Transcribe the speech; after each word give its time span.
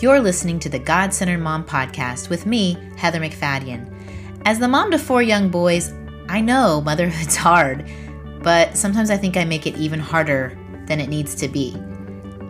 You're 0.00 0.20
listening 0.20 0.58
to 0.60 0.70
the 0.70 0.78
God 0.78 1.12
Centered 1.12 1.42
Mom 1.42 1.62
Podcast 1.62 2.30
with 2.30 2.46
me, 2.46 2.78
Heather 2.96 3.20
MacFadyen. 3.20 3.86
As 4.46 4.58
the 4.58 4.66
mom 4.66 4.90
to 4.92 4.98
four 4.98 5.20
young 5.20 5.50
boys, 5.50 5.92
I 6.26 6.40
know 6.40 6.80
motherhood's 6.80 7.36
hard, 7.36 7.86
but 8.42 8.78
sometimes 8.78 9.10
I 9.10 9.18
think 9.18 9.36
I 9.36 9.44
make 9.44 9.66
it 9.66 9.76
even 9.76 10.00
harder 10.00 10.58
than 10.86 11.00
it 11.00 11.10
needs 11.10 11.34
to 11.34 11.48
be. 11.48 11.76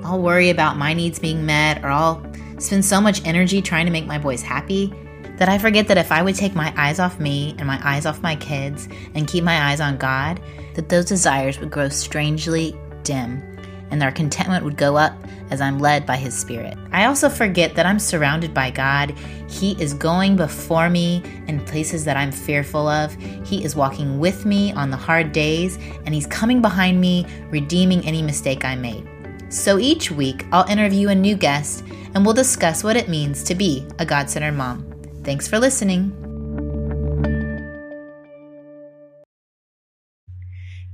I'll 0.04 0.22
worry 0.22 0.50
about 0.50 0.76
my 0.76 0.94
needs 0.94 1.18
being 1.18 1.44
met, 1.44 1.82
or 1.82 1.88
I'll 1.88 2.24
spend 2.58 2.84
so 2.84 3.00
much 3.00 3.26
energy 3.26 3.60
trying 3.60 3.86
to 3.86 3.92
make 3.92 4.06
my 4.06 4.18
boys 4.18 4.42
happy 4.42 4.94
that 5.36 5.48
I 5.48 5.58
forget 5.58 5.88
that 5.88 5.98
if 5.98 6.12
I 6.12 6.22
would 6.22 6.36
take 6.36 6.54
my 6.54 6.72
eyes 6.76 7.00
off 7.00 7.18
me 7.18 7.56
and 7.58 7.66
my 7.66 7.80
eyes 7.82 8.06
off 8.06 8.22
my 8.22 8.36
kids 8.36 8.88
and 9.16 9.26
keep 9.26 9.42
my 9.42 9.72
eyes 9.72 9.80
on 9.80 9.98
God, 9.98 10.40
that 10.74 10.88
those 10.88 11.06
desires 11.06 11.58
would 11.58 11.72
grow 11.72 11.88
strangely 11.88 12.78
dim 13.02 13.42
and 13.90 14.02
our 14.02 14.12
contentment 14.12 14.64
would 14.64 14.76
go 14.76 14.96
up 14.96 15.12
as 15.50 15.60
I'm 15.60 15.78
led 15.78 16.06
by 16.06 16.16
His 16.16 16.36
Spirit. 16.36 16.76
I 16.92 17.06
also 17.06 17.28
forget 17.28 17.74
that 17.74 17.86
I'm 17.86 17.98
surrounded 17.98 18.54
by 18.54 18.70
God. 18.70 19.10
He 19.48 19.72
is 19.82 19.94
going 19.94 20.36
before 20.36 20.88
me 20.88 21.22
in 21.48 21.64
places 21.64 22.04
that 22.04 22.16
I'm 22.16 22.32
fearful 22.32 22.88
of. 22.88 23.14
He 23.44 23.64
is 23.64 23.74
walking 23.74 24.18
with 24.18 24.46
me 24.46 24.72
on 24.72 24.90
the 24.90 24.96
hard 24.96 25.32
days, 25.32 25.78
and 26.06 26.14
He's 26.14 26.26
coming 26.26 26.62
behind 26.62 27.00
me, 27.00 27.26
redeeming 27.50 28.04
any 28.06 28.22
mistake 28.22 28.64
I 28.64 28.76
made. 28.76 29.08
So 29.50 29.78
each 29.78 30.10
week, 30.10 30.46
I'll 30.52 30.68
interview 30.68 31.08
a 31.08 31.14
new 31.14 31.36
guest 31.36 31.84
and 32.14 32.24
we'll 32.24 32.34
discuss 32.34 32.84
what 32.84 32.96
it 32.96 33.08
means 33.08 33.42
to 33.44 33.54
be 33.54 33.86
a 33.98 34.06
God 34.06 34.30
centered 34.30 34.52
mom. 34.52 34.86
Thanks 35.24 35.48
for 35.48 35.58
listening. 35.58 36.19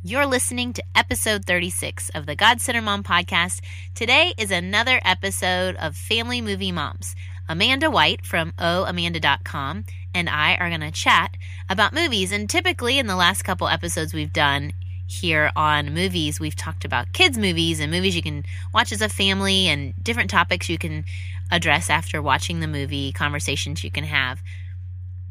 You're 0.09 0.27
listening 0.27 0.73
to 0.75 0.85
episode 0.95 1.47
36 1.47 2.11
of 2.11 2.27
the 2.27 2.37
God 2.37 2.61
Centered 2.61 2.83
Mom 2.83 3.03
podcast. 3.03 3.61
Today 3.97 4.35
is 4.39 4.53
another 4.53 5.01
episode 5.05 5.75
of 5.75 5.97
Family 5.97 6.41
Movie 6.41 6.71
Moms. 6.71 7.17
Amanda 7.49 7.91
White 7.91 8.25
from 8.25 8.53
ohamanda.com 8.53 9.85
and 10.15 10.29
I 10.29 10.55
are 10.61 10.69
going 10.69 10.83
to 10.83 10.93
chat 10.93 11.37
about 11.69 11.93
movies. 11.93 12.31
And 12.31 12.49
typically, 12.49 13.01
in 13.01 13.09
the 13.09 13.17
last 13.17 13.43
couple 13.43 13.67
episodes 13.67 14.15
we've 14.15 14.33
done 14.33 14.75
here 15.09 15.51
on 15.57 15.93
movies, 15.93 16.39
we've 16.39 16.55
talked 16.55 16.85
about 16.85 17.13
kids' 17.13 17.37
movies 17.37 17.81
and 17.81 17.91
movies 17.91 18.15
you 18.15 18.23
can 18.23 18.45
watch 18.73 18.93
as 18.93 19.03
a 19.03 19.09
family 19.09 19.67
and 19.67 19.93
different 20.01 20.31
topics 20.31 20.69
you 20.69 20.79
can 20.79 21.05
address 21.51 21.91
after 21.91 22.23
watching 22.23 22.61
the 22.61 22.69
movie, 22.69 23.11
conversations 23.11 23.83
you 23.83 23.91
can 23.91 24.05
have. 24.05 24.41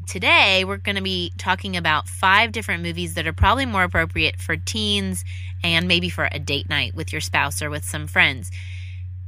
Today, 0.06 0.64
we're 0.64 0.76
going 0.76 0.94
to 0.94 1.02
be 1.02 1.32
talking 1.36 1.76
about 1.76 2.08
five 2.08 2.52
different 2.52 2.84
movies 2.84 3.14
that 3.14 3.26
are 3.26 3.32
probably 3.32 3.66
more 3.66 3.82
appropriate 3.82 4.40
for 4.40 4.56
teens 4.56 5.24
and 5.64 5.88
maybe 5.88 6.08
for 6.08 6.28
a 6.30 6.38
date 6.38 6.68
night 6.68 6.94
with 6.94 7.10
your 7.10 7.20
spouse 7.20 7.60
or 7.60 7.70
with 7.70 7.84
some 7.84 8.06
friends. 8.06 8.52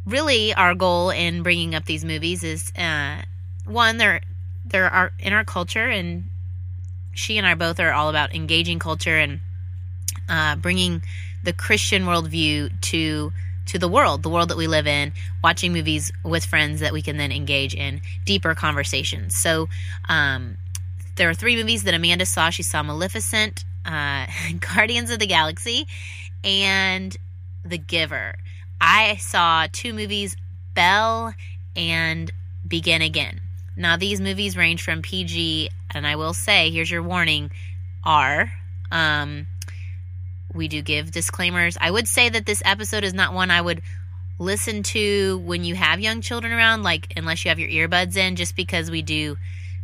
Really, 0.06 0.54
our 0.54 0.76
goal 0.76 1.10
in 1.10 1.42
bringing 1.42 1.74
up 1.74 1.84
these 1.84 2.04
movies 2.04 2.44
is 2.44 2.72
uh, 2.78 3.22
one, 3.64 3.96
they're, 3.96 4.20
they're 4.64 4.88
our, 4.88 5.12
in 5.18 5.32
our 5.32 5.44
culture, 5.44 5.88
and 5.88 6.30
she 7.12 7.38
and 7.38 7.46
I 7.46 7.54
both 7.54 7.80
are 7.80 7.92
all 7.92 8.08
about 8.08 8.32
engaging 8.32 8.78
culture 8.78 9.18
and 9.18 9.40
uh, 10.28 10.54
bringing 10.54 11.02
the 11.42 11.52
Christian 11.52 12.04
worldview 12.04 12.80
to 12.82 13.32
to 13.66 13.78
the 13.78 13.88
world, 13.88 14.22
the 14.22 14.30
world 14.30 14.48
that 14.48 14.56
we 14.56 14.66
live 14.66 14.86
in, 14.86 15.12
watching 15.44 15.74
movies 15.74 16.10
with 16.24 16.42
friends 16.42 16.80
that 16.80 16.92
we 16.92 17.02
can 17.02 17.18
then 17.18 17.30
engage 17.30 17.74
in 17.74 18.00
deeper 18.24 18.54
conversations. 18.54 19.36
So, 19.36 19.68
um, 20.08 20.56
there 21.18 21.28
are 21.28 21.34
three 21.34 21.56
movies 21.56 21.82
that 21.84 21.94
Amanda 21.94 22.24
saw. 22.24 22.48
She 22.48 22.62
saw 22.62 22.82
Maleficent, 22.82 23.64
uh, 23.84 24.26
Guardians 24.74 25.10
of 25.10 25.18
the 25.18 25.26
Galaxy, 25.26 25.86
and 26.42 27.14
The 27.64 27.76
Giver. 27.76 28.36
I 28.80 29.16
saw 29.16 29.66
two 29.70 29.92
movies, 29.92 30.36
Belle 30.74 31.34
and 31.76 32.30
Begin 32.66 33.02
Again. 33.02 33.40
Now, 33.76 33.96
these 33.96 34.20
movies 34.20 34.56
range 34.56 34.82
from 34.82 35.02
PG, 35.02 35.70
and 35.92 36.06
I 36.06 36.16
will 36.16 36.34
say, 36.34 36.70
here's 36.70 36.90
your 36.90 37.02
warning, 37.02 37.50
R. 38.04 38.50
Um, 38.90 39.46
we 40.54 40.68
do 40.68 40.82
give 40.82 41.10
disclaimers. 41.10 41.76
I 41.80 41.90
would 41.90 42.08
say 42.08 42.28
that 42.28 42.46
this 42.46 42.62
episode 42.64 43.04
is 43.04 43.14
not 43.14 43.34
one 43.34 43.50
I 43.50 43.60
would 43.60 43.82
listen 44.38 44.82
to 44.84 45.38
when 45.44 45.64
you 45.64 45.74
have 45.74 46.00
young 46.00 46.20
children 46.20 46.52
around, 46.52 46.84
like 46.84 47.12
unless 47.16 47.44
you 47.44 47.48
have 47.50 47.58
your 47.58 47.88
earbuds 47.88 48.16
in, 48.16 48.36
just 48.36 48.56
because 48.56 48.90
we 48.90 49.02
do 49.02 49.36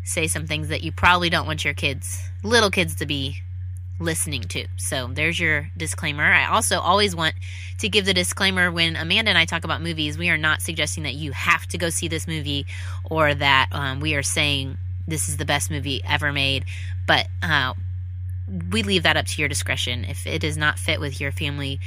say 0.05 0.27
some 0.27 0.47
things 0.47 0.69
that 0.69 0.83
you 0.83 0.93
probably 0.93 1.31
don't 1.31 1.47
want 1.47 1.65
your 1.65 1.75
kids, 1.75 2.23
little 2.43 2.71
kids, 2.71 2.97
to 2.97 3.07
be 3.07 3.41
listening 4.01 4.43
to. 4.43 4.67
So 4.77 5.09
there's 5.13 5.39
your 5.39 5.71
disclaimer. 5.77 6.25
I 6.25 6.47
also 6.49 6.81
always 6.81 7.15
want 7.15 7.35
to 7.79 7.89
give 7.89 8.07
the 8.07 8.15
disclaimer 8.15 8.71
when 8.71 8.97
Amanda 8.97 9.31
and 9.31 9.39
I 9.39 9.45
talk 9.45 9.65
about 9.65 9.83
movies, 9.83 10.19
we 10.19 10.31
are 10.31 10.37
not 10.37 10.63
suggesting 10.63 11.05
that 11.05 11.15
you 11.15 11.33
have 11.33 11.67
to 11.69 11.79
go 11.79 11.91
see 11.91 12.09
this 12.09 12.27
movie 12.27 12.67
or 13.05 13.35
that 13.35 13.69
um, 13.73 14.01
we 14.01 14.15
are 14.15 14.23
saying 14.23 14.77
this 15.07 15.29
is 15.29 15.37
the 15.37 15.45
best 15.45 15.71
movie 15.71 16.03
ever 16.05 16.33
made. 16.33 16.65
But 17.07 17.29
uh, 17.43 17.75
we 18.71 18.83
leave 18.83 19.05
that 19.05 19.17
up 19.17 19.27
to 19.27 19.41
your 19.41 19.49
discretion. 19.49 20.05
If 20.05 20.27
it 20.27 20.41
does 20.41 20.57
not 20.57 20.79
fit 20.79 21.01
with 21.01 21.21
your 21.21 21.33
family 21.33 21.81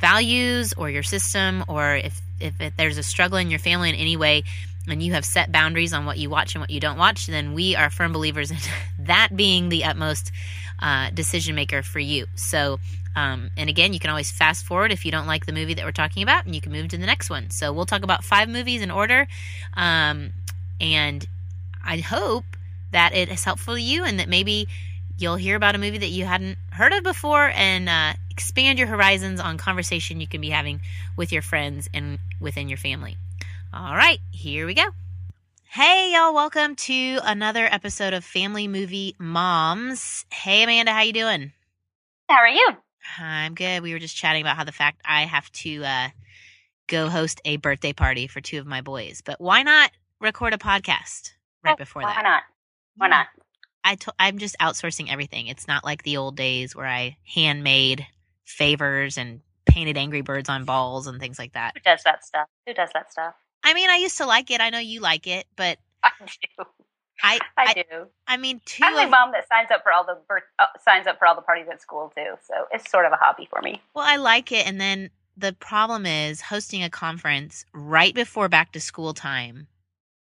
values 0.00 0.74
or 0.74 0.90
your 0.90 1.02
system, 1.02 1.64
or 1.66 1.96
if, 1.96 2.20
if 2.40 2.60
it, 2.60 2.74
there's 2.76 2.98
a 2.98 3.02
struggle 3.02 3.38
in 3.38 3.50
your 3.50 3.58
family 3.58 3.88
in 3.88 3.96
any 3.96 4.16
way, 4.16 4.44
and 4.90 5.02
you 5.02 5.12
have 5.12 5.24
set 5.24 5.52
boundaries 5.52 5.92
on 5.92 6.06
what 6.06 6.18
you 6.18 6.30
watch 6.30 6.54
and 6.54 6.60
what 6.60 6.70
you 6.70 6.80
don't 6.80 6.98
watch, 6.98 7.26
then 7.26 7.54
we 7.54 7.76
are 7.76 7.90
firm 7.90 8.12
believers 8.12 8.50
in 8.50 8.56
that 9.06 9.30
being 9.34 9.68
the 9.68 9.84
utmost 9.84 10.32
uh, 10.80 11.10
decision 11.10 11.54
maker 11.54 11.82
for 11.82 11.98
you. 11.98 12.26
So, 12.34 12.78
um, 13.16 13.50
and 13.56 13.68
again, 13.68 13.92
you 13.92 13.98
can 13.98 14.10
always 14.10 14.30
fast 14.30 14.64
forward 14.64 14.92
if 14.92 15.04
you 15.04 15.10
don't 15.10 15.26
like 15.26 15.46
the 15.46 15.52
movie 15.52 15.74
that 15.74 15.84
we're 15.84 15.92
talking 15.92 16.22
about, 16.22 16.46
and 16.46 16.54
you 16.54 16.60
can 16.60 16.72
move 16.72 16.88
to 16.88 16.96
the 16.96 17.06
next 17.06 17.30
one. 17.30 17.50
So, 17.50 17.72
we'll 17.72 17.86
talk 17.86 18.02
about 18.02 18.24
five 18.24 18.48
movies 18.48 18.82
in 18.82 18.90
order. 18.90 19.26
Um, 19.74 20.32
and 20.80 21.26
I 21.84 21.98
hope 21.98 22.44
that 22.92 23.14
it 23.14 23.28
is 23.28 23.44
helpful 23.44 23.74
to 23.74 23.82
you 23.82 24.04
and 24.04 24.18
that 24.20 24.28
maybe 24.28 24.68
You'll 25.20 25.34
hear 25.34 25.56
about 25.56 25.74
a 25.74 25.78
movie 25.78 25.98
that 25.98 26.10
you 26.10 26.24
hadn't 26.24 26.58
heard 26.70 26.92
of 26.92 27.02
before 27.02 27.50
and 27.52 27.88
uh, 27.88 28.12
expand 28.30 28.78
your 28.78 28.86
horizons 28.86 29.40
on 29.40 29.58
conversation 29.58 30.20
you 30.20 30.28
can 30.28 30.40
be 30.40 30.50
having 30.50 30.80
with 31.16 31.32
your 31.32 31.42
friends 31.42 31.90
and 31.92 32.20
within 32.40 32.68
your 32.68 32.78
family. 32.78 33.16
All 33.72 33.94
right, 33.94 34.18
here 34.30 34.66
we 34.66 34.74
go. 34.74 34.86
Hey 35.64 36.12
y'all, 36.14 36.32
welcome 36.32 36.74
to 36.76 37.18
another 37.22 37.66
episode 37.66 38.14
of 38.14 38.24
Family 38.24 38.66
Movie 38.66 39.14
Moms. 39.18 40.24
Hey 40.32 40.62
Amanda, 40.62 40.92
how 40.92 41.02
you 41.02 41.12
doing? 41.12 41.52
How 42.28 42.36
are 42.36 42.48
you? 42.48 42.70
I'm 43.18 43.54
good. 43.54 43.82
We 43.82 43.92
were 43.92 43.98
just 43.98 44.16
chatting 44.16 44.40
about 44.42 44.56
how 44.56 44.64
the 44.64 44.72
fact 44.72 45.02
I 45.04 45.22
have 45.22 45.52
to 45.52 45.84
uh, 45.84 46.08
go 46.86 47.08
host 47.10 47.42
a 47.44 47.58
birthday 47.58 47.92
party 47.92 48.26
for 48.26 48.40
two 48.40 48.58
of 48.58 48.66
my 48.66 48.80
boys, 48.80 49.22
but 49.24 49.38
why 49.40 49.62
not 49.62 49.90
record 50.18 50.54
a 50.54 50.58
podcast 50.58 51.32
right 51.62 51.76
before 51.76 52.02
why 52.02 52.08
that? 52.14 52.16
Why 52.16 52.22
not? 52.22 52.42
Why 52.96 53.08
not? 53.08 53.26
I'm 54.18 54.38
just 54.38 54.56
outsourcing 54.60 55.12
everything. 55.12 55.46
It's 55.46 55.68
not 55.68 55.84
like 55.84 56.02
the 56.02 56.16
old 56.16 56.36
days 56.36 56.74
where 56.74 56.86
I 56.86 57.18
handmade 57.34 58.06
favors 58.44 59.18
and 59.18 59.40
painted 59.66 59.98
Angry 59.98 60.22
Birds 60.22 60.48
on 60.48 60.64
balls 60.64 61.06
and 61.06 61.20
things 61.20 61.38
like 61.38 61.52
that. 61.52 61.72
Who 61.74 61.80
does 61.80 62.02
that 62.04 62.24
stuff? 62.24 62.48
Who 62.66 62.72
does 62.74 62.88
that 62.94 63.12
stuff? 63.12 63.34
I 63.64 63.74
mean, 63.74 63.90
I 63.90 63.96
used 63.96 64.18
to 64.18 64.26
like 64.26 64.50
it. 64.50 64.60
I 64.60 64.70
know 64.70 64.78
you 64.78 65.00
like 65.00 65.26
it, 65.26 65.46
but 65.56 65.78
I 66.02 66.10
do. 66.20 66.64
I 67.22 67.38
I, 67.56 67.64
I, 67.70 67.72
do. 67.74 68.06
I 68.28 68.36
mean, 68.36 68.60
2 68.64 68.84
I'm 68.84 68.94
the 68.94 69.04
of, 69.04 69.10
mom 69.10 69.32
that 69.32 69.48
signs 69.48 69.70
up 69.72 69.82
for 69.82 69.92
all 69.92 70.04
the 70.04 70.18
birth, 70.28 70.44
uh, 70.60 70.66
signs 70.84 71.06
up 71.08 71.18
for 71.18 71.26
all 71.26 71.34
the 71.34 71.42
parties 71.42 71.66
at 71.70 71.80
school 71.80 72.12
too. 72.16 72.34
So 72.46 72.54
it's 72.72 72.88
sort 72.90 73.06
of 73.06 73.12
a 73.12 73.16
hobby 73.16 73.48
for 73.50 73.60
me. 73.60 73.82
well, 73.94 74.04
I 74.06 74.16
like 74.16 74.52
it, 74.52 74.66
and 74.66 74.80
then 74.80 75.10
the 75.36 75.52
problem 75.52 76.06
is 76.06 76.40
hosting 76.40 76.82
a 76.82 76.90
conference 76.90 77.64
right 77.72 78.14
before 78.14 78.48
back 78.48 78.72
to 78.72 78.80
school 78.80 79.14
time, 79.14 79.66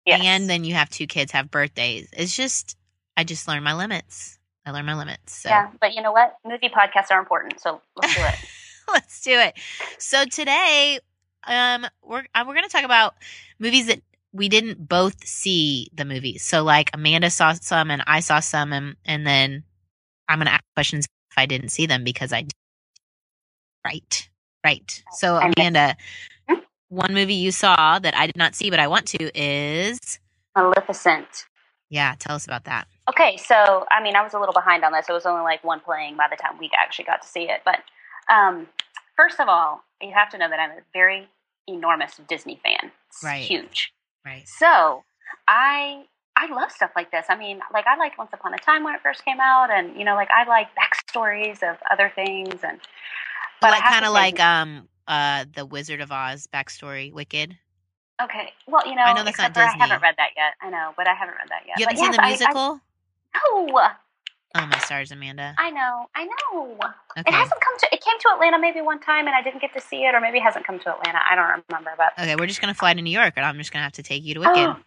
Yes. 0.05 0.21
and 0.23 0.49
then 0.49 0.63
you 0.63 0.73
have 0.75 0.89
two 0.89 1.07
kids 1.07 1.33
have 1.33 1.51
birthdays. 1.51 2.07
It's 2.13 2.35
just, 2.35 2.77
I 3.17 3.25
just 3.25 3.47
learned 3.47 3.65
my 3.65 3.73
limits. 3.73 4.39
I 4.65 4.71
learned 4.71 4.87
my 4.87 4.95
limits. 4.95 5.33
So. 5.33 5.49
yeah, 5.49 5.69
but 5.81 5.93
you 5.93 6.01
know 6.01 6.11
what? 6.13 6.37
Movie 6.45 6.69
podcasts 6.69 7.11
are 7.11 7.19
important, 7.19 7.59
so 7.59 7.81
let's 7.97 8.15
do 8.15 8.21
it. 8.21 8.35
Let's 8.89 9.21
do 9.21 9.31
it. 9.31 9.57
So 9.97 10.23
today, 10.23 10.99
um, 11.47 11.87
we're 12.03 12.25
uh, 12.35 12.43
we're 12.47 12.55
gonna 12.55 12.69
talk 12.69 12.83
about 12.83 13.15
movies 13.59 13.87
that 13.87 14.01
we 14.33 14.49
didn't 14.49 14.87
both 14.87 15.25
see 15.25 15.89
the 15.93 16.05
movies. 16.05 16.43
So 16.43 16.63
like 16.63 16.91
Amanda 16.93 17.29
saw 17.29 17.53
some 17.53 17.89
and 17.91 18.03
I 18.07 18.19
saw 18.19 18.39
some, 18.39 18.73
and 18.73 18.95
and 19.05 19.25
then 19.25 19.63
I'm 20.29 20.39
gonna 20.39 20.51
ask 20.51 20.63
questions 20.75 21.05
if 21.31 21.37
I 21.37 21.45
didn't 21.45 21.69
see 21.69 21.85
them 21.85 22.03
because 22.03 22.31
I. 22.33 22.41
Did. 22.43 22.53
right, 23.85 24.29
right. 24.65 25.03
So 25.13 25.37
Amanda, 25.37 25.95
Hmm? 26.49 26.59
one 26.89 27.13
movie 27.13 27.33
you 27.35 27.51
saw 27.51 27.99
that 27.99 28.15
I 28.15 28.25
did 28.27 28.37
not 28.37 28.55
see 28.55 28.69
but 28.69 28.79
I 28.79 28.87
want 28.87 29.07
to 29.07 29.31
is 29.39 30.19
Maleficent. 30.55 31.45
yeah. 31.89 32.15
Tell 32.19 32.35
us 32.35 32.45
about 32.45 32.65
that. 32.65 32.87
Okay, 33.09 33.37
so 33.37 33.85
I 33.91 34.01
mean, 34.03 34.15
I 34.15 34.21
was 34.23 34.33
a 34.33 34.39
little 34.39 34.53
behind 34.53 34.83
on 34.83 34.91
this. 34.91 35.07
It 35.07 35.13
was 35.13 35.25
only 35.25 35.43
like 35.43 35.63
one 35.63 35.79
playing 35.79 36.17
by 36.17 36.27
the 36.29 36.35
time 36.35 36.57
we 36.59 36.69
actually 36.77 37.05
got 37.05 37.21
to 37.21 37.27
see 37.27 37.43
it. 37.49 37.61
But 37.63 37.79
um, 38.33 38.67
first 39.15 39.39
of 39.39 39.47
all, 39.47 39.83
you 40.01 40.11
have 40.13 40.29
to 40.31 40.37
know 40.37 40.49
that 40.49 40.59
I'm 40.59 40.71
a 40.71 40.81
very 40.93 41.27
enormous 41.67 42.19
Disney 42.27 42.59
fan. 42.63 42.91
It's 43.09 43.23
Right. 43.23 43.43
huge. 43.43 43.93
Right. 44.25 44.47
So 44.47 45.03
I 45.47 46.05
I 46.39 46.45
love 46.53 46.71
stuff 46.71 46.91
like 46.95 47.09
this. 47.11 47.25
I 47.29 47.35
mean, 47.35 47.61
like 47.73 47.87
I 47.87 47.97
liked 47.97 48.17
Once 48.17 48.29
Upon 48.33 48.53
a 48.53 48.57
Time 48.57 48.83
when 48.83 48.93
it 48.93 49.01
first 49.01 49.25
came 49.25 49.39
out, 49.39 49.71
and 49.71 49.97
you 49.97 50.05
know, 50.05 50.15
like 50.15 50.29
I 50.29 50.43
like 50.47 50.67
backstories 50.75 51.63
of 51.63 51.77
other 51.89 52.11
things, 52.13 52.63
and 52.63 52.79
but 53.59 53.67
I 53.67 53.71
like 53.71 53.83
kind 53.83 54.05
of 54.05 54.13
like 54.13 54.39
um 54.39 54.87
uh 55.07 55.45
the 55.53 55.65
Wizard 55.65 56.01
of 56.01 56.11
Oz 56.11 56.47
backstory, 56.53 57.11
Wicked. 57.11 57.57
Okay. 58.21 58.53
Well, 58.67 58.87
you 58.87 58.95
know, 58.95 59.03
I 59.03 59.13
know 59.13 59.23
that's 59.23 59.37
not 59.37 59.53
for 59.53 59.61
I 59.61 59.75
haven't 59.77 60.01
read 60.01 60.15
that 60.17 60.31
yet. 60.35 60.53
I 60.61 60.69
know, 60.69 60.93
but 60.97 61.07
I 61.07 61.13
haven't 61.13 61.35
read 61.35 61.49
that 61.49 61.63
yet. 61.67 61.79
You 61.79 61.85
haven't 61.85 61.97
seen 61.97 62.05
yes, 62.11 62.15
the 62.15 62.21
I- 62.21 62.25
I- 62.25 62.29
musical? 62.29 62.81
no, 63.35 63.91
oh 64.57 64.67
my 64.67 64.79
stars, 64.79 65.11
Amanda. 65.11 65.55
I 65.57 65.69
know, 65.71 66.07
I 66.15 66.25
know. 66.25 66.77
It 67.15 67.31
hasn't 67.31 67.61
come 67.61 67.77
to. 67.79 67.87
It 67.91 68.01
came 68.03 68.19
to 68.19 68.29
Atlanta 68.33 68.59
maybe 68.59 68.81
one 68.81 68.99
time, 68.99 69.27
and 69.27 69.35
I 69.35 69.41
didn't 69.41 69.61
get 69.61 69.73
to 69.73 69.81
see 69.81 70.03
it, 70.05 70.13
or 70.15 70.21
maybe 70.21 70.37
it 70.39 70.43
hasn't 70.43 70.65
come 70.65 70.79
to 70.79 70.89
Atlanta. 70.95 71.19
I 71.29 71.35
don't 71.35 71.63
remember, 71.69 71.91
but 71.97 72.13
Okay, 72.21 72.35
we're 72.35 72.47
just 72.47 72.61
gonna 72.61 72.73
fly 72.73 72.93
to 72.93 73.01
New 73.01 73.11
York, 73.11 73.33
and 73.37 73.45
I'm 73.45 73.57
just 73.57 73.71
gonna 73.71 73.83
have 73.83 73.93
to 73.93 74.03
take 74.03 74.23
you 74.23 74.33
to 74.35 74.39
oh. 74.41 74.43
Wicked. 74.49 74.67
Oh. 74.67 74.77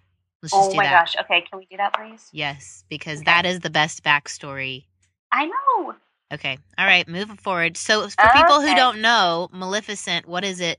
Let's 0.42 0.52
just 0.54 0.68
oh 0.68 0.70
do 0.70 0.76
my 0.78 0.84
that. 0.84 0.90
gosh. 1.06 1.16
Okay, 1.24 1.42
can 1.42 1.58
we 1.58 1.66
do 1.70 1.76
that, 1.76 1.92
please? 1.94 2.28
Yes, 2.32 2.84
because 2.88 3.18
Okay. 3.18 3.24
that 3.26 3.44
is 3.44 3.60
the 3.60 3.68
best 3.70 4.02
backstory. 4.02 4.84
I 5.30 5.46
know. 5.46 5.94
Okay, 6.32 6.56
all 6.78 6.86
right, 6.86 7.06
moving 7.08 7.36
forward. 7.36 7.76
So, 7.76 8.08
for 8.08 8.28
people 8.34 8.60
who 8.62 8.74
don't 8.74 9.00
know, 9.02 9.48
Maleficent, 9.52 10.26
what 10.26 10.44
is 10.44 10.60
it? 10.60 10.78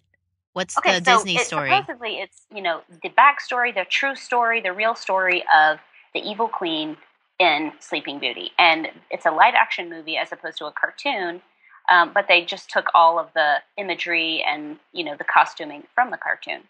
What's 0.53 0.77
Okay, 0.79 0.99
the 0.99 1.05
so 1.05 1.17
Disney 1.17 1.35
it's 1.35 1.47
story? 1.47 1.69
supposedly 1.69 2.15
it's 2.19 2.41
you 2.53 2.61
know 2.61 2.81
the 3.03 3.09
backstory, 3.09 3.73
the 3.73 3.85
true 3.88 4.15
story, 4.15 4.61
the 4.61 4.73
real 4.73 4.95
story 4.95 5.43
of 5.55 5.79
the 6.13 6.19
evil 6.21 6.47
queen 6.47 6.97
in 7.41 7.71
Sleeping 7.79 8.19
Beauty, 8.19 8.51
and 8.59 8.88
it's 9.09 9.25
a 9.25 9.31
live 9.31 9.55
action 9.55 9.89
movie 9.89 10.15
as 10.15 10.31
opposed 10.31 10.59
to 10.59 10.65
a 10.65 10.71
cartoon. 10.71 11.41
Um, 11.89 12.11
but 12.13 12.27
they 12.27 12.45
just 12.45 12.69
took 12.69 12.85
all 12.93 13.17
of 13.17 13.29
the 13.33 13.55
imagery 13.75 14.45
and 14.47 14.77
you 14.93 15.03
know 15.03 15.15
the 15.17 15.23
costuming 15.23 15.83
from 15.95 16.11
the 16.11 16.17
cartoon. 16.17 16.61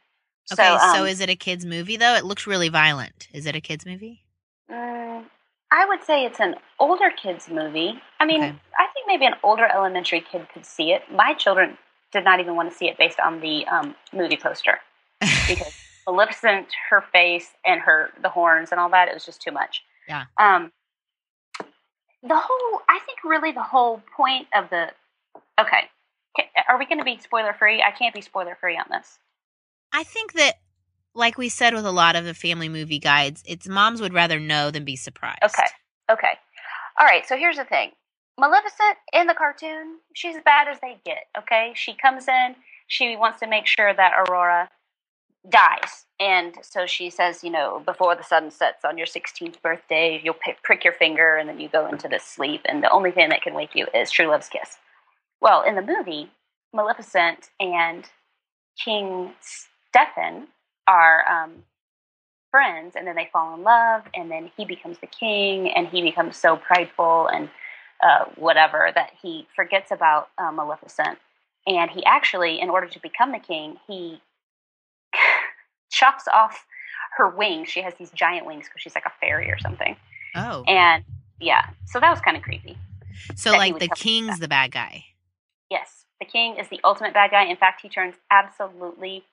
Okay, 0.52 0.64
so, 0.64 0.78
so 0.94 1.02
um, 1.02 1.08
is 1.08 1.20
it 1.20 1.30
a 1.30 1.36
kids 1.36 1.66
movie 1.66 1.98
though? 1.98 2.16
It 2.16 2.24
looks 2.24 2.48
really 2.48 2.70
violent. 2.70 3.28
Is 3.34 3.46
it 3.46 3.56
a 3.56 3.60
kids 3.60 3.86
movie? 3.86 4.24
Mm, 4.72 5.26
I 5.72 5.86
would 5.86 6.04
say 6.04 6.26
it's 6.26 6.40
an 6.40 6.56
older 6.80 7.12
kids 7.12 7.50
movie. 7.50 8.02
I 8.22 8.26
mean, 8.26 8.42
Okay. 8.42 8.56
I 8.80 8.88
think 8.94 9.08
maybe 9.08 9.26
an 9.26 9.36
older 9.44 9.68
elementary 9.68 10.22
kid 10.22 10.48
could 10.54 10.66
see 10.66 10.94
it. 10.94 11.04
My 11.12 11.34
children 11.34 11.78
did 12.14 12.24
not 12.24 12.40
even 12.40 12.56
want 12.56 12.72
to 12.72 12.76
see 12.76 12.88
it 12.88 12.98
based 12.98 13.20
on 13.20 13.42
the 13.42 13.68
um, 13.68 13.96
movie 14.14 14.38
poster 14.38 14.80
because 15.20 15.74
Maleficent, 16.08 16.68
her 16.90 17.02
face 17.12 17.50
and 17.66 17.82
her 17.82 18.12
the 18.22 18.30
horns 18.30 18.72
and 18.72 18.80
all 18.80 18.90
that, 18.90 19.10
it 19.10 19.14
was 19.14 19.26
just 19.26 19.42
too 19.42 19.52
much. 19.52 19.84
Yeah. 20.08 20.26
Um, 20.38 20.72
the 22.24 22.38
whole, 22.38 22.82
I 22.90 23.00
think, 23.06 23.24
really 23.24 23.52
the 23.52 23.64
whole 23.64 24.02
point 24.16 24.48
of 24.56 24.70
the. 24.70 24.92
Okay, 25.60 25.90
are 26.68 26.80
we 26.80 26.86
going 26.86 27.00
to 27.00 27.04
be 27.04 27.20
spoiler 27.20 27.54
free? 27.54 27.84
I 27.84 27.92
can't 27.92 28.14
be 28.14 28.22
spoiler 28.22 28.58
free 28.60 28.78
on 28.78 28.86
this. 28.90 29.20
I 29.92 30.04
think 30.04 30.34
that, 30.34 30.56
like 31.14 31.38
we 31.38 31.50
said 31.50 31.74
with 31.74 31.86
a 31.86 31.92
lot 31.92 32.16
of 32.16 32.26
the 32.26 32.34
family 32.34 32.70
movie 32.70 33.00
guides, 33.00 33.44
it's 33.46 33.68
moms 33.68 34.02
would 34.02 34.14
rather 34.14 34.40
know 34.40 34.72
than 34.72 34.86
be 34.86 34.96
surprised. 34.96 35.44
Okay. 35.44 35.68
Okay. 36.10 36.34
All 37.00 37.06
right. 37.06 37.28
So 37.28 37.38
here's 37.38 37.58
the 37.58 37.66
thing 37.66 37.92
Maleficent 38.40 38.98
in 39.14 39.28
the 39.28 39.34
cartoon, 39.34 39.98
she's 40.14 40.36
as 40.36 40.44
bad 40.44 40.68
as 40.68 40.80
they 40.82 40.98
get. 41.06 41.26
Okay. 41.38 41.74
She 41.76 41.94
comes 41.94 42.28
in, 42.28 42.56
she 42.88 43.16
wants 43.16 43.40
to 43.40 43.48
make 43.48 43.68
sure 43.68 43.94
that 43.94 44.14
Aurora 44.18 44.70
dies. 45.50 46.06
And 46.20 46.56
so 46.62 46.86
she 46.86 47.10
says, 47.10 47.44
you 47.44 47.50
know, 47.50 47.82
before 47.86 48.16
the 48.16 48.24
sun 48.24 48.52
sets 48.52 48.86
on 48.86 48.98
your 48.98 49.08
16th 49.08 49.62
birthday, 49.62 50.22
you'll 50.24 50.36
pick, 50.36 50.62
prick 50.64 50.84
your 50.84 50.94
finger 50.94 51.36
and 51.36 51.50
then 51.50 51.60
you 51.60 51.68
go 51.68 51.88
into 51.88 52.08
this 52.08 52.24
sleep. 52.24 52.62
And 52.66 52.84
the 52.84 52.92
only 52.92 53.12
thing 53.12 53.30
that 53.30 53.42
can 53.42 53.54
wake 53.54 53.74
you 53.74 53.88
is 53.94 54.12
true 54.12 54.28
love's 54.28 54.50
kiss. 54.50 54.78
Well, 55.42 55.64
in 55.64 55.76
the 55.76 55.82
movie, 55.82 56.30
Maleficent 56.74 57.50
and 57.60 58.08
King 58.84 59.34
Stefan 59.42 60.48
are 60.88 61.26
um, 61.28 61.64
friends, 62.52 62.96
and 62.96 63.08
then 63.08 63.16
they 63.16 63.30
fall 63.32 63.56
in 63.56 63.64
love, 63.64 64.04
and 64.14 64.30
then 64.30 64.52
he 64.56 64.66
becomes 64.66 65.00
the 65.00 65.08
king, 65.08 65.70
and 65.70 65.88
he 65.88 66.02
becomes 66.02 66.38
so 66.38 66.58
prideful 66.58 67.28
and 67.28 67.50
uh, 68.04 68.26
whatever 68.36 68.92
that 68.94 69.12
he 69.22 69.48
forgets 69.56 69.92
about 69.92 70.30
uh, 70.38 70.52
Maleficent. 70.52 71.18
And 71.68 71.90
he 71.92 72.04
actually, 72.06 72.60
in 72.60 72.70
order 72.70 72.88
to 72.88 73.00
become 73.00 73.32
the 73.32 73.40
king, 73.40 73.78
he 73.88 74.22
chops 76.02 76.28
off 76.34 76.66
her 77.18 77.30
wings. 77.30 77.70
She 77.70 77.82
has 77.82 77.94
these 78.00 78.10
giant 78.12 78.46
wings 78.46 78.66
because 78.66 78.82
she's 78.82 78.96
like 78.96 79.06
a 79.06 79.12
fairy 79.22 79.52
or 79.52 79.60
something. 79.60 79.96
Oh, 80.36 80.64
And 80.68 81.04
yeah, 81.40 81.66
so 81.86 82.00
that 82.00 82.10
was 82.10 82.20
kind 82.22 82.36
of 82.36 82.44
creepy. 82.44 82.78
so 83.36 83.52
like 83.52 83.78
the 83.80 83.88
king's 83.88 84.40
the 84.40 84.48
bad 84.48 84.72
guy. 84.72 85.06
Yes, 85.70 86.06
the 86.20 86.26
king 86.26 86.58
is 86.58 86.68
the 86.70 86.80
ultimate 86.84 87.14
bad 87.14 87.32
guy. 87.32 87.44
In 87.44 87.56
fact, 87.58 87.82
he 87.82 87.90
turns 87.90 88.16
absolutely, 88.32 89.24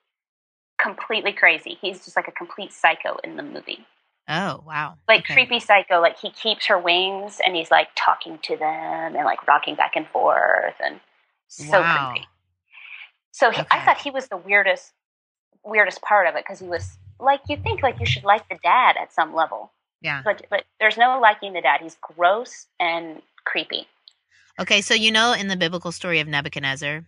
completely 0.79 1.33
crazy. 1.33 1.77
He's 1.81 2.05
just 2.05 2.15
like 2.15 2.27
a 2.27 2.31
complete 2.31 2.71
psycho 2.71 3.17
in 3.23 3.35
the 3.35 3.43
movie. 3.43 3.85
Oh, 4.27 4.63
wow. 4.65 4.95
Like 5.07 5.21
Okay. 5.21 5.33
creepy 5.33 5.59
psycho. 5.59 5.99
Like 5.99 6.19
he 6.19 6.29
keeps 6.29 6.67
her 6.67 6.77
wings 6.77 7.39
and 7.43 7.55
he's 7.55 7.71
like 7.71 7.89
talking 7.95 8.37
to 8.43 8.55
them 8.57 9.15
and 9.15 9.25
like 9.25 9.47
rocking 9.47 9.75
back 9.75 9.95
and 9.95 10.07
forth 10.09 10.75
and 10.83 10.99
so 11.47 11.81
Wow. 11.81 12.11
creepy. 12.11 12.27
So 13.31 13.51
he, 13.51 13.61
I 13.71 13.79
thought 13.85 13.97
he 14.01 14.11
was 14.11 14.27
the 14.27 14.37
weirdest, 14.37 14.91
weirdest 15.63 16.01
part 16.01 16.27
of 16.27 16.35
it 16.35 16.43
because 16.45 16.59
he 16.59 16.67
was 16.67 16.97
like 17.19 17.41
you 17.49 17.57
think 17.57 17.83
like 17.83 17.99
you 17.99 18.05
should 18.05 18.23
like 18.23 18.47
the 18.49 18.57
dad 18.63 18.95
at 18.99 19.13
some 19.13 19.33
level, 19.33 19.71
Yeah. 20.01 20.21
but 20.23 20.45
but 20.49 20.63
there's 20.79 20.97
no 20.97 21.19
liking 21.19 21.53
the 21.53 21.61
dad. 21.61 21.81
He's 21.81 21.97
gross 22.01 22.67
and 22.79 23.21
creepy. 23.45 23.87
Okay, 24.59 24.81
so 24.81 24.93
you 24.93 25.11
know 25.11 25.33
in 25.33 25.47
the 25.47 25.55
biblical 25.57 25.91
story 25.91 26.19
of 26.19 26.27
Nebuchadnezzar, 26.27 27.03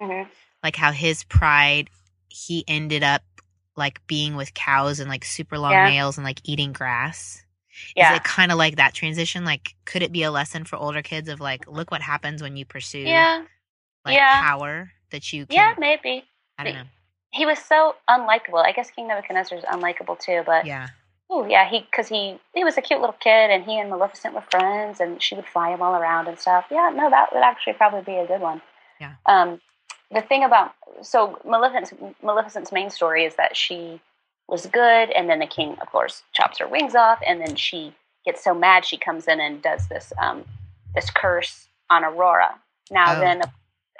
hmm 0.00 0.22
like 0.62 0.76
how 0.76 0.92
his 0.92 1.24
pride, 1.24 1.88
he 2.28 2.64
ended 2.68 3.02
up 3.02 3.22
like 3.76 4.06
being 4.06 4.36
with 4.36 4.52
cows 4.52 5.00
and 5.00 5.08
like 5.08 5.24
super 5.24 5.58
long 5.58 5.72
Yeah. 5.72 5.88
nails 5.88 6.18
and 6.18 6.24
like 6.24 6.40
eating 6.44 6.72
grass. 6.72 7.42
Yeah. 7.96 8.12
Is 8.12 8.18
it 8.18 8.24
kind 8.24 8.52
of 8.52 8.58
like 8.58 8.76
that 8.76 8.92
transition? 8.92 9.44
Like, 9.44 9.74
could 9.86 10.02
it 10.02 10.12
be 10.12 10.22
a 10.22 10.30
lesson 10.30 10.64
for 10.64 10.76
older 10.76 11.00
kids 11.00 11.28
of 11.30 11.40
like, 11.40 11.66
look 11.66 11.90
what 11.90 12.02
happens 12.02 12.42
when 12.42 12.56
you 12.56 12.66
pursue 12.66 12.98
yeah. 12.98 13.44
like 14.04 14.16
yeah. 14.16 14.42
power 14.42 14.90
that 15.12 15.32
you 15.32 15.46
can? 15.46 15.54
Yeah, 15.54 15.74
maybe. 15.78 16.24
I 16.58 16.64
don't 16.64 16.74
know. 16.74 16.82
He 17.32 17.46
was 17.46 17.58
so 17.58 17.94
unlikable. 18.08 18.64
I 18.64 18.72
guess 18.72 18.90
King 18.90 19.08
Nebuchadnezzar 19.08 19.56
is 19.58 19.64
unlikable 19.64 20.18
too, 20.18 20.42
but 20.44 20.64
Yeah. 20.66 20.88
oh 21.28 21.46
yeah, 21.46 21.68
he 21.68 21.80
because 21.80 22.08
he 22.08 22.38
he 22.54 22.64
was 22.64 22.76
a 22.76 22.82
cute 22.82 23.00
little 23.00 23.16
kid, 23.20 23.50
and 23.50 23.64
he 23.64 23.78
and 23.78 23.88
Maleficent 23.90 24.34
were 24.34 24.44
friends, 24.50 25.00
and 25.00 25.22
she 25.22 25.34
would 25.36 25.46
fly 25.46 25.70
him 25.70 25.82
all 25.82 25.94
around 25.94 26.28
and 26.28 26.38
stuff. 26.38 26.66
Yeah, 26.70 26.90
no, 26.94 27.08
that 27.10 27.32
would 27.32 27.42
actually 27.42 27.74
probably 27.74 28.02
be 28.02 28.16
a 28.18 28.26
good 28.26 28.40
one. 28.40 28.60
Yeah. 29.00 29.14
Um, 29.26 29.60
the 30.10 30.20
thing 30.22 30.42
about 30.44 30.74
so 31.02 31.38
Maleficent's 31.44 31.94
Maleficent's 32.22 32.72
main 32.72 32.90
story 32.90 33.24
is 33.24 33.36
that 33.36 33.56
she 33.56 34.00
was 34.48 34.66
good, 34.66 35.10
and 35.10 35.30
then 35.30 35.38
the 35.38 35.46
king, 35.46 35.76
of 35.80 35.88
course, 35.92 36.22
chops 36.32 36.58
her 36.58 36.66
wings 36.66 36.94
off, 36.96 37.20
and 37.26 37.40
then 37.40 37.54
she 37.54 37.94
gets 38.24 38.42
so 38.44 38.52
mad 38.52 38.84
she 38.84 38.96
comes 38.98 39.26
in 39.28 39.40
and 39.40 39.62
does 39.62 39.86
this 39.88 40.12
um 40.20 40.44
this 40.94 41.08
curse 41.10 41.68
on 41.88 42.04
Aurora. 42.04 42.58
Now 42.90 43.16
Oh. 43.16 43.20
then. 43.20 43.42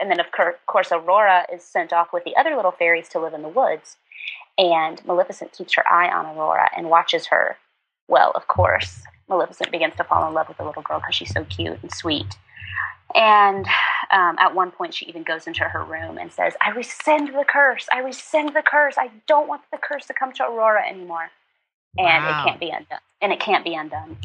And 0.00 0.10
then, 0.10 0.20
of 0.20 0.26
course, 0.66 0.90
Aurora 0.92 1.46
is 1.52 1.62
sent 1.62 1.92
off 1.92 2.12
with 2.12 2.24
the 2.24 2.36
other 2.36 2.56
little 2.56 2.70
fairies 2.72 3.08
to 3.10 3.20
live 3.20 3.34
in 3.34 3.42
the 3.42 3.48
woods. 3.48 3.96
And 4.58 5.04
Maleficent 5.06 5.52
keeps 5.52 5.74
her 5.74 5.86
eye 5.90 6.08
on 6.08 6.26
Aurora 6.26 6.70
and 6.76 6.90
watches 6.90 7.26
her. 7.26 7.56
Well, 8.08 8.32
of 8.34 8.48
course, 8.48 9.02
Maleficent 9.28 9.70
begins 9.70 9.94
to 9.96 10.04
fall 10.04 10.26
in 10.26 10.34
love 10.34 10.48
with 10.48 10.56
the 10.58 10.64
little 10.64 10.82
girl 10.82 10.98
because 11.00 11.14
she's 11.14 11.32
so 11.32 11.44
cute 11.44 11.78
and 11.82 11.92
sweet. 11.92 12.36
And 13.14 13.66
um, 14.12 14.36
at 14.38 14.54
one 14.54 14.70
point, 14.70 14.94
she 14.94 15.06
even 15.06 15.22
goes 15.22 15.46
into 15.46 15.64
her 15.64 15.82
room 15.84 16.18
and 16.18 16.32
says, 16.32 16.54
I 16.60 16.70
rescind 16.70 17.28
the 17.28 17.44
curse. 17.46 17.88
I 17.92 17.98
rescind 18.00 18.54
the 18.54 18.62
curse. 18.62 18.94
I 18.98 19.10
don't 19.26 19.48
want 19.48 19.62
the 19.72 19.78
curse 19.78 20.06
to 20.06 20.14
come 20.14 20.32
to 20.34 20.44
Aurora 20.44 20.86
anymore. 20.88 21.30
And 21.98 22.24
Wow. 22.24 22.40
it 22.40 22.44
can't 22.44 22.60
be 22.60 22.70
undone. 22.70 23.00
And 23.20 23.32
it 23.32 23.40
can't 23.40 23.64
be 23.64 23.74
undone. 23.74 24.16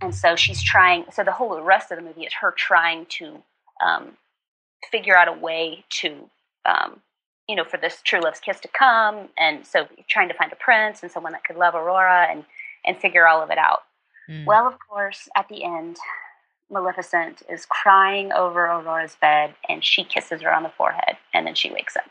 And 0.00 0.14
so 0.14 0.36
she's 0.36 0.62
trying, 0.62 1.06
so 1.12 1.24
the 1.24 1.32
whole 1.32 1.58
rest 1.62 1.90
of 1.90 1.96
the 1.96 2.04
movie 2.04 2.24
is 2.24 2.32
her 2.40 2.52
trying 2.52 3.06
to 3.06 3.42
um, 3.84 4.16
figure 4.90 5.16
out 5.16 5.28
a 5.28 5.32
way 5.32 5.84
to, 6.00 6.28
um, 6.64 7.00
you 7.48 7.56
know, 7.56 7.64
for 7.64 7.76
this 7.76 8.00
true 8.02 8.20
love's 8.20 8.40
kiss 8.40 8.60
to 8.60 8.68
come. 8.68 9.28
And 9.38 9.66
so 9.66 9.86
trying 10.08 10.28
to 10.28 10.34
find 10.34 10.52
a 10.52 10.56
prince 10.56 11.02
and 11.02 11.10
someone 11.10 11.32
that 11.32 11.44
could 11.44 11.56
love 11.56 11.74
Aurora 11.74 12.26
and, 12.30 12.44
and 12.84 12.96
figure 12.96 13.26
all 13.26 13.42
of 13.42 13.50
it 13.50 13.58
out. 13.58 13.80
Mm. 14.28 14.46
Well, 14.46 14.66
of 14.66 14.74
course, 14.88 15.28
at 15.36 15.48
the 15.48 15.64
end, 15.64 15.96
Maleficent 16.70 17.42
is 17.48 17.66
crying 17.66 18.32
over 18.32 18.66
Aurora's 18.66 19.16
bed 19.20 19.54
and 19.68 19.84
she 19.84 20.04
kisses 20.04 20.42
her 20.42 20.52
on 20.52 20.62
the 20.62 20.72
forehead 20.76 21.16
and 21.32 21.46
then 21.46 21.54
she 21.54 21.70
wakes 21.70 21.96
up. 21.96 22.04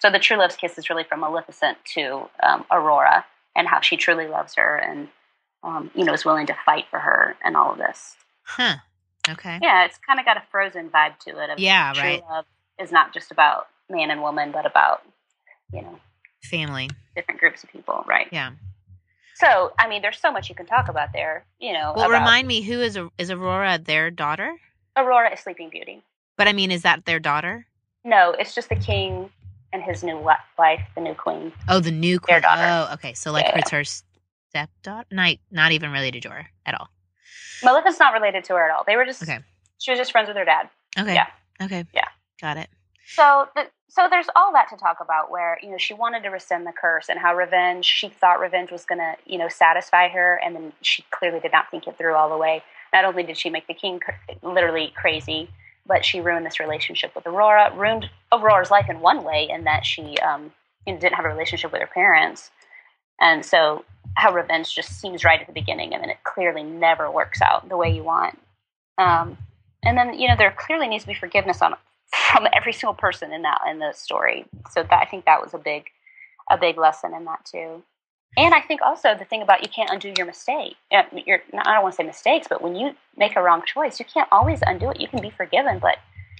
So 0.00 0.10
the 0.10 0.18
true 0.18 0.36
love's 0.36 0.56
kiss 0.56 0.78
is 0.78 0.90
really 0.90 1.04
from 1.04 1.20
Maleficent 1.20 1.78
to 1.94 2.28
um, 2.42 2.64
Aurora 2.72 3.24
and 3.54 3.68
how 3.68 3.80
she 3.80 3.96
truly 3.96 4.26
loves 4.26 4.54
her 4.56 4.76
and, 4.76 5.08
um, 5.62 5.90
you 5.94 6.04
know, 6.04 6.12
is 6.12 6.24
willing 6.24 6.46
to 6.48 6.56
fight 6.66 6.86
for 6.90 6.98
her 6.98 7.36
and 7.44 7.56
all 7.56 7.72
of 7.72 7.78
this. 7.78 8.16
Huh. 8.42 8.76
Okay. 9.28 9.58
Yeah, 9.62 9.84
it's 9.84 9.98
kind 10.06 10.18
of 10.18 10.26
got 10.26 10.36
a 10.36 10.42
frozen 10.50 10.88
vibe 10.90 11.18
to 11.20 11.42
it. 11.42 11.50
Of 11.50 11.58
Yeah, 11.58 11.92
true 11.92 12.02
right. 12.02 12.22
love 12.30 12.44
is 12.80 12.90
not 12.90 13.12
just 13.14 13.30
about 13.30 13.68
man 13.88 14.10
and 14.10 14.20
woman, 14.22 14.50
but 14.52 14.66
about, 14.66 15.02
you 15.72 15.82
know, 15.82 15.98
Family. 16.44 16.90
different 17.14 17.38
groups 17.40 17.62
of 17.62 17.70
people, 17.70 18.04
right? 18.06 18.26
Yeah. 18.32 18.50
So, 19.34 19.72
I 19.78 19.88
mean, 19.88 20.02
there's 20.02 20.18
so 20.18 20.30
much 20.32 20.48
you 20.48 20.54
can 20.54 20.66
talk 20.66 20.88
about 20.88 21.12
there, 21.12 21.44
you 21.60 21.72
know. 21.72 21.92
Well, 21.94 22.06
about 22.06 22.18
remind 22.18 22.48
me, 22.48 22.62
who 22.62 22.80
is 22.80 22.98
is 23.18 23.30
Aurora 23.30 23.78
their 23.78 24.10
daughter? 24.10 24.56
Aurora 24.96 25.32
is 25.32 25.40
Sleeping 25.40 25.70
Beauty. 25.70 26.02
But 26.36 26.48
I 26.48 26.52
mean, 26.52 26.70
is 26.70 26.82
that 26.82 27.04
their 27.04 27.18
daughter? 27.20 27.66
No, 28.04 28.32
it's 28.32 28.54
just 28.54 28.68
the 28.68 28.76
king 28.76 29.30
and 29.72 29.82
his 29.82 30.02
new 30.02 30.18
wife, 30.18 30.82
the 30.94 31.00
new 31.00 31.14
queen. 31.14 31.52
Oh, 31.68 31.80
the 31.80 31.90
new 31.90 32.18
Their 32.26 32.40
queen. 32.40 32.42
daughter. 32.42 32.62
Oh, 32.90 32.94
okay. 32.94 33.14
So 33.14 33.32
like 33.32 33.46
Yeah. 33.46 33.58
it's 33.58 33.70
her 33.70 33.84
stepdaughter. 33.84 35.06
Not 35.10 35.36
not 35.50 35.72
even 35.72 35.90
related 35.92 36.22
to 36.24 36.30
her 36.30 36.46
at 36.66 36.78
all. 36.78 36.90
Maleficent's 37.64 38.00
not 38.00 38.12
related 38.12 38.44
to 38.44 38.54
her 38.54 38.68
at 38.68 38.74
all. 38.74 38.84
They 38.86 38.96
were 38.96 39.04
just 39.04 39.22
Okay. 39.22 39.40
she 39.78 39.90
was 39.90 39.98
just 39.98 40.12
friends 40.12 40.28
with 40.28 40.36
her 40.36 40.44
dad. 40.44 40.68
Okay. 40.98 41.14
Yeah. 41.14 41.26
Okay. 41.62 41.84
Yeah. 41.94 42.08
Got 42.40 42.56
it. 42.56 42.68
So 43.06 43.48
the 43.54 43.66
so 43.88 44.06
there's 44.08 44.28
all 44.34 44.52
that 44.52 44.68
to 44.70 44.76
talk 44.76 44.98
about 45.00 45.30
where 45.30 45.58
you 45.62 45.70
know 45.70 45.76
she 45.76 45.92
wanted 45.92 46.22
to 46.22 46.30
rescind 46.30 46.66
the 46.66 46.72
curse 46.72 47.08
and 47.08 47.18
how 47.18 47.34
revenge 47.36 47.84
she 47.84 48.08
thought 48.08 48.40
revenge 48.40 48.70
was 48.70 48.84
going 48.84 49.00
to 49.00 49.14
you 49.26 49.38
know 49.38 49.48
satisfy 49.48 50.08
her 50.08 50.40
and 50.44 50.56
then 50.56 50.72
she 50.80 51.04
clearly 51.10 51.40
did 51.40 51.52
not 51.52 51.70
think 51.70 51.86
it 51.86 51.98
through 51.98 52.14
all 52.14 52.30
the 52.30 52.38
way 52.38 52.62
not 52.92 53.04
only 53.04 53.22
did 53.22 53.36
she 53.36 53.50
make 53.50 53.66
the 53.66 53.74
king 53.74 54.00
cr- 54.00 54.12
literally 54.42 54.92
crazy 54.96 55.50
but 55.84 56.04
she 56.06 56.20
ruined 56.20 56.46
this 56.46 56.58
relationship 56.58 57.14
with 57.14 57.26
aurora 57.26 57.70
ruined 57.76 58.08
aurora's 58.32 58.70
life 58.70 58.88
in 58.88 59.00
one 59.00 59.24
way 59.24 59.46
in 59.50 59.64
that 59.64 59.84
she 59.84 60.16
um, 60.18 60.50
you 60.86 60.94
know, 60.94 60.98
didn't 60.98 61.14
have 61.14 61.26
a 61.26 61.28
relationship 61.28 61.70
with 61.70 61.80
her 61.82 61.90
parents 61.92 62.50
and 63.20 63.44
so 63.44 63.84
how 64.14 64.32
revenge 64.32 64.74
just 64.74 65.00
seems 65.00 65.24
right 65.24 65.40
at 65.40 65.46
the 65.46 65.52
beginning 65.52 65.94
and 65.94 66.02
then 66.02 66.10
it 66.10 66.22
clearly 66.24 66.62
never 66.62 67.10
works 67.10 67.40
out 67.40 67.68
the 67.68 67.76
way 67.76 67.90
you 67.94 68.02
want 68.02 68.38
um, 68.98 69.38
and 69.82 69.96
then 69.96 70.18
you 70.18 70.28
know 70.28 70.36
there 70.36 70.54
clearly 70.56 70.88
needs 70.88 71.04
to 71.04 71.08
be 71.08 71.14
forgiveness 71.14 71.62
on 71.62 71.74
from 72.32 72.46
every 72.52 72.72
single 72.72 72.94
person 72.94 73.32
in 73.32 73.42
that 73.42 73.60
in 73.70 73.78
the 73.78 73.92
story. 73.92 74.44
So 74.70 74.82
that 74.82 74.92
I 74.92 75.04
think 75.06 75.24
that 75.24 75.40
was 75.42 75.54
a 75.54 75.58
big 75.58 75.84
a 76.50 76.58
big 76.58 76.76
lesson 76.76 77.14
in 77.14 77.24
that 77.24 77.44
too. 77.44 77.82
And 78.36 78.54
I 78.54 78.60
think 78.60 78.80
also 78.80 79.14
the 79.14 79.24
thing 79.24 79.42
about 79.42 79.62
you 79.62 79.68
can't 79.68 79.90
undo 79.90 80.12
your 80.16 80.26
mistake. 80.26 80.76
You're, 80.90 81.42
I 81.52 81.74
don't 81.74 81.82
want 81.82 81.94
to 81.94 81.96
say 81.96 82.06
mistakes, 82.06 82.46
but 82.48 82.62
when 82.62 82.74
you 82.74 82.94
make 83.14 83.36
a 83.36 83.42
wrong 83.42 83.62
choice, 83.66 83.98
you 83.98 84.06
can't 84.06 84.28
always 84.32 84.60
undo 84.66 84.88
it. 84.90 85.00
You 85.00 85.08
can 85.08 85.20
be 85.20 85.28
forgiven, 85.28 85.78
but 85.78 85.98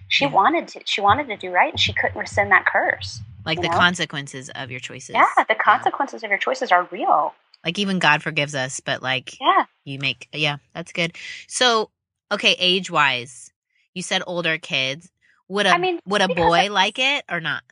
she 0.09 0.25
yeah. 0.25 0.33
wanted 0.33 0.69
to. 0.69 0.81
She 0.87 1.02
wanted 1.02 1.29
to 1.29 1.37
do 1.37 1.50
right, 1.50 1.71
and 1.71 1.81
she 1.81 1.93
couldn't 1.93 2.19
rescind 2.19 2.50
that 2.50 2.64
curse. 2.64 3.21
Like 3.45 3.61
the 3.61 3.69
know? 3.69 3.76
consequences 3.76 4.50
of 4.55 4.71
your 4.71 4.81
choices. 4.81 5.14
Yeah, 5.14 5.45
the 5.49 5.55
consequences 5.55 6.23
yeah. 6.23 6.29
of 6.29 6.31
your 6.31 6.38
choices 6.38 6.73
are 6.73 6.88
real. 6.91 7.35
Like 7.64 7.78
even 7.78 7.99
God 7.99 8.23
forgives 8.23 8.54
us, 8.54 8.81
but 8.81 9.02
like 9.02 9.38
yeah, 9.40 9.64
you 9.85 9.99
make 9.99 10.28
yeah, 10.33 10.57
that's 10.75 10.92
good. 10.92 11.16
So 11.49 11.90
okay, 12.31 12.57
age 12.59 12.90
wise, 12.90 13.52
you 13.95 14.02
said 14.02 14.23
older 14.26 14.59
kids. 14.59 15.11
Would 15.49 15.66
a 15.66 15.71
I 15.71 15.78
mean, 15.78 16.00
would 16.07 16.23
a 16.23 16.28
boy 16.28 16.71
like 16.71 16.99
it 16.99 17.25
or 17.31 17.40
not? 17.40 17.62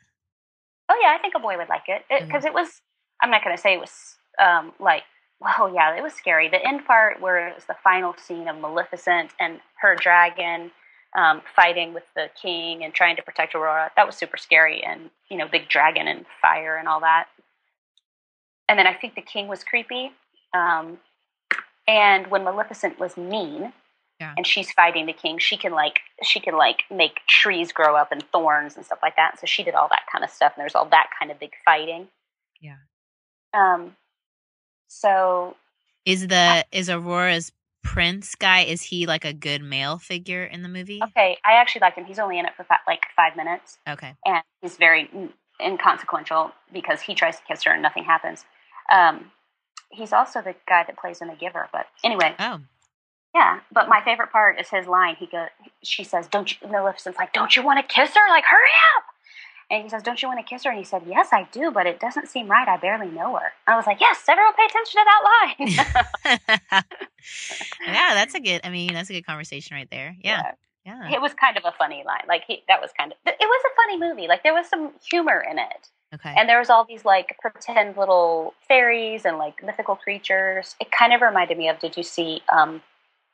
Oh 0.88 0.99
yeah, 1.00 1.14
I 1.16 1.18
think 1.18 1.35
a 1.37 1.40
boy 1.40 1.56
would 1.56 1.68
like 1.68 1.88
it 1.88 2.02
because 2.09 2.44
it, 2.44 2.49
mm. 2.49 2.50
it, 2.50 2.54
was. 2.54 2.80
I'm 3.23 3.30
not 3.30 3.44
going 3.44 3.56
to 3.56 3.61
say 3.61 3.75
it 3.75 3.80
was 3.80 4.16
um, 4.38 4.73
like. 4.78 5.02
Oh 5.59 5.73
yeah, 5.73 5.97
it 5.97 6.02
was 6.02 6.12
scary. 6.12 6.50
The 6.50 6.62
end 6.62 6.85
part 6.85 7.18
where 7.23 7.49
it 7.49 7.54
was 7.54 7.64
the 7.64 7.76
final 7.82 8.14
scene 8.18 8.47
of 8.47 8.59
Maleficent 8.59 9.30
and 9.40 9.59
her 9.80 9.97
dragon 9.97 10.70
um, 11.16 11.40
fighting 11.56 11.94
with 11.94 12.04
the 12.14 12.28
king 12.40 12.85
and 12.85 12.92
trying 12.92 13.16
to 13.16 13.23
protect 13.23 13.54
Aurora. 13.54 13.90
That 13.97 14.06
was 14.06 14.16
super 14.16 14.37
scary, 14.37 14.82
and 14.82 15.09
you 15.30 15.38
know, 15.38 15.49
big 15.49 15.68
dragon 15.68 16.06
and 16.09 16.26
fire 16.42 16.76
and 16.76 16.88
all 16.88 17.00
that. 17.00 17.28
And 18.71 18.79
then 18.79 18.87
I 18.87 18.95
think 18.95 19.17
the 19.17 19.21
king 19.21 19.49
was 19.49 19.65
creepy. 19.65 20.12
Um, 20.55 20.99
and 21.89 22.29
when 22.29 22.45
Maleficent 22.45 23.00
was 23.00 23.17
mean, 23.17 23.73
yeah. 24.21 24.33
and 24.37 24.47
she's 24.47 24.71
fighting 24.71 25.07
the 25.07 25.12
king 25.12 25.39
she 25.39 25.57
can 25.57 25.73
like 25.73 26.00
she 26.23 26.39
can 26.41 26.55
like 26.55 26.83
make 26.91 27.21
trees 27.27 27.73
grow 27.73 27.97
up 27.97 28.12
and 28.12 28.23
thorns 28.31 28.77
and 28.77 28.85
stuff 28.85 29.00
like 29.03 29.17
that. 29.17 29.41
So 29.41 29.47
she 29.47 29.65
did 29.65 29.75
all 29.75 29.89
that 29.89 30.03
kind 30.12 30.23
of 30.23 30.31
stuff 30.31 30.53
and 30.55 30.62
there's 30.62 30.77
all 30.77 30.89
that 30.91 31.09
kind 31.19 31.33
of 31.33 31.41
big 31.41 31.53
fighting. 31.65 32.07
Yeah. 32.61 32.77
Um 33.55 33.97
so 34.87 35.57
is 36.05 36.29
the 36.29 36.65
is 36.71 36.89
aurora's 36.89 37.50
prince 37.83 38.35
guy 38.35 38.61
is 38.61 38.83
he 38.83 39.07
like 39.07 39.25
a 39.25 39.33
good 39.33 39.62
male 39.62 39.99
figure 39.99 40.45
in 40.45 40.62
the 40.62 40.69
movie? 40.69 41.00
Okay 41.03 41.39
i 41.45 41.55
actually 41.55 41.81
liked 41.81 41.99
him. 41.99 42.05
He's 42.05 42.19
only 42.19 42.39
in 42.39 42.45
it 42.45 42.53
for 42.57 42.67
like 42.87 43.07
five 43.17 43.37
minutes. 43.37 43.79
Okay. 43.89 44.15
And 44.25 44.43
he's 44.61 44.77
very 44.77 45.11
inconsequential 45.61 46.53
because 46.73 47.00
he 47.00 47.15
tries 47.15 47.37
to 47.37 47.43
kiss 47.49 47.65
her 47.65 47.73
and 47.73 47.83
nothing 47.83 48.05
happens 48.05 48.45
um 48.90 49.30
he's 49.90 50.12
also 50.12 50.40
the 50.40 50.54
guy 50.68 50.85
that 50.85 50.99
plays 50.99 51.20
in 51.20 51.28
the 51.28 51.35
giver 51.35 51.68
but 51.73 51.87
anyway 52.04 52.35
oh 52.38 52.61
yeah, 53.35 53.61
but 53.70 53.88
my 53.88 54.02
favorite 54.04 54.32
part 54.32 54.61
is 54.61 54.68
his 54.68 54.87
line. 54.87 55.14
He 55.16 55.26
goes, 55.26 55.49
she 55.85 56.02
says, 56.02 56.26
"Don't 56.26 56.50
you?" 56.50 56.68
Maleficent's 56.68 57.18
like, 57.18 57.32
"Don't 57.32 57.54
you 57.54 57.62
want 57.62 57.78
to 57.78 57.94
kiss 57.94 58.11
her? 58.14 58.28
Like, 58.28 58.44
hurry 58.44 58.70
up!" 58.97 59.04
And 59.70 59.85
he 59.85 59.88
says, 59.88 60.02
"Don't 60.02 60.20
you 60.20 60.26
want 60.26 60.44
to 60.44 60.44
kiss 60.44 60.64
her?" 60.64 60.70
And 60.70 60.78
he 60.78 60.85
said, 60.85 61.02
"Yes, 61.06 61.28
I 61.32 61.47
do, 61.52 61.70
but 61.70 61.87
it 61.87 62.00
doesn't 62.00 62.28
seem 62.28 62.49
right. 62.49 62.66
I 62.66 62.76
barely 62.76 63.09
know 63.09 63.37
her." 63.37 63.52
I 63.68 63.76
was 63.76 63.87
like, 63.87 64.00
"Yes, 64.00 64.25
everyone, 64.28 64.52
pay 64.54 64.64
attention 64.66 65.00
to 65.00 65.06
that 65.06 66.02
line." 66.73 66.85
yeah, 67.87 68.14
that's 68.14 68.35
a 68.35 68.40
good. 68.40 68.62
I 68.64 68.70
mean, 68.70 68.92
that's 68.94 69.11
a 69.11 69.12
good 69.12 69.26
conversation 69.26 69.76
right 69.76 69.88
there. 69.90 70.16
Yeah. 70.23 70.42
yeah. 70.42 70.52
Yeah. 70.87 71.14
It 71.14 71.20
was 71.20 71.35
kind 71.35 71.56
of 71.56 71.64
a 71.64 71.73
funny 71.78 72.02
line. 72.06 72.25
Like 72.26 72.44
he, 72.49 72.64
that 72.66 72.80
was 72.80 72.90
kind 72.99 73.12
of. 73.12 73.18
It 73.26 73.37
was 73.38 73.62
a 73.64 73.75
funny 73.76 74.00
movie. 74.00 74.26
Like 74.26 74.42
there 74.42 74.54
was 74.54 74.66
some 74.66 74.92
humor 75.09 75.44
in 75.49 75.59
it. 75.59 75.88
Okay. 76.12 76.35
And 76.37 76.49
there 76.49 76.59
was 76.59 76.71
all 76.71 76.85
these 76.85 77.05
like 77.05 77.37
pretend 77.40 77.97
little 77.97 78.55
fairies 78.67 79.25
and 79.25 79.38
like 79.38 79.62
mythical 79.62 79.95
creatures. 79.95 80.75
It 80.81 80.90
kind 80.90 81.12
of 81.12 81.21
reminded 81.21 81.57
me 81.57 81.69
of. 81.69 81.79
Did 81.79 81.97
you 81.97 82.02
see 82.02 82.43
um, 82.52 82.83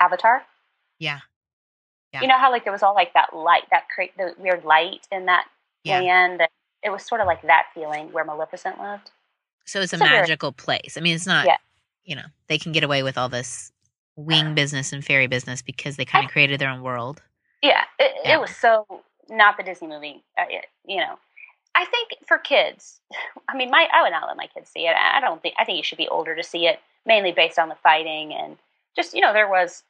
Avatar. 0.01 0.43
Yeah. 0.99 1.21
yeah. 2.13 2.23
You 2.23 2.29
know 2.29 2.39
how 2.39 2.51
like 2.51 2.65
there 2.65 2.73
was 2.73 2.83
all 2.83 2.95
like 2.95 3.15
that 3.15 3.35
light, 3.35 3.65
that 3.71 3.85
cra- 3.95 4.09
the 4.17 4.35
weird 4.39 4.65
light 4.65 5.07
in 5.11 5.27
that 5.27 5.47
yeah. 5.85 6.01
land. 6.01 6.43
It 6.83 6.91
was 6.91 7.05
sort 7.05 7.21
of 7.21 7.27
like 7.27 7.43
that 7.43 7.67
feeling 7.75 8.13
where 8.13 8.25
Maleficent 8.25 8.81
lived. 8.81 9.11
So 9.65 9.81
it's 9.81 9.93
a 9.93 9.99
magical 9.99 10.53
place. 10.53 10.97
I 10.97 11.01
mean, 11.01 11.15
it's 11.15 11.27
not. 11.27 11.47
Yeah. 11.47 11.57
You 12.05 12.15
know, 12.15 12.27
they 12.47 12.59
can 12.59 12.71
get 12.71 12.85
away 12.85 13.03
with 13.03 13.19
all 13.19 13.29
this 13.29 13.73
wing 14.15 14.55
business 14.55 14.93
and 14.93 15.05
fairy 15.05 15.27
business 15.27 15.63
because 15.63 15.97
they 15.97 16.05
kind 16.05 16.25
of 16.25 16.31
created 16.31 16.61
their 16.61 16.71
own 16.71 16.83
world. 16.83 17.23
Yeah, 17.63 17.85
it, 17.99 18.13
yeah. 18.23 18.37
it 18.37 18.41
was 18.41 18.55
so 18.55 18.87
not 19.29 19.57
the 19.57 19.65
Disney 19.65 19.89
movie. 19.89 20.23
Uh, 20.39 20.45
it, 20.49 20.67
you 20.87 20.99
know, 20.99 21.19
I 21.77 21.85
think 21.85 22.27
for 22.27 22.39
kids, 22.39 23.01
I 23.49 23.57
mean, 23.57 23.71
my 23.71 23.87
I 23.93 24.03
would 24.03 24.11
not 24.11 24.27
let 24.27 24.39
my 24.39 24.47
kids 24.47 24.71
see 24.71 24.87
it. 24.87 24.97
I 24.97 25.21
don't 25.21 25.43
think 25.43 25.55
I 25.59 25.65
think 25.65 25.77
you 25.77 25.85
should 25.85 25.99
be 25.99 26.09
older 26.09 26.35
to 26.35 26.43
see 26.43 26.67
it, 26.67 26.81
mainly 27.05 27.33
based 27.33 27.59
on 27.59 27.69
the 27.69 27.75
fighting 27.75 28.33
and 28.33 28.57
just 28.97 29.13
you 29.15 29.21
know 29.21 29.35
there 29.35 29.49
was 29.49 29.83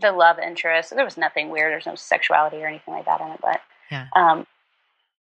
the 0.00 0.12
love 0.12 0.38
interest. 0.38 0.94
There 0.94 1.04
was 1.04 1.16
nothing 1.16 1.50
weird. 1.50 1.72
There's 1.72 1.86
no 1.86 1.96
sexuality 1.96 2.58
or 2.58 2.68
anything 2.68 2.94
like 2.94 3.06
that 3.06 3.20
in 3.20 3.26
it, 3.26 3.40
but 3.42 3.60
yeah. 3.90 4.06
Um, 4.14 4.46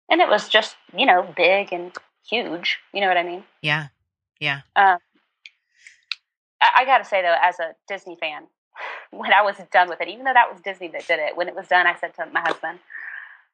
and 0.09 0.21
it 0.21 0.29
was 0.29 0.47
just 0.47 0.75
you 0.95 1.07
know 1.07 1.27
big 1.35 1.73
and 1.73 1.91
huge. 2.29 2.77
You 2.93 3.01
know 3.01 3.07
what 3.07 3.17
I 3.17 3.23
mean? 3.23 3.43
Yeah, 3.63 3.87
yeah. 4.39 4.61
Um, 4.75 4.99
I, 6.61 6.69
I 6.77 6.85
got 6.85 6.99
to 6.99 7.05
say 7.05 7.23
though, 7.23 7.35
as 7.41 7.59
a 7.59 7.73
Disney 7.87 8.15
fan, 8.19 8.43
when 9.11 9.33
I 9.33 9.41
was 9.41 9.55
done 9.71 9.89
with 9.89 10.01
it, 10.01 10.07
even 10.07 10.25
though 10.25 10.33
that 10.33 10.51
was 10.51 10.61
Disney 10.61 10.89
that 10.89 11.07
did 11.07 11.17
it, 11.19 11.35
when 11.35 11.47
it 11.47 11.55
was 11.55 11.67
done, 11.67 11.87
I 11.87 11.95
said 11.95 12.13
to 12.15 12.27
my 12.31 12.41
husband, 12.41 12.77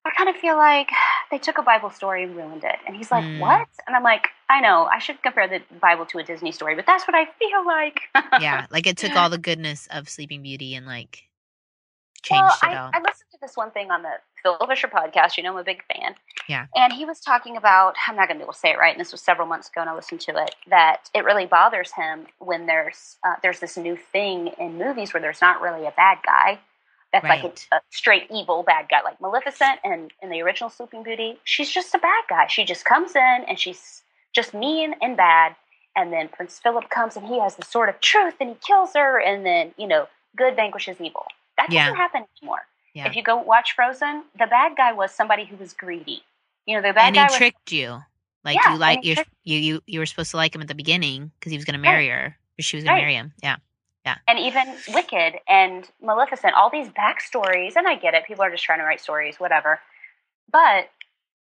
I 0.05 0.11
kind 0.11 0.29
of 0.29 0.35
feel 0.35 0.57
like 0.57 0.89
they 1.31 1.37
took 1.37 1.57
a 1.57 1.61
Bible 1.61 1.89
story 1.89 2.23
and 2.23 2.35
ruined 2.35 2.63
it. 2.63 2.75
And 2.85 2.95
he's 2.95 3.09
like, 3.09 3.23
mm. 3.23 3.39
What? 3.39 3.67
And 3.87 3.95
I'm 3.95 4.03
like, 4.03 4.27
I 4.49 4.59
know, 4.59 4.83
I 4.83 4.99
should 4.99 5.21
compare 5.23 5.47
the 5.47 5.61
Bible 5.79 6.05
to 6.07 6.19
a 6.19 6.23
Disney 6.23 6.51
story, 6.51 6.75
but 6.75 6.85
that's 6.85 7.07
what 7.07 7.15
I 7.15 7.25
feel 7.39 7.65
like. 7.65 8.01
yeah, 8.41 8.67
like 8.69 8.85
it 8.85 8.97
took 8.97 9.15
all 9.15 9.29
the 9.29 9.37
goodness 9.37 9.87
of 9.91 10.09
Sleeping 10.09 10.41
Beauty 10.41 10.75
and 10.75 10.85
like 10.85 11.23
changed 12.21 12.53
well, 12.61 12.71
it 12.71 12.77
all. 12.77 12.91
I 12.93 12.99
listened 12.99 13.29
to 13.31 13.37
this 13.41 13.55
one 13.55 13.71
thing 13.71 13.91
on 13.91 14.01
the 14.01 14.11
Phil 14.41 14.57
Vischer 14.67 14.89
podcast. 14.89 15.37
You 15.37 15.43
know, 15.43 15.51
I'm 15.53 15.57
a 15.57 15.63
big 15.63 15.83
fan. 15.93 16.15
Yeah. 16.49 16.67
And 16.75 16.91
he 16.91 17.05
was 17.05 17.21
talking 17.21 17.55
about, 17.55 17.95
I'm 18.07 18.15
not 18.17 18.27
going 18.27 18.37
to 18.37 18.39
be 18.39 18.43
able 18.43 18.53
to 18.53 18.59
say 18.59 18.71
it 18.71 18.77
right, 18.77 18.93
and 18.93 18.99
this 18.99 19.13
was 19.13 19.21
several 19.21 19.47
months 19.47 19.69
ago, 19.69 19.81
and 19.81 19.89
I 19.89 19.95
listened 19.95 20.21
to 20.21 20.31
it, 20.43 20.55
that 20.69 21.09
it 21.13 21.23
really 21.23 21.45
bothers 21.45 21.91
him 21.93 22.27
when 22.39 22.65
there's 22.65 23.17
uh, 23.25 23.35
there's 23.41 23.59
this 23.59 23.77
new 23.77 23.95
thing 23.95 24.49
in 24.59 24.77
movies 24.77 25.13
where 25.13 25.21
there's 25.21 25.41
not 25.41 25.61
really 25.61 25.85
a 25.85 25.91
bad 25.91 26.17
guy 26.25 26.59
that's 27.13 27.23
right. 27.23 27.43
like 27.43 27.67
a, 27.71 27.75
a, 27.75 27.81
straight 27.91 28.23
evil 28.33 28.63
bad 28.63 28.87
guy, 28.89 29.01
like 29.03 29.21
Maleficent 29.21 29.79
and 29.83 30.11
in 30.21 30.29
the 30.29 30.41
original 30.41 30.69
Sleeping 30.69 31.03
Beauty. 31.03 31.37
She's 31.43 31.69
just 31.69 31.93
a 31.93 31.99
bad 31.99 32.23
guy. 32.27 32.47
She 32.47 32.65
just 32.65 32.85
comes 32.85 33.15
in 33.15 33.45
and 33.47 33.57
she's 33.57 34.01
just 34.33 34.53
mean 34.53 34.95
and 35.01 35.15
bad. 35.15 35.55
And 35.95 36.11
then 36.11 36.27
Prince 36.27 36.59
Philip 36.59 36.89
comes 36.89 37.15
and 37.15 37.27
he 37.27 37.39
has 37.39 37.55
the 37.55 37.63
sword 37.63 37.87
of 37.87 38.01
truth 38.01 38.33
and 38.39 38.49
he 38.49 38.55
kills 38.55 38.93
her. 38.95 39.21
And 39.21 39.45
then, 39.45 39.73
you 39.77 39.87
know, 39.87 40.07
good 40.35 40.55
vanquishes 40.55 40.99
evil. 40.99 41.27
That 41.57 41.69
doesn't 41.69 41.95
happen 41.95 42.25
anymore. 42.41 42.65
Yeah. 42.95 43.07
If 43.07 43.15
you 43.15 43.21
go 43.21 43.37
watch 43.37 43.73
Frozen, 43.75 44.23
the 44.37 44.47
bad 44.47 44.75
guy 44.75 44.91
was 44.91 45.11
somebody 45.11 45.45
who 45.45 45.55
was 45.55 45.73
greedy. 45.73 46.23
You 46.65 46.75
know, 46.75 46.87
the 46.87 46.93
bad 46.93 47.07
and 47.07 47.15
guy 47.15 47.27
he 47.31 47.37
tricked 47.37 47.71
you. 47.71 47.99
Like 48.43 48.57
yeah, 48.57 48.73
you 48.73 48.79
like 48.79 49.05
you, 49.05 49.15
you 49.43 49.57
you 49.57 49.81
you 49.85 49.99
were 49.99 50.05
supposed 50.05 50.31
to 50.31 50.37
like 50.37 50.53
him 50.53 50.61
at 50.61 50.67
the 50.67 50.75
beginning 50.75 51.31
because 51.39 51.51
he 51.51 51.57
was 51.57 51.63
going 51.63 51.75
to 51.75 51.79
marry 51.79 52.09
right. 52.09 52.19
her. 52.19 52.37
She 52.59 52.75
was 52.75 52.83
going 52.83 52.95
right. 52.95 52.99
to 52.99 53.03
marry 53.03 53.15
him. 53.15 53.33
Yeah. 53.41 53.55
Yeah. 54.05 54.17
And 54.27 54.37
even 54.37 54.75
Wicked 54.89 55.35
and 55.47 55.89
Maleficent, 56.01 56.53
all 56.55 56.69
these 56.69 56.89
backstories, 56.89 57.75
and 57.75 57.87
I 57.87 57.95
get 57.95 58.13
it, 58.13 58.25
people 58.25 58.43
are 58.43 58.51
just 58.51 58.63
trying 58.63 58.79
to 58.79 58.85
write 58.85 58.99
stories, 58.99 59.39
whatever. 59.39 59.79
But 60.51 60.89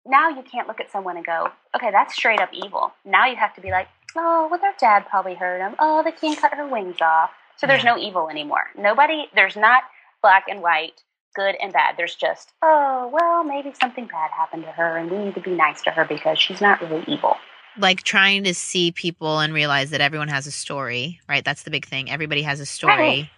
now 0.07 0.29
you 0.29 0.43
can't 0.43 0.69
look 0.69 0.81
at 0.81 0.91
someone 0.91 1.17
and 1.17 1.25
go, 1.25 1.51
okay, 1.75 1.91
that's 1.91 2.15
straight 2.15 2.41
up 2.41 2.51
evil. 2.53 2.93
Now 3.05 3.27
you 3.27 3.37
have 3.37 3.55
to 3.55 3.63
be 3.63 3.71
like, 3.71 3.89
oh, 4.15 4.49
well, 4.51 4.61
their 4.61 4.75
dad 4.79 5.07
probably 5.09 5.35
hurt 5.35 5.61
him. 5.61 5.75
Oh, 5.79 6.03
the 6.03 6.13
king 6.13 6.37
cut 6.37 6.53
her 6.53 6.67
wings 6.67 7.01
off. 7.01 7.31
So 7.57 7.67
there's 7.67 7.85
no 7.85 7.97
evil 7.97 8.29
anymore. 8.29 8.65
Nobody, 8.77 9.27
there's 9.35 9.57
not 9.57 9.85
black 10.21 10.45
and 10.49 10.61
white, 10.61 11.03
good 11.35 11.55
and 11.63 11.73
bad. 11.73 11.97
There's 11.97 12.15
just, 12.15 12.53
oh, 12.63 13.09
well, 13.13 13.43
maybe 13.45 13.73
something 13.81 14.07
bad 14.07 14.31
happened 14.33 14.65
to 14.65 14.73
her 14.73 14.99
and 14.99 15.11
we 15.11 15.19
need 15.19 15.35
to 15.37 15.41
be 15.41 15.53
nice 15.53 15.81
to 15.83 15.93
her 15.93 16.05
because 16.05 16.39
she's 16.39 16.61
not 16.61 16.81
really 16.83 17.05
evil 17.07 17.37
like 17.79 18.03
trying 18.03 18.45
to 18.45 18.55
see 18.55 18.93
people 18.93 19.41
and 19.41 19.53
realize 19.53 19.91
that 19.91 20.01
everyone 20.01 20.29
has 20.29 20.47
a 20.47 20.53
story, 20.53 21.21
right? 21.29 21.45
That's 21.45 21.63
the 21.63 21.71
big 21.71 21.87
thing. 21.87 22.11
Everybody 22.11 22.43
has 22.43 22.61
a 22.61 22.67
story. 22.67 22.97
Right. 22.97 23.31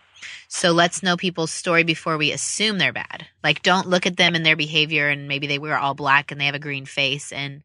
So 0.48 0.72
let's 0.72 1.02
know 1.02 1.16
people's 1.16 1.50
story 1.50 1.82
before 1.82 2.16
we 2.16 2.32
assume 2.32 2.78
they're 2.78 2.92
bad. 2.92 3.26
Like 3.42 3.62
don't 3.62 3.88
look 3.88 4.06
at 4.06 4.16
them 4.16 4.34
and 4.34 4.44
their 4.44 4.56
behavior 4.56 5.08
and 5.08 5.28
maybe 5.28 5.46
they 5.46 5.58
wear 5.58 5.78
all 5.78 5.94
black 5.94 6.30
and 6.30 6.40
they 6.40 6.46
have 6.46 6.54
a 6.54 6.60
green 6.60 6.86
face 6.86 7.32
and 7.32 7.62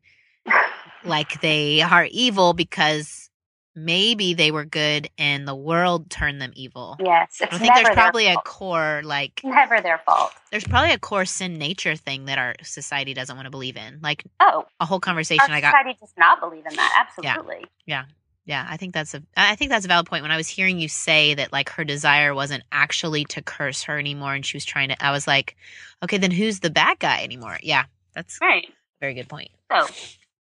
like 1.04 1.42
they 1.42 1.82
are 1.82 2.06
evil 2.06 2.54
because 2.54 3.30
maybe 3.76 4.34
they 4.34 4.52
were 4.52 4.66
good 4.66 5.10
and 5.18 5.48
the 5.48 5.56
world 5.56 6.10
turned 6.10 6.42
them 6.42 6.52
evil. 6.56 6.98
Yes, 7.00 7.42
I 7.42 7.58
think 7.58 7.74
there's 7.74 7.90
probably 7.96 8.28
a 8.28 8.34
fault. 8.34 8.46
core 8.46 9.02
like 9.04 9.42
never 9.44 9.80
their 9.82 10.00
fault. 10.00 10.32
there's 10.52 10.64
probably 10.66 10.92
a 10.92 11.00
core 11.00 11.26
sin 11.26 11.54
nature 11.56 11.96
thing 11.96 12.26
that 12.26 12.38
our 12.38 12.56
society 12.64 13.14
doesn't 13.14 13.36
want 13.36 13.46
to 13.46 13.52
believe 13.52 13.78
in. 13.78 14.00
Like 14.02 14.24
Oh, 14.40 14.66
a 14.80 14.86
whole 14.86 15.00
conversation 15.00 15.46
our 15.50 15.56
I 15.56 15.62
got 15.62 15.72
society 15.72 15.98
does 16.00 16.14
not 16.18 16.40
believe 16.40 16.66
in 16.70 16.76
that. 16.76 17.06
Absolutely. 17.08 17.66
Yeah, 17.86 18.06
Yeah. 18.46 18.66
I 18.70 18.78
think 18.78 18.94
that's 18.94 19.14
a 19.14 19.24
I 19.38 19.56
think 19.56 19.72
that's 19.72 19.86
a 19.86 19.88
valid 19.88 20.06
point. 20.08 20.22
When 20.24 20.32
I 20.32 20.38
was 20.38 20.48
hearing 20.48 20.80
you 20.80 20.88
say 20.90 21.34
that 21.36 21.52
like 21.54 21.70
her 21.70 21.84
desire 21.84 22.34
wasn't 22.34 22.64
actually 22.72 23.24
to 23.26 23.42
curse 23.42 23.84
her 23.84 23.98
anymore 23.98 24.34
and 24.34 24.46
she 24.46 24.58
was 24.58 24.66
trying 24.66 24.90
to 24.90 25.04
I 25.06 25.12
was 25.12 25.28
like, 25.28 25.56
okay, 26.04 26.18
then 26.18 26.32
who's 26.32 26.60
the 26.60 26.70
bad 26.70 27.00
guy 27.00 27.24
anymore? 27.24 27.58
Yeah, 27.64 27.86
that's 28.14 28.38
a 28.42 28.46
Right. 28.46 28.68
very 29.00 29.14
good 29.14 29.30
point. 29.30 29.52
So, 29.72 29.88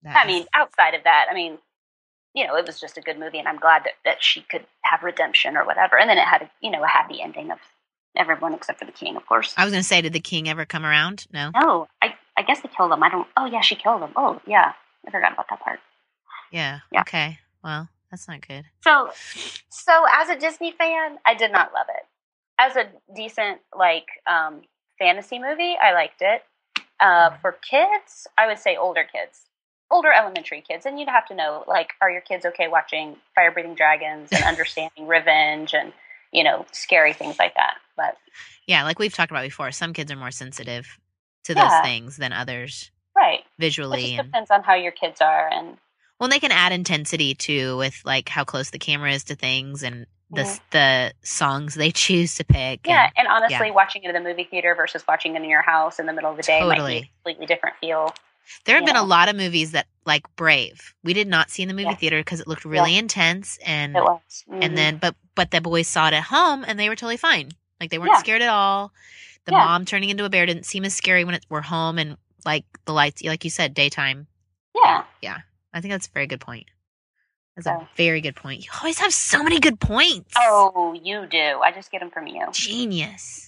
That 0.03 0.15
I 0.17 0.21
is- 0.21 0.27
mean, 0.27 0.45
outside 0.53 0.93
of 0.93 1.03
that, 1.05 1.25
I 1.31 1.33
mean, 1.33 1.57
you 2.37 2.45
know, 2.45 2.55
it 2.55 2.67
was 2.67 2.79
just 2.79 2.99
a 2.99 3.01
good 3.01 3.17
movie, 3.17 3.39
and 3.39 3.47
I'm 3.47 3.57
glad 3.57 3.83
that, 3.85 3.93
that 4.05 4.21
she 4.21 4.41
could 4.41 4.63
have 4.83 5.01
redemption 5.01 5.57
or 5.57 5.65
whatever. 5.65 5.97
And 5.97 6.07
then 6.07 6.19
it 6.19 6.25
had, 6.25 6.43
a, 6.43 6.51
you 6.61 6.69
know, 6.69 6.83
a 6.83 6.87
happy 6.87 7.19
ending 7.19 7.49
of 7.49 7.57
everyone 8.15 8.53
except 8.53 8.77
for 8.77 8.85
the 8.85 8.91
king, 8.91 9.15
of 9.15 9.25
course. 9.25 9.55
I 9.57 9.63
was 9.65 9.73
going 9.73 9.81
to 9.81 9.87
say 9.87 10.01
did 10.01 10.13
the 10.13 10.19
king 10.19 10.47
ever 10.47 10.63
come 10.63 10.85
around? 10.85 11.25
No. 11.33 11.49
No, 11.59 11.87
I, 11.99 12.13
I 12.37 12.43
guess 12.43 12.61
they 12.61 12.69
killed 12.69 12.91
him. 12.91 13.01
I 13.01 13.09
don't. 13.09 13.27
Oh 13.35 13.45
yeah, 13.45 13.61
she 13.61 13.73
killed 13.73 14.03
him. 14.03 14.11
Oh 14.15 14.39
yeah, 14.45 14.73
I 15.07 15.11
forgot 15.11 15.33
about 15.33 15.47
that 15.49 15.61
part. 15.61 15.79
Yeah. 16.51 16.79
Yeah. 16.91 17.01
Okay. 17.01 17.39
Well, 17.63 17.89
that's 18.11 18.27
not 18.27 18.47
good. 18.47 18.65
So, 18.83 19.09
so 19.69 20.05
as 20.13 20.29
a 20.29 20.37
Disney 20.37 20.71
fan, 20.71 21.17
I 21.25 21.33
did 21.33 21.51
not 21.51 21.73
love 21.73 21.87
it. 21.89 22.05
As 22.59 22.75
a 22.75 22.85
decent 23.15 23.61
like 23.75 24.05
um, 24.27 24.61
fantasy 24.99 25.39
movie, 25.39 25.75
I 25.81 25.93
liked 25.93 26.21
it. 26.21 26.43
Uh, 26.99 27.31
for 27.41 27.51
kids, 27.51 28.27
I 28.37 28.45
would 28.47 28.59
say 28.59 28.75
older 28.77 29.03
kids, 29.03 29.41
older 29.89 30.11
elementary 30.11 30.61
kids, 30.61 30.85
and 30.85 30.99
you'd 30.99 31.09
have 31.09 31.25
to 31.27 31.35
know 31.35 31.63
like, 31.67 31.91
are 32.01 32.09
your 32.09 32.21
kids 32.21 32.45
okay 32.45 32.67
watching 32.67 33.15
fire 33.35 33.51
breathing 33.51 33.75
dragons 33.75 34.29
and 34.31 34.43
understanding 34.45 35.07
revenge 35.07 35.73
and 35.73 35.93
you 36.31 36.43
know 36.43 36.65
scary 36.71 37.13
things 37.13 37.37
like 37.39 37.55
that? 37.55 37.75
But 37.95 38.17
Yeah, 38.67 38.83
like 38.83 38.99
we've 38.99 39.13
talked 39.13 39.31
about 39.31 39.43
before, 39.43 39.71
some 39.71 39.93
kids 39.93 40.11
are 40.11 40.15
more 40.17 40.31
sensitive 40.31 40.97
to 41.45 41.53
Yeah. 41.53 41.67
those 41.69 41.79
things 41.81 42.17
than 42.17 42.33
others 42.33 42.91
right, 43.15 43.39
it 43.39 43.45
visually 43.57 44.01
just 44.01 44.13
and 44.19 44.27
depends 44.27 44.51
on 44.51 44.63
how 44.63 44.75
your 44.75 44.91
kids 44.91 45.21
are 45.21 45.49
and 45.51 45.77
well, 46.19 46.29
they 46.29 46.39
can 46.39 46.51
add 46.51 46.71
intensity 46.71 47.35
too 47.35 47.77
with 47.77 48.01
like 48.03 48.27
how 48.29 48.43
close 48.43 48.71
the 48.71 48.79
camera 48.79 49.11
is 49.11 49.23
to 49.25 49.35
things 49.35 49.83
and 49.83 50.05
the 50.31 50.41
Mhm. 50.41 50.59
the 50.71 51.13
songs 51.23 51.75
they 51.75 51.91
choose 52.05 52.35
to 52.35 52.43
pick. 52.43 52.85
Yeah, 52.85 53.03
and- 53.03 53.11
and 53.19 53.27
honestly, 53.27 53.71
watching 53.71 54.03
it 54.03 54.13
in 54.13 54.23
the 54.23 54.29
movie 54.29 54.43
theater 54.43 54.75
versus 54.75 55.05
watching 55.07 55.35
it 55.35 55.41
in 55.43 55.49
your 55.49 55.61
house 55.61 55.99
in 55.99 56.05
the 56.05 56.13
middle 56.13 56.29
of 56.31 56.35
the 56.37 56.43
day 56.43 56.61
might 56.63 56.75
be 56.85 56.97
a 56.97 57.01
completely 57.23 57.45
different 57.45 57.75
feel. 57.77 58.13
There 58.65 58.75
have 58.75 58.85
been 58.85 58.95
a 58.95 59.03
lot 59.03 59.29
of 59.29 59.35
movies 59.35 59.71
that 59.71 59.87
like 60.05 60.23
Brave. 60.35 60.93
We 61.03 61.13
did 61.13 61.27
not 61.27 61.49
see 61.49 61.61
in 61.63 61.67
the 61.67 61.73
movie 61.73 61.89
Yeah. 61.89 61.95
theater 61.95 62.19
because 62.21 62.39
it 62.39 62.47
looked 62.47 62.65
really 62.65 62.97
intense 62.97 63.57
and 63.65 63.95
It 63.95 64.01
was. 64.01 64.45
Mhm. 64.49 64.63
and 64.63 64.77
then 64.77 64.97
but 64.97 65.15
but 65.35 65.51
the 65.51 65.61
boys 65.61 65.87
saw 65.87 66.07
it 66.07 66.13
at 66.13 66.23
home 66.23 66.63
and 66.67 66.79
they 66.79 66.89
were 66.89 66.95
totally 66.95 67.17
fine. 67.17 67.51
Like 67.79 67.89
they 67.91 67.97
weren't 67.99 68.11
Yeah. 68.13 68.19
scared 68.19 68.41
at 68.41 68.49
all. 68.49 68.91
The 69.45 69.51
Yeah. 69.51 69.59
mom 69.65 69.85
turning 69.85 70.09
into 70.09 70.25
a 70.25 70.29
bear 70.29 70.45
didn't 70.45 70.65
seem 70.65 70.85
as 70.85 70.93
scary 70.93 71.23
when 71.23 71.35
it, 71.35 71.45
we're 71.49 71.61
home 71.61 71.97
and 71.99 72.17
like 72.45 72.65
the 72.85 72.93
lights 72.93 73.21
like 73.23 73.43
you 73.43 73.49
said 73.49 73.73
daytime. 73.73 74.27
yeah, 74.75 75.03
Yeah. 75.21 75.39
I 75.73 75.81
think 75.81 75.91
that's 75.93 76.07
a 76.07 76.11
very 76.11 76.27
good 76.27 76.39
point. 76.41 76.67
That's 77.55 77.67
a 77.67 77.87
very 77.95 78.21
good 78.21 78.35
point. 78.35 78.63
You 78.63 78.69
always 78.79 78.99
have 78.99 79.13
so 79.13 79.41
many 79.43 79.59
good 79.59 79.79
points. 79.79 80.33
oh, 80.37 80.93
you 80.93 81.25
do. 81.25 81.59
I 81.63 81.71
just 81.71 81.91
get 81.91 81.99
them 82.01 82.11
from 82.11 82.27
you. 82.27 82.45
Genius. 82.51 83.46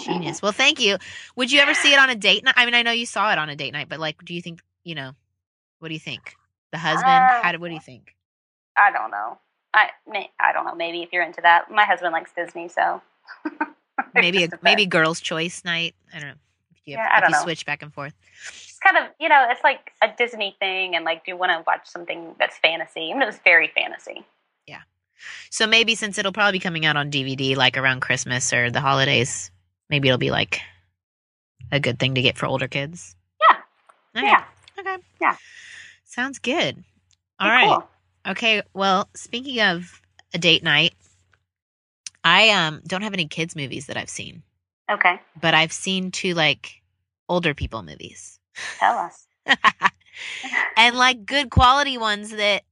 Genius. 0.00 0.42
Well, 0.42 0.52
thank 0.52 0.80
you. 0.80 0.96
Would 1.36 1.52
you 1.52 1.60
ever 1.60 1.74
see 1.74 1.92
it 1.92 1.98
on 1.98 2.10
a 2.10 2.14
date 2.14 2.44
night? 2.44 2.54
I 2.56 2.64
mean, 2.64 2.74
I 2.74 2.82
know 2.82 2.92
you 2.92 3.06
saw 3.06 3.32
it 3.32 3.38
on 3.38 3.48
a 3.48 3.56
date 3.56 3.72
night, 3.72 3.88
but 3.88 4.00
like, 4.00 4.24
do 4.24 4.34
you 4.34 4.42
think, 4.42 4.60
you 4.84 4.94
know, 4.94 5.12
what 5.78 5.88
do 5.88 5.94
you 5.94 6.00
think? 6.00 6.34
The 6.72 6.78
husband? 6.78 7.06
Uh, 7.06 7.42
How 7.42 7.52
do, 7.52 7.58
what 7.58 7.68
do 7.68 7.74
you 7.74 7.80
think? 7.80 8.14
I 8.76 8.90
don't 8.92 9.10
know. 9.10 9.38
I 9.74 9.90
may, 10.08 10.30
I 10.40 10.52
don't 10.52 10.64
know. 10.64 10.74
Maybe 10.74 11.02
if 11.02 11.10
you're 11.12 11.22
into 11.22 11.40
that, 11.42 11.70
my 11.70 11.84
husband 11.84 12.12
likes 12.12 12.32
Disney, 12.32 12.68
so 12.68 13.00
Maybe, 14.14 14.44
a, 14.44 14.48
just 14.48 14.62
maybe 14.62 14.86
girls' 14.86 15.20
choice 15.20 15.64
night. 15.64 15.94
I 16.14 16.18
don't 16.18 16.28
know. 16.30 16.34
If 16.72 16.78
you, 16.86 16.94
Yeah, 16.94 17.08
I 17.12 17.18
if 17.18 17.20
don't 17.22 17.30
you 17.30 17.36
know. 17.36 17.42
switch 17.42 17.66
back 17.66 17.82
and 17.82 17.92
forth. 17.92 18.14
It's 18.48 18.78
kind 18.78 18.96
of 18.96 19.12
you 19.20 19.28
know, 19.28 19.46
it's 19.50 19.62
like 19.62 19.92
a 20.02 20.08
Disney 20.16 20.56
thing, 20.58 20.96
and 20.96 21.04
like, 21.04 21.24
do 21.24 21.32
you 21.32 21.36
want 21.36 21.52
to 21.52 21.62
watch 21.66 21.86
something 21.86 22.34
that's 22.38 22.56
fantasy? 22.58 23.10
And 23.10 23.22
it 23.22 23.26
was 23.26 23.38
very 23.44 23.68
fantasy. 23.68 24.24
Yeah. 24.66 24.80
So 25.50 25.66
maybe 25.66 25.94
since 25.94 26.16
it'll 26.18 26.32
probably 26.32 26.52
be 26.52 26.60
coming 26.60 26.86
out 26.86 26.96
on 26.96 27.10
DVD 27.10 27.56
like 27.56 27.76
around 27.76 28.00
Christmas 28.00 28.52
or 28.52 28.70
the 28.70 28.80
holidays, 28.80 29.50
maybe 29.90 30.08
it'll 30.08 30.18
be 30.18 30.30
like 30.30 30.60
a 31.72 31.80
good 31.80 31.98
thing 31.98 32.14
to 32.14 32.22
get 32.22 32.38
for 32.38 32.46
older 32.46 32.68
kids. 32.68 33.16
Yeah. 33.40 33.56
Okay. 34.16 34.26
Yeah. 34.26 34.44
Okay. 34.78 34.96
Yeah. 35.20 35.36
Sounds 36.04 36.38
good. 36.38 36.84
All 37.38 37.48
Hey, 37.48 37.56
right. 37.56 37.68
cool. 37.68 37.88
Okay. 38.28 38.62
Well, 38.74 39.08
speaking 39.14 39.60
of 39.60 40.00
a 40.34 40.38
date 40.38 40.62
night, 40.62 40.94
I 42.24 42.50
um 42.50 42.82
don't 42.86 43.02
have 43.02 43.14
any 43.14 43.28
kids 43.28 43.56
movies 43.56 43.86
that 43.86 43.96
I've 43.96 44.10
seen, 44.10 44.42
Okay, 44.90 45.20
but 45.40 45.54
I've 45.54 45.72
seen 45.72 46.10
two 46.10 46.34
like 46.34 46.82
older 47.28 47.54
people 47.54 47.82
movies. 47.82 48.38
tell 48.78 48.98
us. 48.98 49.26
and 50.76 50.96
like 50.96 51.24
good 51.24 51.50
quality 51.50 51.98
ones 51.98 52.30
that 52.30 52.62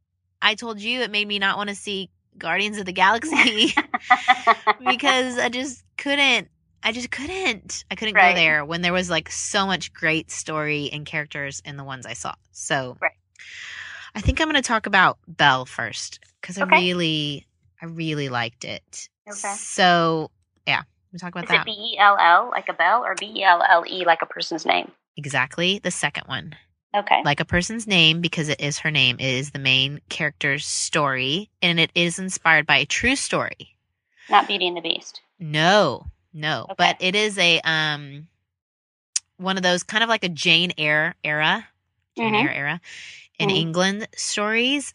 I 0.42 0.54
told 0.54 0.81
you 0.81 1.00
it 1.00 1.11
made 1.11 1.26
me 1.26 1.38
not 1.38 1.57
want 1.57 1.70
to 1.70 1.74
see 1.74 2.11
Guardians 2.37 2.78
of 2.78 2.87
the 2.87 2.92
Galaxy 2.92 3.74
because 4.87 5.38
I 5.38 5.48
just 5.48 5.83
couldn't. 5.96 6.48
I 6.83 6.93
just 6.93 7.11
couldn't. 7.11 7.85
I 7.91 7.95
couldn't 7.95 8.14
Right. 8.14 8.33
go 8.35 8.41
there 8.41 8.64
when 8.64 8.83
there 8.83 8.93
was 8.93 9.11
like 9.11 9.31
so 9.31 9.67
much 9.67 9.93
great 9.93 10.31
story 10.31 10.91
and 10.93 11.05
characters 11.05 11.61
in 11.64 11.77
the 11.77 11.85
ones 11.85 12.07
I 12.07 12.12
saw. 12.14 12.35
So 12.53 12.97
Right. 13.01 13.12
I 14.14 14.21
think 14.21 14.41
I'm 14.41 14.49
going 14.49 14.61
to 14.61 14.67
talk 14.67 14.87
about 14.87 15.19
Belle 15.27 15.64
first 15.67 16.21
because 16.41 16.59
I 16.59 16.64
really, 16.64 17.47
I 17.83 17.87
really 17.87 18.29
liked 18.29 18.64
it. 18.64 19.09
Okay. 19.29 19.55
So 19.55 20.31
yeah, 20.67 20.83
we'll 21.12 21.19
talk 21.21 21.33
about 21.33 21.45
Is 21.45 21.51
that. 21.51 21.61
it 21.61 21.67
B 21.67 21.73
E 21.73 21.99
L 21.99 22.17
L 22.19 22.49
like 22.51 22.69
a 22.69 22.73
bell, 22.73 23.05
or 23.05 23.14
B 23.14 23.27
E 23.37 23.43
L 23.45 23.62
L 23.69 23.85
E 23.87 24.05
like 24.05 24.23
a 24.23 24.27
person's 24.27 24.64
name? 24.67 24.91
exactly 25.17 25.81
the 25.81 25.91
second 25.91 26.25
one. 26.27 26.55
Okay. 26.97 27.21
like 27.25 27.38
a 27.41 27.45
person's 27.45 27.87
name 27.87 28.23
because 28.23 28.49
it 28.49 28.61
is 28.62 28.79
her 28.79 28.91
name. 28.91 29.17
It 29.19 29.27
is 29.27 29.51
the 29.51 29.59
main 29.59 30.01
character's 30.09 30.64
story, 30.64 31.51
and 31.61 31.79
it 31.79 31.91
is 31.95 32.19
inspired 32.19 32.67
by 32.67 32.79
a 32.79 32.87
true 32.87 33.14
story. 33.14 33.77
Not 34.31 34.47
Beauty 34.49 34.67
and 34.69 34.77
the 34.77 34.81
Beast. 34.81 35.21
No, 35.38 36.07
no, 36.33 36.62
Okay. 36.71 36.75
but 36.77 36.97
it 37.01 37.14
is 37.14 37.38
a 37.38 37.61
um 37.62 38.29
one 39.37 39.57
of 39.57 39.62
those 39.62 39.83
kind 39.83 40.03
of 40.03 40.09
like 40.09 40.25
a 40.25 40.29
Jane 40.29 40.73
Eyre 40.79 41.14
era, 41.25 41.67
Jane 42.17 42.35
Mhm. 42.35 42.43
Eyre 42.45 42.51
era 42.53 42.81
in 43.38 43.49
Mhm. 43.49 43.57
England 43.57 44.09
stories, 44.17 44.93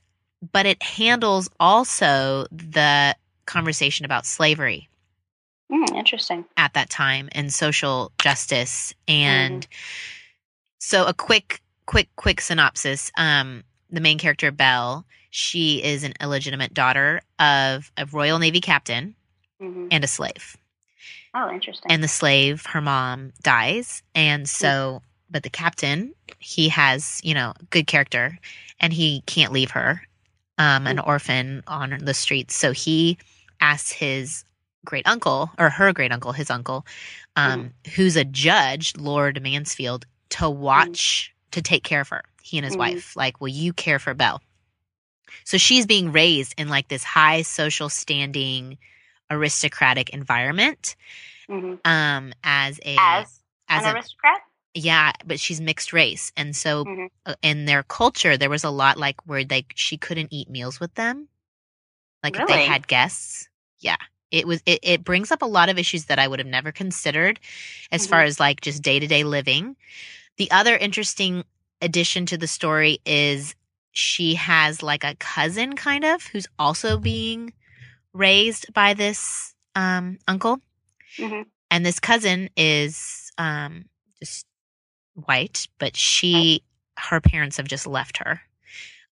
but 0.52 0.65
it 0.65 0.82
handles 0.84 1.50
also 1.60 2.46
the 2.52 3.15
conversation 3.46 4.06
about 4.06 4.26
slavery 4.26 4.89
Mm, 5.72 5.96
interesting. 5.96 6.46
at 6.58 6.74
that 6.74 6.89
time 6.89 7.30
and 7.32 7.52
social 7.54 8.12
justice 8.22 8.93
and 9.08 9.65
so 10.80 11.06
a 11.06 11.13
quick 11.13 11.62
quick 11.86 12.10
quick 12.15 12.39
synopsis 12.41 13.12
um 13.17 13.63
the 13.89 14.00
main 14.02 14.17
character 14.19 14.52
belle 14.52 15.06
she 15.30 15.82
is 15.84 16.04
an 16.04 16.13
illegitimate 16.22 16.74
daughter 16.74 17.22
of 17.39 17.91
a 17.98 18.06
royal 18.08 18.39
navy 18.39 18.62
captain 18.62 19.15
hmm 19.60 19.88
and 19.91 20.04
a 20.04 20.08
slave 20.08 20.56
Oh, 21.36 21.50
interesting. 21.52 21.91
and 21.91 22.04
the 22.04 22.08
slave 22.08 22.65
her 22.67 22.82
mom 22.82 23.32
dies. 23.41 24.04
And 24.13 24.48
so 24.48 25.02
but 25.30 25.43
the 25.43 25.50
captain 25.50 26.13
he 26.39 26.69
has 26.69 27.19
you 27.24 27.34
know 27.34 27.54
good 27.72 27.88
character 27.88 28.38
and 28.80 28.93
he 28.93 29.22
can't 29.26 29.52
leave 29.52 29.72
her 29.72 30.02
um 30.58 30.86
an 30.86 31.00
orphan 31.00 31.63
on 31.67 31.98
the 32.02 32.13
streets. 32.13 32.56
So 32.56 32.72
he 32.72 33.17
asks 33.60 33.91
his 33.91 34.43
great 34.86 35.08
uncle 35.08 35.50
or 35.58 35.69
her 35.69 35.91
great 35.93 36.12
uncle 36.12 36.34
his 36.34 36.50
uncle 36.50 36.86
um 37.38 37.72
who's 37.96 38.15
a 38.17 38.26
judge 38.26 38.93
lord 38.98 39.41
mansfield 39.41 40.06
to 40.30 40.50
watch 40.50 41.34
to 41.52 41.62
take 41.62 41.84
care 41.86 42.02
of 42.02 42.10
her 42.10 42.22
he 42.41 42.58
and 42.58 42.65
his 42.65 42.76
Mhm. 42.76 42.80
wife. 42.80 42.93
wife. 42.96 43.15
Like 43.15 43.41
will 43.41 43.48
you 43.48 43.72
care 43.74 43.98
for 43.98 44.13
belle? 44.13 44.41
So 45.46 45.58
she's 45.58 45.86
being 45.86 46.12
raised 46.12 46.54
in 46.58 46.67
like 46.69 46.89
this 46.89 47.04
high 47.04 47.41
social 47.43 47.89
standing 47.89 48.78
aristocratic 49.34 50.10
environment 50.10 50.96
hmm 51.50 51.76
um 51.86 52.34
as 52.43 52.80
a 52.86 52.96
As, 52.98 53.41
as 53.69 53.86
an 53.86 53.91
a 53.91 53.96
aristocrat. 53.96 54.41
yeah 54.74 55.12
but 55.26 55.39
she's 55.39 55.62
mixed 55.62 55.93
race 55.93 56.32
and 56.38 56.56
so 56.56 56.86
Mhm. 56.86 57.10
uh, 57.26 57.36
in 57.41 57.65
their 57.65 57.84
culture 57.84 58.38
there 58.38 58.50
was 58.50 58.63
a 58.63 58.69
lot 58.69 58.98
like 58.98 59.17
where 59.28 59.43
like 59.50 59.74
she 59.76 59.98
couldn't 59.98 60.30
eat 60.32 60.50
meals 60.50 60.80
with 60.80 60.93
them 60.96 61.28
like 62.24 62.38
if 62.39 62.48
they 62.48 62.58
had 62.58 62.88
guests 62.88 63.50
yeah 63.80 63.98
it 64.32 64.48
was 64.48 64.62
it, 64.65 64.80
it 64.84 65.04
brings 65.04 65.32
up 65.32 65.41
a 65.41 65.46
lot 65.58 65.69
of 65.69 65.78
issues 65.78 66.06
that 66.06 66.19
i 66.19 66.28
would 66.28 66.39
have 66.39 66.48
never 66.48 66.72
considered 66.72 67.39
as 67.91 68.06
Mhm. 68.06 68.10
far 68.10 68.22
as 68.24 68.39
like 68.39 68.62
just 68.62 68.82
day-to-day 68.82 69.24
living 69.24 69.76
the 70.38 70.50
other 70.52 70.76
interesting 70.78 71.43
addition 71.82 72.26
to 72.26 72.38
the 72.38 72.48
story 72.48 73.00
is 73.06 73.56
she 73.91 74.36
has 74.36 74.82
like 74.82 75.04
a 75.04 75.15
cousin 75.19 75.76
kind 75.76 76.04
of 76.04 76.26
who's 76.28 76.48
also 76.58 76.98
being 76.98 77.54
raised 78.13 78.71
by 78.73 78.93
this 78.93 79.54
um 79.76 80.19
uncle 80.28 80.60
Mhm. 81.17 81.45
and 81.71 81.86
this 81.86 81.99
cousin 81.99 82.49
is 82.56 83.32
um 83.38 83.86
just 84.19 84.45
white 85.15 85.67
but 85.80 85.95
she 85.95 86.63
her 86.97 87.19
parents 87.21 87.58
have 87.58 87.67
just 87.67 87.88
left 87.88 88.17
her 88.17 88.41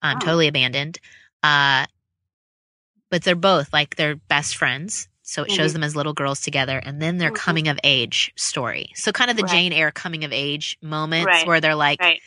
um 0.01 0.17
Oh. 0.17 0.19
totally 0.25 0.47
abandoned 0.47 0.99
uh 1.43 1.85
but 3.09 3.23
they're 3.23 3.35
both 3.35 3.73
like 3.73 3.95
they're 3.97 4.15
best 4.15 4.55
friends. 4.55 5.07
So 5.31 5.43
it 5.43 5.51
shows 5.51 5.69
Mhm. 5.71 5.73
them 5.75 5.83
as 5.83 5.95
little 5.95 6.11
girls 6.13 6.41
together 6.41 6.77
and 6.79 7.01
then 7.01 7.17
their 7.17 7.31
Mhm. 7.31 7.35
coming 7.35 7.67
of 7.69 7.79
age 7.85 8.33
story. 8.35 8.91
So 8.95 9.13
kind 9.13 9.31
of 9.31 9.37
the 9.37 9.43
Right. 9.43 9.51
Jane 9.53 9.71
Eyre 9.71 9.89
coming 9.91 10.25
of 10.25 10.33
age 10.33 10.77
moments 10.81 11.25
Right. 11.27 11.47
where 11.47 11.61
they're 11.61 11.73
like 11.73 12.01
Right. 12.01 12.21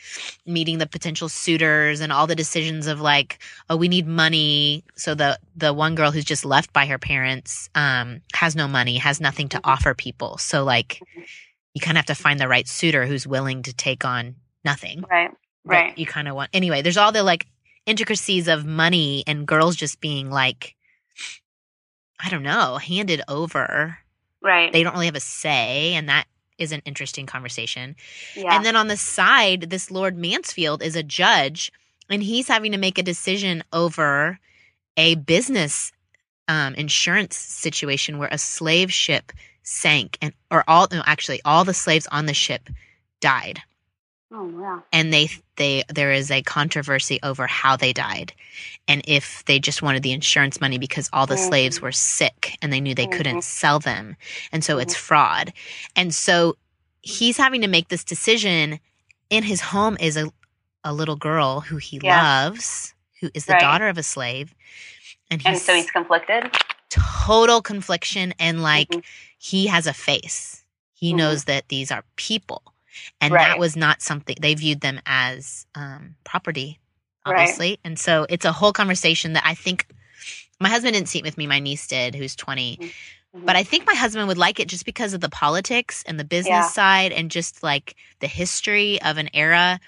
meeting 0.47 0.79
the 0.79 0.87
potential 0.87 1.29
suitors 1.29 1.99
and 2.01 2.11
all 2.11 2.25
the 2.25 2.35
decisions 2.35 2.87
of 2.87 2.99
like, 3.01 3.37
oh, 3.69 3.75
we 3.75 3.87
need 3.89 4.07
money. 4.07 4.83
So 4.95 5.13
the 5.13 5.37
the 5.55 5.71
one 5.71 5.93
girl 5.93 6.09
who's 6.11 6.25
just 6.25 6.45
left 6.45 6.73
by 6.73 6.87
her 6.87 6.97
parents 6.97 7.69
um 7.75 8.21
has 8.33 8.55
no 8.55 8.67
money, 8.67 8.97
has 8.97 9.21
nothing 9.21 9.49
to 9.49 9.57
Mhm. 9.57 9.61
offer 9.71 9.93
people. 9.93 10.39
So 10.39 10.63
like 10.63 10.99
Mhm. 11.15 11.25
you 11.75 11.81
kind 11.81 11.97
of 11.97 11.99
have 11.99 12.15
to 12.17 12.21
find 12.23 12.39
the 12.39 12.47
right 12.47 12.67
suitor 12.67 13.05
who's 13.05 13.27
willing 13.27 13.61
to 13.63 13.73
take 13.73 14.03
on 14.03 14.35
nothing 14.63 15.03
Right. 15.11 15.29
Right. 15.63 15.95
you 15.95 16.07
kind 16.07 16.27
of 16.27 16.33
want. 16.35 16.49
Anyway, 16.53 16.81
there's 16.81 16.97
all 16.97 17.11
the 17.11 17.21
like 17.21 17.45
intricacies 17.85 18.47
of 18.47 18.65
money 18.65 19.23
and 19.27 19.45
girls 19.47 19.75
just 19.75 20.01
being 20.01 20.31
like, 20.31 20.73
I 22.19 22.29
don't 22.29 22.43
know, 22.43 22.77
handed 22.77 23.21
over. 23.27 23.97
Right. 24.41 24.71
They 24.71 24.83
don't 24.83 24.93
really 24.93 25.07
have 25.07 25.15
a 25.15 25.19
say, 25.19 25.93
and 25.93 26.09
that 26.09 26.25
is 26.57 26.71
an 26.71 26.81
interesting 26.85 27.25
conversation. 27.25 27.95
yeah. 28.35 28.55
And 28.55 28.65
then 28.65 28.75
on 28.75 28.87
the 28.87 28.97
side, 28.97 29.69
this 29.69 29.91
Lord 29.91 30.17
Mansfield 30.17 30.81
is 30.81 30.95
a 30.95 31.03
judge, 31.03 31.71
and 32.09 32.23
he's 32.23 32.47
having 32.47 32.71
to 32.71 32.77
make 32.77 32.97
a 32.97 33.03
decision 33.03 33.63
over 33.73 34.39
a 34.97 35.15
business 35.15 35.91
um, 36.47 36.75
insurance 36.75 37.35
situation 37.35 38.17
where 38.17 38.29
a 38.31 38.37
slave 38.37 38.93
ship 38.93 39.31
sank, 39.63 40.17
and 40.21 40.33
or 40.51 40.63
all 40.67 40.87
no, 40.91 41.01
actually 41.05 41.41
all 41.43 41.65
the 41.65 41.73
slaves 41.73 42.07
on 42.11 42.27
the 42.27 42.33
ship 42.33 42.69
died 43.19 43.61
oh 44.31 44.43
wow. 44.45 44.83
and 44.91 45.13
they 45.13 45.29
they 45.57 45.83
there 45.93 46.11
is 46.11 46.31
a 46.31 46.41
controversy 46.41 47.19
over 47.23 47.47
how 47.47 47.75
they 47.75 47.93
died 47.93 48.33
and 48.87 49.01
if 49.07 49.43
they 49.45 49.59
just 49.59 49.81
wanted 49.81 50.03
the 50.03 50.11
insurance 50.11 50.59
money 50.61 50.77
because 50.77 51.09
all 51.13 51.25
the 51.27 51.37
slaves 51.37 51.79
Mhm. 51.79 51.81
were 51.83 51.91
sick 51.91 52.57
and 52.61 52.71
they 52.73 52.79
knew 52.81 52.95
they 52.95 53.07
Mhm. 53.07 53.11
couldn't 53.17 53.43
sell 53.43 53.79
them 53.79 54.15
and 54.51 54.63
so 54.63 54.77
it's 54.77 54.95
fraud 54.95 55.53
and 55.95 56.13
so 56.13 56.57
he's 57.01 57.37
having 57.37 57.61
to 57.61 57.67
make 57.67 57.89
this 57.89 58.03
decision 58.03 58.79
in 59.29 59.43
his 59.43 59.61
home 59.61 59.97
is 59.99 60.17
a 60.17 60.31
a 60.83 60.93
little 60.93 61.15
girl 61.15 61.61
who 61.61 61.77
he 61.77 61.99
Yeah. 62.03 62.21
loves 62.21 62.93
who 63.21 63.29
is 63.33 63.45
the 63.45 63.53
Right. 63.53 63.61
daughter 63.61 63.87
of 63.87 63.97
a 63.97 64.03
slave 64.03 64.53
and 65.31 65.41
And 65.45 65.57
so 65.57 65.73
he's 65.73 65.89
conflicted. 65.89 66.55
total 66.89 67.61
confliction 67.61 68.33
and 68.39 68.61
like 68.61 68.89
Mhm. 68.89 69.03
he 69.37 69.67
has 69.67 69.87
a 69.87 69.93
face 69.93 70.63
he 70.93 71.11
Mhm. 71.13 71.17
knows 71.17 71.43
that 71.45 71.67
these 71.69 71.91
are 71.91 72.03
people 72.15 72.61
and 73.21 73.33
that 73.33 73.59
was 73.59 73.75
not 73.75 74.01
something 74.01 74.35
they 74.41 74.53
viewed 74.55 74.81
them 74.81 74.99
as 75.05 75.65
um, 75.75 76.15
property 76.23 76.79
Right. 77.25 77.33
obviously 77.33 77.79
and 77.83 77.97
so 77.97 78.25
it's 78.29 78.45
a 78.45 78.51
whole 78.51 78.71
conversation 78.73 79.33
that 79.33 79.43
i 79.45 79.53
think 79.55 79.87
my 80.59 80.69
husband 80.69 80.93
didn't 80.93 81.09
see 81.09 81.19
it 81.19 81.25
with 81.25 81.37
me 81.37 81.47
my 81.47 81.59
niece 81.59 81.87
did 81.87 82.13
who's 82.15 82.35
20 82.35 82.79
Mhm. 83.35 83.45
but 83.45 83.55
i 83.55 83.63
think 83.63 83.85
my 83.87 83.95
husband 83.95 84.27
would 84.27 84.37
like 84.37 84.59
it 84.59 84.67
just 84.67 84.85
because 84.85 85.13
of 85.13 85.21
the 85.21 85.29
politics 85.29 86.03
and 86.07 86.19
the 86.19 86.23
business 86.23 86.49
Yeah. 86.49 86.61
side 86.71 87.11
and 87.11 87.31
just 87.31 87.63
like 87.63 87.95
the 88.19 88.27
history 88.27 89.01
of 89.01 89.17
an 89.17 89.29
era 89.33 89.79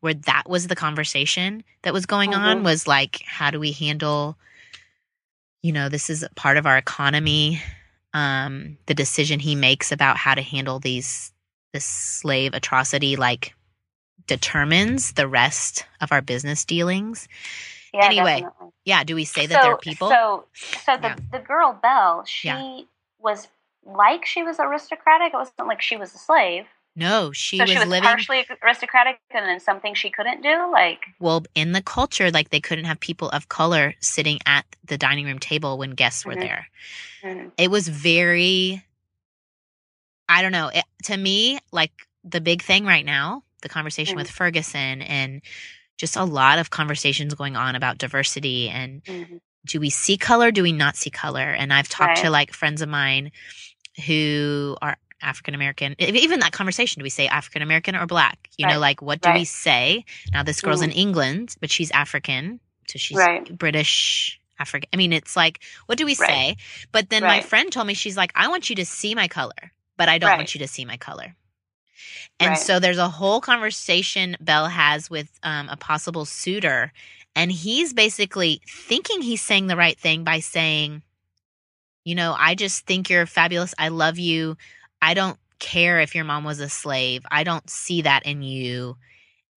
where 0.00 0.14
that 0.14 0.44
was 0.48 0.68
the 0.68 0.76
conversation 0.76 1.62
that 1.82 1.92
was 1.92 2.06
going 2.06 2.34
on 2.34 2.60
Mhm. 2.60 2.64
was 2.64 2.86
like 2.86 3.22
how 3.26 3.50
do 3.50 3.60
we 3.60 3.72
handle 3.72 4.36
you 5.62 5.72
know 5.72 5.88
this 5.88 6.10
is 6.10 6.24
part 6.34 6.56
of 6.56 6.66
our 6.66 6.78
economy 6.78 7.60
um 8.14 8.78
the 8.86 8.94
decision 8.94 9.38
he 9.40 9.54
makes 9.54 9.92
about 9.92 10.16
how 10.16 10.34
to 10.34 10.42
handle 10.42 10.78
these 10.78 11.32
this 11.72 11.84
slave 11.84 12.54
atrocity 12.54 13.16
like 13.16 13.54
determines 14.26 15.12
the 15.12 15.28
rest 15.28 15.84
of 16.00 16.12
our 16.12 16.22
business 16.22 16.64
dealings 16.64 17.28
yeah, 17.92 18.06
anyway, 18.06 18.40
definitely. 18.40 18.68
yeah 18.84 19.04
do 19.04 19.14
we 19.14 19.24
say 19.24 19.46
that 19.46 19.62
they're 19.62 19.76
people 19.76 20.08
So, 20.08 20.44
so 20.84 20.96
the 20.96 21.02
Yeah. 21.08 21.16
the 21.32 21.38
girl 21.38 21.78
Belle, 21.80 22.24
she 22.24 22.48
Yeah. 22.48 22.80
was 23.18 23.48
like 23.84 24.26
she 24.26 24.42
was 24.42 24.58
aristocratic. 24.58 25.32
It 25.32 25.36
wasn't 25.36 25.68
like 25.68 25.80
she 25.82 25.96
was 25.96 26.14
a 26.14 26.18
slave. 26.18 26.66
no 26.96 27.30
she 27.32 27.58
so 27.58 27.64
was 27.64 27.70
she 27.70 27.78
was 27.78 27.88
living 27.88 28.02
partially 28.02 28.44
aristocratic, 28.62 29.18
and 29.30 29.46
then 29.46 29.60
something 29.60 29.94
she 29.94 30.10
couldn't 30.10 30.42
do. 30.42 30.70
Like, 30.72 31.00
well 31.20 31.44
in 31.54 31.72
the 31.72 31.82
culture 31.82 32.30
like 32.30 32.50
they 32.50 32.60
couldn't 32.60 32.84
have 32.86 33.00
people 33.00 33.28
of 33.30 33.48
color 33.48 33.94
sitting 34.00 34.38
at 34.46 34.64
the 34.84 34.98
dining 34.98 35.24
room 35.26 35.38
table 35.38 35.78
when 35.78 35.90
guests 35.92 36.24
were 36.26 36.34
Mhm. 36.34 36.40
there 36.40 36.66
mm, 37.24 37.52
it 37.58 37.70
was 37.70 37.88
very 37.88 38.82
i 40.28 40.42
don't 40.42 40.52
know 40.52 40.68
it, 40.68 40.84
to 41.04 41.16
me 41.16 41.58
like 41.72 41.92
the 42.24 42.40
big 42.40 42.62
thing 42.62 42.84
right 42.84 43.04
now 43.04 43.42
the 43.62 43.68
conversation 43.68 44.14
Mhm. 44.14 44.18
with 44.18 44.30
ferguson 44.30 45.02
and 45.02 45.42
just 45.98 46.16
a 46.16 46.24
lot 46.24 46.58
of 46.58 46.70
conversations 46.70 47.34
going 47.34 47.56
on 47.56 47.74
about 47.74 47.98
diversity 47.98 48.68
and 48.68 49.02
mhm. 49.04 49.40
do 49.64 49.80
we 49.80 49.90
see 49.90 50.16
color 50.16 50.50
do 50.50 50.62
we 50.62 50.72
not 50.72 50.96
see 50.96 51.10
color 51.10 51.50
and 51.50 51.72
i've 51.72 51.88
talked 51.88 52.18
to 52.22 52.30
like 52.30 52.52
friends 52.52 52.82
of 52.82 52.88
mine 52.88 53.30
who 54.06 54.76
are 54.82 54.96
african 55.22 55.54
american 55.54 55.94
even 55.98 56.40
that 56.40 56.52
conversation 56.52 57.00
do 57.00 57.04
we 57.04 57.10
say 57.10 57.26
african 57.26 57.62
american 57.62 57.96
or 57.96 58.06
black 58.06 58.50
you 58.58 58.66
know 58.66 58.78
like 58.78 59.00
what 59.00 59.20
do 59.20 59.30
we 59.32 59.44
say 59.44 60.04
now 60.32 60.42
this 60.42 60.60
girl's 60.60 60.82
in 60.82 60.90
Mhm. 60.90 60.96
england 60.96 61.54
but 61.60 61.70
she's 61.70 61.90
african 61.92 62.60
so 62.88 62.98
she's 62.98 63.16
Right. 63.18 63.58
british 63.58 64.38
african 64.58 64.88
i 64.92 64.96
mean 64.96 65.12
it's 65.14 65.34
like 65.36 65.60
what 65.86 65.96
do 65.96 66.04
we 66.04 66.14
Right. 66.14 66.28
say 66.28 66.56
but 66.92 67.08
then 67.08 67.22
my 67.22 67.40
friend 67.40 67.72
told 67.72 67.86
me 67.86 67.94
she's 67.94 68.16
like 68.16 68.30
i 68.34 68.48
want 68.48 68.68
you 68.68 68.76
to 68.76 68.84
see 68.84 69.14
my 69.14 69.26
color 69.28 69.72
but 69.96 70.08
i 70.08 70.18
don't 70.18 70.28
Right. 70.30 70.36
want 70.36 70.54
you 70.54 70.58
to 70.60 70.68
see 70.68 70.84
my 70.84 70.96
color 70.96 71.34
and 72.38 72.50
Right. 72.52 72.58
so 72.58 72.78
there's 72.78 72.98
a 72.98 73.08
whole 73.08 73.40
conversation 73.40 74.36
Belle 74.40 74.68
has 74.68 75.08
with 75.10 75.28
um, 75.42 75.68
a 75.68 75.76
possible 75.76 76.24
suitor, 76.24 76.92
and 77.34 77.50
he's 77.50 77.92
basically 77.92 78.60
thinking 78.68 79.22
he's 79.22 79.42
saying 79.42 79.66
the 79.66 79.76
right 79.76 79.98
thing 79.98 80.22
by 80.24 80.40
saying, 80.40 81.02
you 82.04 82.14
know, 82.14 82.34
I 82.38 82.54
just 82.54 82.86
think 82.86 83.10
you're 83.10 83.26
fabulous. 83.26 83.74
I 83.78 83.88
love 83.88 84.18
you. 84.18 84.56
I 85.02 85.14
don't 85.14 85.38
care 85.58 86.00
if 86.00 86.14
your 86.14 86.24
mom 86.24 86.44
was 86.44 86.60
a 86.60 86.68
slave. 86.68 87.24
I 87.30 87.42
don't 87.42 87.68
see 87.70 88.02
that 88.02 88.26
in 88.26 88.42
you. 88.42 88.96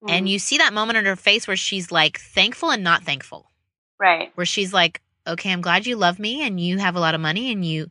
And 0.08 0.28
Mhm. 0.28 0.32
you 0.32 0.40
see 0.40 0.58
that 0.58 0.74
moment 0.74 0.98
in 0.98 1.06
her 1.06 1.16
face 1.16 1.48
where 1.48 1.58
she's 1.58 1.92
like 1.92 2.20
thankful 2.20 2.72
and 2.72 2.84
not 2.84 3.04
thankful, 3.04 3.52
right, 4.00 4.32
where 4.36 4.46
she's 4.46 4.74
like, 4.74 5.02
okay, 5.28 5.52
I'm 5.52 5.62
glad 5.62 5.86
you 5.86 5.96
love 5.96 6.18
me 6.20 6.46
and 6.48 6.60
you 6.60 6.78
have 6.80 6.96
a 6.96 7.00
lot 7.00 7.14
of 7.16 7.22
money 7.22 7.52
and 7.52 7.64
you. 7.66 7.90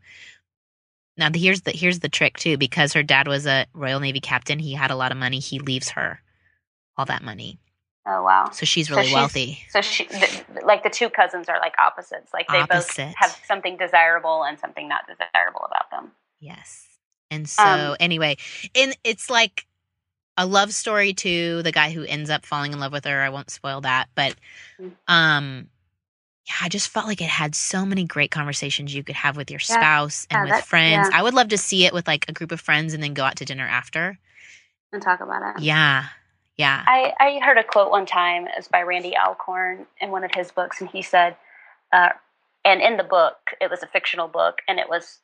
Now 1.18 1.28
here's 1.34 1.62
the 1.62 1.72
here's 1.72 1.98
the 1.98 2.08
trick 2.08 2.36
too 2.38 2.56
because 2.56 2.92
her 2.94 3.02
dad 3.02 3.26
was 3.28 3.46
a 3.46 3.66
Royal 3.74 4.00
Navy 4.00 4.20
captain. 4.20 4.58
He 4.58 4.72
had 4.74 4.90
a 4.90 4.96
lot 4.96 5.12
of 5.12 5.18
money. 5.18 5.40
He 5.40 5.58
leaves 5.58 5.90
her 5.90 6.20
all 6.96 7.04
that 7.06 7.22
money, 7.22 7.58
oh 8.06 8.22
wow. 8.22 8.50
so 8.52 8.64
she's 8.64 8.88
So 8.88 8.94
really 8.94 9.06
she's- 9.08 9.14
wealthy. 9.14 9.58
So 9.70 9.80
she, 9.82 10.04
th- 10.06 10.44
like 10.64 10.82
the 10.82 10.90
two 10.90 11.10
cousins 11.10 11.48
are 11.48 11.58
like 11.60 11.74
opposites. 11.78 12.32
Like 12.32 12.48
they 12.48 12.58
Opposite. 12.60 13.06
both 13.08 13.14
have 13.16 13.38
something 13.46 13.76
desirable 13.76 14.42
and 14.44 14.58
something 14.58 14.88
not 14.88 15.02
desirable 15.06 15.62
about 15.66 15.90
them. 15.90 16.12
Yes. 16.40 16.86
And 17.30 17.48
so 17.48 17.62
Um, 17.62 17.96
anyway, 18.00 18.36
and 18.74 18.96
it's 19.04 19.28
like 19.30 19.66
a 20.36 20.46
love 20.46 20.72
story 20.72 21.12
too. 21.14 21.62
The 21.62 21.72
guy 21.72 21.90
who 21.90 22.04
ends 22.04 22.30
up 22.30 22.46
falling 22.46 22.72
in 22.72 22.80
love 22.80 22.92
with 22.92 23.04
her. 23.04 23.20
I 23.20 23.28
won't 23.28 23.50
spoil 23.50 23.80
that, 23.82 24.08
but 24.14 24.34
Mm. 24.80 24.92
um, 25.08 25.68
yeah, 26.48 26.54
I 26.62 26.68
just 26.68 26.88
felt 26.88 27.06
like 27.06 27.20
it 27.20 27.28
had 27.28 27.54
so 27.54 27.84
many 27.84 28.04
great 28.04 28.30
conversations 28.30 28.94
you 28.94 29.04
could 29.04 29.16
have 29.16 29.36
with 29.36 29.50
your 29.50 29.60
Yeah. 29.60 29.74
spouse 29.76 30.26
and 30.30 30.48
Yeah, 30.48 30.56
with 30.56 30.64
friends. 30.64 31.08
yeah. 31.10 31.18
I 31.18 31.22
would 31.22 31.34
love 31.34 31.48
to 31.48 31.58
see 31.58 31.84
it 31.84 31.92
with 31.92 32.06
like 32.06 32.24
a 32.28 32.32
group 32.32 32.52
of 32.52 32.60
friends 32.60 32.94
and 32.94 33.02
then 33.02 33.14
go 33.14 33.24
out 33.24 33.36
to 33.36 33.44
dinner 33.44 33.66
after. 33.66 34.18
And 34.92 35.02
talk 35.02 35.20
about 35.20 35.56
it. 35.56 35.62
Yeah, 35.62 36.06
yeah, 36.56 36.82
I, 36.86 37.12
I 37.20 37.38
heard 37.44 37.58
a 37.58 37.64
quote 37.64 37.90
one 37.90 38.06
time. 38.06 38.46
It 38.46 38.54
was 38.56 38.68
by 38.68 38.82
Randy 38.82 39.14
Alcorn 39.14 39.86
in 40.00 40.10
one 40.10 40.24
of 40.24 40.30
his 40.34 40.50
books, 40.50 40.80
and 40.80 40.88
he 40.88 41.02
said, 41.02 41.36
uh, 41.92 42.10
and 42.64 42.80
in 42.80 42.96
the 42.96 43.04
book, 43.04 43.36
it 43.60 43.70
was 43.70 43.82
a 43.82 43.86
fictional 43.86 44.28
book, 44.28 44.58
and 44.66 44.78
it 44.78 44.88
was 44.88 45.20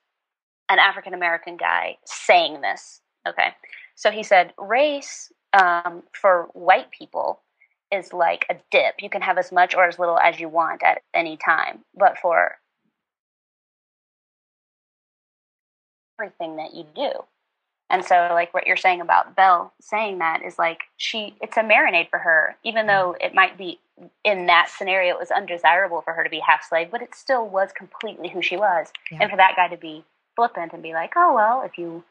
an 0.69 0.79
African 0.79 1.15
American 1.15 1.57
guy 1.57 1.97
saying 2.05 2.61
this. 2.61 3.01
Okay. 3.27 3.55
So 3.95 4.11
he 4.11 4.23
said, 4.23 4.53
race 4.59 5.33
um, 5.55 6.03
for 6.13 6.49
white 6.53 6.91
people 6.91 7.41
is 7.95 8.13
like 8.13 8.47
a 8.51 8.57
dip. 8.71 8.95
You 9.01 9.11
can 9.11 9.23
have 9.23 9.39
as 9.39 9.53
much 9.53 9.75
or 9.75 9.87
as 9.87 9.99
little 9.99 10.19
as 10.19 10.41
you 10.41 10.49
want 10.49 10.83
at 10.83 11.03
any 11.15 11.37
time. 11.37 11.81
But 11.97 12.19
for 12.19 12.57
everything 16.19 16.57
that 16.57 16.75
you 16.75 16.87
do. 16.95 17.11
And 17.91 18.05
so, 18.05 18.29
like 18.33 18.53
what 18.55 18.67
you're 18.67 18.77
saying 18.77 19.01
about 19.01 19.37
Belle 19.37 19.73
saying 19.81 20.19
that 20.19 20.43
is 20.43 20.59
like 20.59 20.81
she, 20.97 21.35
it's 21.41 21.57
a 21.57 21.61
marinade 21.61 22.09
for 22.11 22.19
her, 22.19 22.57
even 22.65 22.87
though 22.87 23.15
it 23.21 23.35
might 23.35 23.59
be 23.59 23.79
in 24.25 24.47
that 24.47 24.69
scenario, 24.69 25.15
it 25.15 25.19
was 25.19 25.31
undesirable 25.31 26.01
for 26.01 26.13
her 26.13 26.25
to 26.25 26.31
be 26.31 26.41
half 26.41 26.65
slave, 26.67 26.89
but 26.91 27.03
it 27.03 27.15
still 27.15 27.47
was 27.47 27.71
completely 27.77 28.29
who 28.29 28.43
she 28.43 28.57
was. 28.57 28.89
Yeah. 29.11 29.19
And 29.21 29.31
for 29.31 29.37
that 29.37 29.55
guy 29.55 29.69
to 29.69 29.77
be 29.77 30.05
flippant 30.35 30.73
and 30.73 30.83
be 30.83 30.93
like, 30.93 31.13
oh, 31.15 31.35
well, 31.35 31.63
if 31.63 31.79
you, 31.79 32.03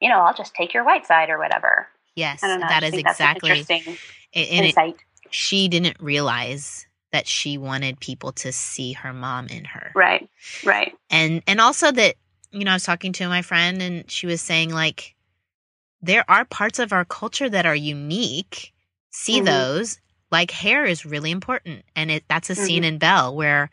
you 0.00 0.08
know, 0.08 0.20
I'll 0.20 0.34
just 0.34 0.54
take 0.54 0.72
your 0.74 0.84
white 0.84 1.06
side 1.06 1.30
or 1.30 1.38
whatever. 1.38 1.88
yes, 2.16 2.42
I 2.42 2.48
don't 2.48 2.60
know. 2.60 2.66
I 2.66 2.80
that 2.80 2.82
is 2.84 2.90
think 2.90 3.06
that's 3.06 3.20
an 3.20 3.36
exactly. 3.36 3.50
interesting 3.50 3.96
it, 4.32 4.48
insight. 4.48 4.96
She 5.30 5.68
didn't 5.68 5.96
realize 6.00 6.86
that 7.12 7.26
she 7.26 7.58
wanted 7.58 7.98
people 8.00 8.32
to 8.32 8.52
see 8.52 8.92
her 8.92 9.12
mom 9.12 9.46
in 9.48 9.64
her. 9.64 9.90
Right, 9.94 10.28
right. 10.64 10.92
and 11.10 11.42
and 11.46 11.60
also 11.60 11.90
that 11.90 12.14
you 12.52 12.64
know 12.64 12.72
i 12.72 12.74
was 12.74 12.84
talking 12.84 13.12
to 13.14 13.28
my 13.28 13.42
friend 13.42 13.80
and 13.82 14.10
she 14.10 14.26
was 14.26 14.40
saying 14.40 14.70
like 14.70 15.14
there 16.02 16.24
are 16.30 16.44
parts 16.44 16.78
of 16.78 16.92
our 16.92 17.04
culture 17.04 17.48
that 17.48 17.66
are 17.66 17.74
unique 17.76 18.72
see 19.10 19.40
Mhm. 19.40 19.44
those 19.46 19.98
like 20.32 20.50
hair 20.50 20.84
is 20.84 21.04
really 21.06 21.30
important 21.30 21.84
and 21.96 22.10
it 22.10 22.24
that's 22.28 22.50
a 22.50 22.54
scene 22.54 22.82
Mhm. 22.82 22.86
in 22.86 22.98
belle 22.98 23.34
where 23.36 23.70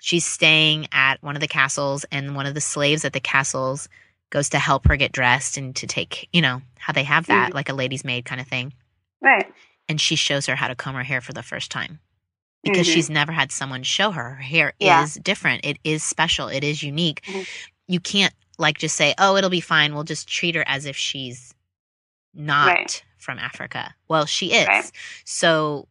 she's 0.00 0.24
staying 0.24 0.86
at 0.92 1.22
one 1.22 1.36
of 1.36 1.40
the 1.42 1.48
castles, 1.48 2.04
and 2.10 2.34
one 2.34 2.46
of 2.46 2.54
the 2.54 2.60
slaves 2.60 3.04
at 3.04 3.12
the 3.12 3.20
castles 3.20 3.86
goes 4.30 4.48
to 4.50 4.58
help 4.58 4.86
her 4.88 4.96
get 4.96 5.12
dressed 5.12 5.58
and 5.58 5.76
to 5.76 5.86
take, 5.86 6.26
you 6.32 6.40
know, 6.40 6.62
how 6.78 6.92
they 6.94 7.04
have 7.04 7.26
that, 7.26 7.50
Mhm. 7.50 7.54
like 7.54 7.68
a 7.68 7.74
lady's 7.74 8.02
maid 8.04 8.24
kind 8.24 8.40
of 8.40 8.46
thing. 8.48 8.72
Right. 9.20 9.52
And 9.90 10.00
she 10.00 10.14
shows 10.14 10.46
her 10.46 10.54
how 10.54 10.68
to 10.68 10.76
comb 10.76 10.94
her 10.94 11.02
hair 11.02 11.20
for 11.20 11.32
the 11.32 11.42
first 11.42 11.70
time 11.70 11.98
because 12.62 12.86
Mhm. 12.86 12.92
she's 12.94 13.10
never 13.10 13.32
had 13.32 13.50
someone 13.50 13.82
show 13.82 14.12
her. 14.12 14.36
Her 14.36 14.42
hair 14.42 14.72
Yeah. 14.78 15.02
is 15.02 15.14
different, 15.16 15.64
it 15.64 15.78
is 15.82 16.04
special, 16.04 16.46
it 16.46 16.62
is 16.62 16.80
unique. 16.82 17.22
Mhm. 17.22 17.46
You 17.88 17.98
can't 17.98 18.32
like 18.56 18.78
just 18.78 18.94
say, 18.94 19.14
oh, 19.18 19.36
it'll 19.36 19.50
be 19.50 19.60
fine. 19.60 19.92
We'll 19.94 20.04
just 20.04 20.28
treat 20.28 20.54
her 20.54 20.62
as 20.68 20.84
if 20.86 20.96
she's 20.96 21.54
not 22.34 22.68
Right. 22.68 23.02
from 23.18 23.38
Africa. 23.40 23.94
Well, 24.06 24.26
she 24.26 24.52
is. 24.52 24.68
Right. 24.68 24.90
So 25.24 25.88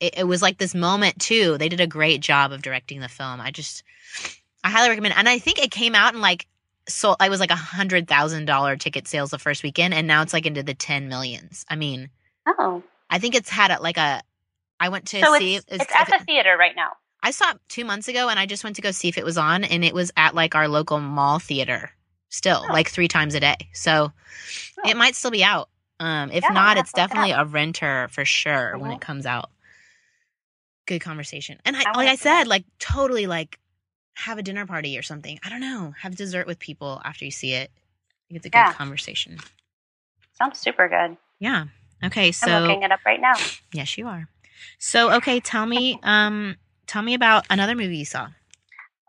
it, 0.00 0.18
it 0.18 0.24
was 0.24 0.42
like 0.42 0.58
this 0.58 0.74
moment 0.74 1.20
too. 1.20 1.56
They 1.56 1.68
did 1.68 1.80
a 1.80 1.86
great 1.86 2.20
job 2.20 2.50
of 2.52 2.62
directing 2.62 2.98
the 3.00 3.08
film. 3.08 3.40
I 3.40 3.50
just, 3.52 3.84
I 4.64 4.70
highly 4.70 4.88
recommend. 4.88 5.14
And 5.16 5.28
I 5.28 5.38
think 5.38 5.58
it 5.60 5.70
came 5.70 5.94
out 5.94 6.14
in 6.14 6.20
like, 6.20 6.46
so 6.88 7.14
I 7.20 7.28
was 7.28 7.38
like 7.40 7.50
a 7.52 7.56
hundred 7.56 8.08
thousand 8.08 8.46
dollar 8.46 8.76
ticket 8.76 9.06
sales 9.06 9.30
the 9.30 9.38
first 9.38 9.62
weekend, 9.62 9.94
and 9.94 10.06
now 10.06 10.22
it's 10.22 10.32
like 10.32 10.46
into 10.46 10.62
the 10.62 10.74
ten 10.74 11.08
millions. 11.08 11.64
I 11.68 11.76
mean, 11.76 12.10
Oh. 12.46 12.82
I 13.10 13.18
think 13.18 13.34
it's 13.34 13.48
had 13.48 13.70
a, 13.70 13.80
like 13.80 13.96
a. 13.96 14.22
I 14.78 14.88
went 14.90 15.06
to 15.08 15.20
So 15.22 15.38
see. 15.38 15.56
it's, 15.56 15.64
if- 15.68 15.80
it's 15.82 15.90
if 15.90 15.96
at 16.00 16.08
it- 16.08 16.18
the 16.20 16.24
theater 16.24 16.56
right 16.58 16.74
now. 16.76 16.92
I 17.22 17.30
saw 17.32 17.50
it 17.52 17.58
two 17.68 17.84
months 17.84 18.06
ago, 18.08 18.28
and 18.28 18.38
I 18.38 18.46
just 18.46 18.62
went 18.62 18.76
to 18.76 18.82
go 18.82 18.90
see 18.92 19.08
if 19.08 19.18
it 19.18 19.24
was 19.24 19.36
on, 19.38 19.64
and 19.64 19.84
it 19.84 19.94
was 19.94 20.12
at 20.16 20.34
like 20.34 20.54
our 20.54 20.68
local 20.68 21.00
mall 21.00 21.38
theater. 21.38 21.90
Still, 22.28 22.64
Oh. 22.68 22.72
like 22.72 22.88
three 22.88 23.08
times 23.08 23.34
a 23.34 23.40
day. 23.40 23.56
So 23.72 24.12
Oh. 24.84 24.88
it 24.90 24.96
might 24.96 25.14
still 25.16 25.30
be 25.30 25.42
out. 25.44 25.68
Um, 25.98 26.30
if 26.30 26.42
Yeah, 26.42 26.50
not, 26.50 26.76
it's 26.76 26.90
it 26.90 26.96
definitely 26.96 27.30
a 27.32 27.44
renter 27.44 28.08
for 28.12 28.24
sure 28.24 28.76
when 28.78 28.90
Mhm. 28.90 28.96
it 28.96 29.00
comes 29.00 29.24
out. 29.26 29.50
Good 30.86 31.00
conversation, 31.00 31.58
and 31.64 31.76
I, 31.76 31.82
I 31.86 31.96
like 31.96 32.08
I 32.08 32.14
said, 32.16 32.46
like 32.46 32.64
totally 32.78 33.26
like 33.26 33.58
have 34.14 34.38
a 34.38 34.42
dinner 34.42 34.66
party 34.66 34.96
or 34.98 35.02
something. 35.02 35.38
I 35.42 35.48
don't 35.48 35.60
know, 35.60 35.94
have 36.00 36.14
dessert 36.14 36.46
with 36.46 36.58
people 36.60 37.00
after 37.04 37.24
you 37.24 37.30
see 37.32 37.54
it. 37.54 37.70
It's 38.30 38.46
a 38.46 38.50
good 38.50 38.74
conversation. 38.74 39.38
Sounds 40.34 40.58
super 40.60 40.88
good. 40.88 41.16
Yeah. 41.40 41.64
Okay. 42.04 42.32
So 42.32 42.50
I'm 42.50 42.62
looking 42.62 42.82
it 42.82 42.92
up 42.92 43.00
right 43.04 43.20
now. 43.20 43.36
yes, 43.72 43.96
you 43.98 44.06
are. 44.06 44.28
So 44.78 45.12
okay, 45.14 45.40
tell 45.40 45.66
me, 45.66 45.98
um, 46.02 46.56
tell 46.86 47.02
me 47.02 47.14
about 47.14 47.46
another 47.50 47.74
movie 47.74 47.98
you 47.98 48.04
saw. 48.04 48.28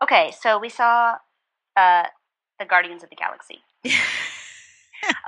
Okay, 0.02 0.32
so 0.40 0.58
we 0.58 0.68
saw 0.68 1.16
uh, 1.76 2.04
the 2.58 2.64
Guardians 2.64 3.02
of 3.02 3.10
the 3.10 3.16
Galaxy. 3.16 3.58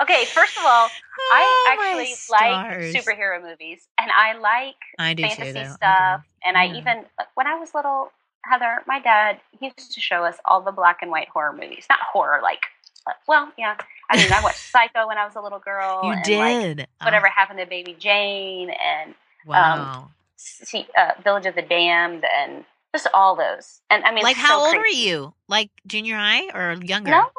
Okay, 0.03 0.25
first 0.25 0.57
of 0.57 0.65
all, 0.65 0.89
I 1.33 1.43
Oh, 1.43 1.63
my 1.67 1.73
actually 1.73 2.15
like 2.29 2.95
superhero 2.95 3.43
movies, 3.43 3.87
and 3.99 4.11
I 4.11 4.33
like 4.33 4.77
I 4.99 5.15
do 5.15 5.23
too, 5.23 5.29
fantasy. 5.29 5.61
I 5.61 5.65
stuff. 5.65 6.27
And 6.45 6.57
I 6.57 6.65
Yeah. 6.65 6.75
even 6.79 7.07
when 7.35 7.47
I 7.47 7.55
was 7.59 7.75
little, 7.75 8.11
Heather, 8.45 8.83
my 8.87 8.99
dad 9.01 9.41
he 9.59 9.67
used 9.67 9.93
to 9.93 10.01
show 10.01 10.25
us 10.25 10.37
all 10.45 10.61
the 10.63 10.73
black 10.73 11.03
and 11.03 11.11
white 11.11 11.29
horror 11.29 11.53
movies. 11.53 11.87
Not 11.89 12.01
horror, 12.01 12.41
like 12.43 12.63
uh, 13.07 13.13
well, 13.27 13.53
yeah. 13.59 13.77
I 14.09 14.17
mean, 14.17 14.33
I 14.33 14.43
watched 14.43 14.59
Psycho 14.71 15.07
when 15.07 15.19
I 15.19 15.25
was 15.25 15.37
a 15.37 15.41
little 15.41 15.59
girl. 15.59 16.01
You 16.05 16.13
and, 16.13 16.19
Like, 16.19 16.77
did. 16.77 16.89
Oh, 17.01 17.05
whatever 17.05 17.29
happened 17.29 17.59
to 17.61 17.67
Baby 17.67 17.97
Jane 17.99 18.71
and 18.71 19.15
wow. 19.47 20.11
see, 20.37 20.87
uh, 20.97 21.13
Village 21.23 21.47
of 21.47 21.55
the 21.55 21.63
Damned 21.63 22.25
and 22.25 22.65
just 22.95 23.07
all 23.15 23.37
those. 23.37 23.81
And 23.91 24.05
I 24.05 24.13
mean, 24.13 24.25
like, 24.25 24.37
how 24.37 24.59
so 24.59 24.67
old 24.67 24.77
were 24.77 24.87
you? 24.87 25.33
Like 25.49 25.71
junior 25.87 26.17
high 26.17 26.49
or 26.55 26.75
younger? 26.83 27.11
No, 27.11 27.31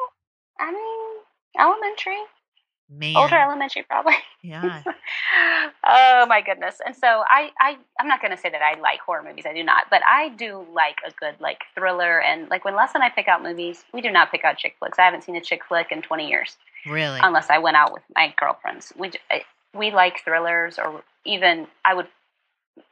I 0.58 0.72
mean 0.72 1.12
elementary, 1.58 2.20
Man. 2.98 3.16
older 3.16 3.36
elementary 3.36 3.82
probably. 3.84 4.14
Yeah. 4.42 4.82
oh 5.86 6.26
my 6.28 6.40
goodness! 6.44 6.76
And 6.84 6.94
so 6.96 7.22
I, 7.28 7.50
I, 7.60 7.76
I'm 7.98 8.08
not 8.08 8.20
going 8.20 8.32
to 8.32 8.36
say 8.36 8.50
that 8.50 8.60
I 8.62 8.78
like 8.80 9.00
horror 9.00 9.22
movies. 9.22 9.44
I 9.46 9.54
do 9.54 9.62
not, 9.62 9.84
but 9.90 10.02
I 10.06 10.30
do 10.30 10.66
like 10.74 10.96
a 11.06 11.10
good 11.12 11.34
like 11.40 11.62
thriller. 11.74 12.20
And 12.20 12.48
like 12.50 12.64
when 12.64 12.74
Les 12.74 12.90
and 12.94 13.02
I 13.02 13.08
pick 13.08 13.28
out 13.28 13.42
movies, 13.42 13.84
we 13.94 14.00
do 14.00 14.10
not 14.10 14.30
pick 14.30 14.44
out 14.44 14.58
chick 14.58 14.76
flicks. 14.78 14.98
I 14.98 15.02
haven't 15.02 15.22
seen 15.24 15.36
a 15.36 15.40
chick 15.40 15.62
flick 15.66 15.90
in 15.90 16.02
20 16.02 16.28
years, 16.28 16.56
Really? 16.86 17.20
unless 17.22 17.50
I 17.50 17.58
went 17.58 17.76
out 17.76 17.92
with 17.92 18.02
my 18.16 18.34
girlfriends. 18.38 18.92
We 18.96 19.12
we 19.74 19.90
like 19.90 20.22
thrillers, 20.24 20.78
or 20.78 21.02
even 21.24 21.66
I 21.84 21.94
would 21.94 22.08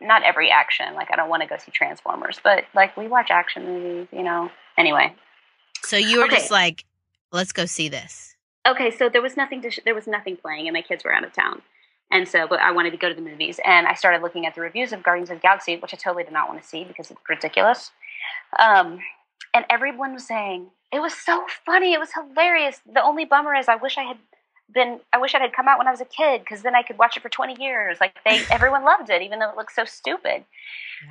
not 0.00 0.22
every 0.22 0.50
action. 0.50 0.94
Like 0.94 1.12
I 1.12 1.16
don't 1.16 1.28
want 1.28 1.42
to 1.42 1.48
go 1.48 1.56
see 1.58 1.70
Transformers, 1.72 2.40
but 2.42 2.64
like 2.74 2.96
we 2.96 3.06
watch 3.08 3.30
action 3.30 3.64
movies. 3.66 4.08
You 4.12 4.22
know. 4.22 4.50
Anyway, 4.78 5.14
so 5.82 5.96
you 5.96 6.18
were 6.20 6.24
Okay. 6.24 6.36
just 6.36 6.50
like, 6.50 6.84
let's 7.32 7.52
go 7.52 7.66
see 7.66 7.88
this. 7.90 8.34
Okay, 8.66 8.90
so 8.90 9.09
there 9.09 9.23
was 9.23 9.37
nothing 9.37 9.62
to 9.62 9.70
sh- 9.70 9.81
there 9.85 9.94
was 9.94 10.07
nothing 10.07 10.37
playing, 10.37 10.66
and 10.66 10.75
my 10.75 10.83
kids 10.83 11.05
were 11.05 11.12
out 11.12 11.25
of 11.25 11.33
town, 11.33 11.62
and 12.11 12.29
so 12.29 12.46
but 12.46 12.61
I 12.61 12.73
wanted 12.73 12.90
to 12.90 12.96
go 12.96 13.09
to 13.09 13.14
the 13.14 13.23
movies, 13.23 13.61
and 13.64 13.87
I 13.87 13.94
started 13.94 14.23
looking 14.23 14.46
at 14.46 14.55
the 14.55 14.61
reviews 14.61 14.92
of 14.92 15.03
Guardians 15.03 15.31
of 15.31 15.37
the 15.37 15.42
Galaxy, 15.42 15.77
which 15.77 15.94
I 15.94 15.96
totally 15.96 16.25
did 16.25 16.33
not 16.33 16.49
want 16.49 16.62
to 16.62 16.68
see 16.68 16.85
because 16.85 17.11
it's 17.11 17.20
ridiculous. 17.29 17.90
Um, 18.59 19.01
and 19.55 19.64
everyone 19.70 20.12
was 20.12 20.27
saying 20.27 20.68
it 20.92 21.01
was 21.01 21.14
so 21.14 21.44
funny, 21.64 21.92
it 21.92 22.01
was 22.01 22.11
hilarious. 22.12 22.81
The 22.92 23.03
only 23.03 23.25
bummer 23.25 23.55
is 23.55 23.68
I 23.68 23.77
wish 23.77 23.96
I 23.96 24.05
had 24.05 24.18
been 24.73 25.01
I 25.12 25.18
wish 25.18 25.35
it 25.35 25.40
had 25.40 25.53
come 25.53 25.68
out 25.68 25.79
when 25.79 25.88
I 25.88 25.90
was 25.90 26.01
a 26.01 26.05
kid 26.05 26.40
because 26.40 26.62
then 26.62 26.75
I 26.75 26.83
could 26.83 26.99
watch 26.99 27.16
it 27.16 27.23
for 27.23 27.29
twenty 27.29 27.61
years. 27.62 27.99
Like 28.01 28.16
they 28.25 28.42
everyone 28.51 28.85
loved 28.85 29.11
it, 29.11 29.23
even 29.23 29.38
though 29.38 29.51
it 29.51 29.57
looked 29.57 29.75
so 29.75 29.85
stupid. 29.85 30.44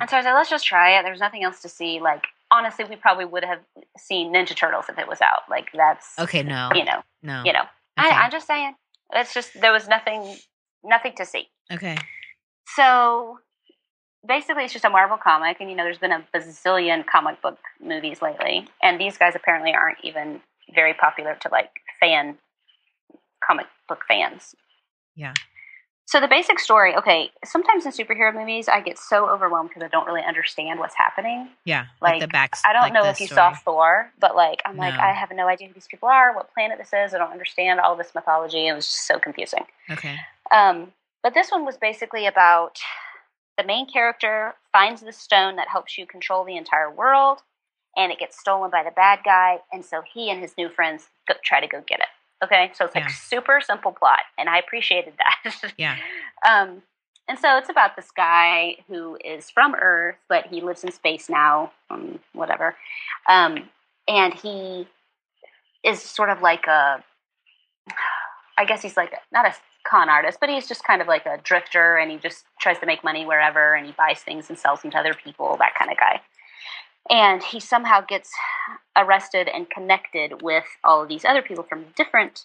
And 0.00 0.08
so 0.08 0.16
I 0.16 0.20
was 0.20 0.24
like, 0.24 0.34
let's 0.34 0.50
just 0.50 0.66
try 0.66 0.98
it. 0.98 1.02
There's 1.02 1.20
nothing 1.20 1.42
else 1.42 1.60
to 1.62 1.68
see. 1.68 2.00
Like 2.00 2.26
honestly, 2.50 2.84
we 2.84 2.96
probably 2.96 3.24
would 3.24 3.44
have 3.44 3.60
seen 3.98 4.32
Ninja 4.32 4.56
Turtles 4.56 4.86
if 4.88 4.98
it 4.98 5.08
was 5.08 5.20
out. 5.20 5.42
Like 5.48 5.68
that's 5.74 6.18
Okay, 6.18 6.42
no. 6.42 6.70
you 6.74 6.84
know 6.84 7.02
No. 7.22 7.42
you 7.44 7.52
know. 7.52 7.62
Okay. 7.98 8.08
I, 8.08 8.24
I'm 8.24 8.30
just 8.30 8.46
saying. 8.46 8.74
It's 9.12 9.34
just 9.34 9.60
there 9.60 9.72
was 9.72 9.88
nothing, 9.88 10.36
nothing 10.84 11.12
to 11.16 11.24
see. 11.26 11.48
Okay. 11.72 11.96
So 12.76 13.38
basically, 14.26 14.64
it's 14.64 14.72
just 14.72 14.84
a 14.84 14.90
Marvel 14.90 15.16
comic, 15.16 15.56
and 15.60 15.68
you 15.70 15.76
know, 15.76 15.82
there's 15.84 15.98
been 15.98 16.12
a 16.12 16.24
bazillion 16.34 17.04
comic 17.06 17.42
book 17.42 17.58
movies 17.80 18.22
lately, 18.22 18.68
and 18.82 19.00
these 19.00 19.18
guys 19.18 19.34
apparently 19.34 19.72
aren't 19.72 19.98
even 20.04 20.40
very 20.74 20.94
popular 20.94 21.36
to 21.40 21.48
like 21.50 21.70
fan 21.98 22.38
comic 23.44 23.66
book 23.88 24.02
fans. 24.06 24.54
Yeah. 25.16 25.34
So 26.10 26.18
the 26.18 26.26
basic 26.26 26.58
story, 26.58 26.96
okay. 26.96 27.30
Sometimes 27.44 27.86
in 27.86 27.92
superhero 27.92 28.34
movies, 28.34 28.66
I 28.66 28.80
get 28.80 28.98
so 28.98 29.28
overwhelmed 29.30 29.68
because 29.68 29.84
I 29.84 29.86
don't 29.86 30.06
really 30.06 30.24
understand 30.26 30.80
what's 30.80 30.96
happening. 30.96 31.50
Yeah. 31.64 31.86
Like, 32.02 32.14
Like, 32.14 32.20
the 32.22 32.26
back. 32.26 32.56
I 32.66 32.72
don't 32.72 32.82
like 32.82 32.92
know 32.92 33.04
if 33.04 33.20
you 33.20 33.26
story. 33.26 33.36
saw 33.36 33.54
Thor, 33.54 34.10
but 34.18 34.34
like 34.34 34.60
I'm 34.66 34.76
like 34.76 34.94
I 34.94 35.12
have 35.12 35.30
no 35.32 35.46
idea 35.46 35.68
who 35.68 35.74
these 35.74 35.86
people 35.86 36.08
are, 36.08 36.34
what 36.34 36.52
planet 36.52 36.78
this 36.78 36.88
is. 36.92 37.14
I 37.14 37.18
don't 37.18 37.30
understand 37.30 37.78
all 37.78 37.94
this 37.94 38.12
mythology. 38.12 38.66
It 38.66 38.72
was 38.72 38.86
just 38.86 39.06
so 39.06 39.20
confusing. 39.20 39.66
Okay. 39.88 40.16
Um, 40.50 40.90
but 41.22 41.32
this 41.32 41.52
one 41.52 41.64
was 41.64 41.76
basically 41.76 42.26
about 42.26 42.80
the 43.56 43.62
main 43.62 43.88
character 43.88 44.54
finds 44.72 45.02
the 45.02 45.12
stone 45.12 45.54
that 45.56 45.68
helps 45.68 45.96
you 45.96 46.06
control 46.06 46.44
the 46.44 46.56
entire 46.56 46.90
world, 46.90 47.38
and 47.96 48.10
it 48.10 48.18
gets 48.18 48.36
stolen 48.36 48.68
by 48.72 48.82
the 48.82 48.90
bad 48.90 49.20
guy, 49.24 49.58
and 49.72 49.84
so 49.84 50.02
he 50.12 50.28
and 50.28 50.40
his 50.40 50.54
new 50.58 50.70
friends 50.70 51.08
go, 51.28 51.34
try 51.44 51.60
to 51.60 51.68
go 51.68 51.84
get 51.86 52.00
it. 52.00 52.06
Okay, 52.42 52.70
so 52.74 52.84
it's 52.86 52.94
like 52.94 53.04
Yeah. 53.04 53.10
super 53.10 53.60
simple 53.60 53.92
plot, 53.92 54.20
and 54.38 54.48
I 54.48 54.58
appreciated 54.58 55.14
that. 55.18 55.72
Yeah. 55.78 55.96
Um, 56.46 56.82
and 57.28 57.38
so 57.38 57.58
it's 57.58 57.68
about 57.68 57.94
this 57.96 58.10
guy 58.10 58.76
who 58.88 59.16
is 59.24 59.50
from 59.50 59.74
Earth, 59.74 60.16
but 60.28 60.46
he 60.46 60.60
lives 60.60 60.82
in 60.82 60.90
space 60.90 61.28
now, 61.28 61.72
um, 61.90 62.18
whatever. 62.32 62.76
Um, 63.28 63.68
and 64.08 64.34
he 64.34 64.88
is 65.84 66.02
sort 66.02 66.28
of 66.30 66.42
like 66.42 66.66
a, 66.66 67.04
I 68.58 68.64
guess 68.64 68.82
he's 68.82 68.96
like 68.96 69.12
not 69.32 69.46
a 69.46 69.54
con 69.86 70.08
artist, 70.08 70.38
but 70.40 70.48
he's 70.48 70.66
just 70.66 70.82
kind 70.84 71.00
of 71.00 71.08
like 71.08 71.24
a 71.26 71.38
drifter, 71.42 71.96
and 71.98 72.10
he 72.10 72.16
just 72.18 72.44
tries 72.60 72.78
to 72.80 72.86
make 72.86 73.04
money 73.04 73.24
wherever, 73.24 73.74
and 73.74 73.86
he 73.86 73.92
buys 73.92 74.20
things 74.20 74.48
and 74.48 74.58
sells 74.58 74.82
them 74.82 74.90
to 74.90 74.98
other 74.98 75.14
people, 75.14 75.56
that 75.58 75.74
kind 75.78 75.90
of 75.90 75.98
guy. 75.98 76.20
And 77.08 77.42
he 77.42 77.60
somehow 77.60 78.02
gets 78.02 78.30
arrested 78.96 79.48
and 79.48 79.70
connected 79.70 80.42
with 80.42 80.64
all 80.84 81.02
of 81.02 81.08
these 81.08 81.24
other 81.24 81.42
people 81.42 81.64
from 81.64 81.86
different 81.96 82.44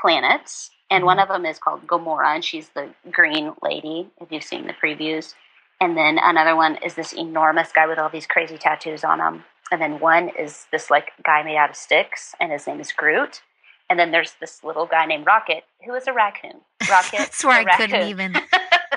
planets. 0.00 0.70
And 0.90 1.04
one 1.04 1.18
mm-hmm. 1.18 1.30
of 1.30 1.36
them 1.36 1.46
is 1.46 1.58
called 1.58 1.86
Gamora, 1.86 2.34
and 2.34 2.44
she's 2.44 2.70
the 2.70 2.90
green 3.10 3.52
lady, 3.62 4.08
if 4.20 4.30
you've 4.30 4.44
seen 4.44 4.66
the 4.66 4.72
previews. 4.72 5.34
And 5.80 5.96
then 5.96 6.18
another 6.20 6.56
one 6.56 6.76
is 6.84 6.94
this 6.94 7.12
enormous 7.12 7.72
guy 7.72 7.86
with 7.86 7.98
all 7.98 8.10
these 8.10 8.26
crazy 8.26 8.58
tattoos 8.58 9.04
on 9.04 9.20
him. 9.20 9.44
And 9.72 9.80
then 9.80 10.00
one 10.00 10.30
is 10.38 10.66
this 10.72 10.90
like 10.90 11.12
guy 11.24 11.42
made 11.42 11.56
out 11.56 11.70
of 11.70 11.76
sticks, 11.76 12.34
and 12.40 12.52
his 12.52 12.66
name 12.66 12.80
is 12.80 12.92
Groot. 12.92 13.42
And 13.88 13.98
then 13.98 14.10
there's 14.10 14.34
this 14.40 14.62
little 14.62 14.86
guy 14.86 15.06
named 15.06 15.26
Rocket, 15.26 15.64
who 15.84 15.94
is 15.94 16.06
a 16.06 16.12
raccoon. 16.12 16.60
Rocket. 16.90 17.18
That's 17.18 17.44
where 17.44 17.58
I 17.58 17.76
couldn't 17.76 18.08
even. 18.08 18.36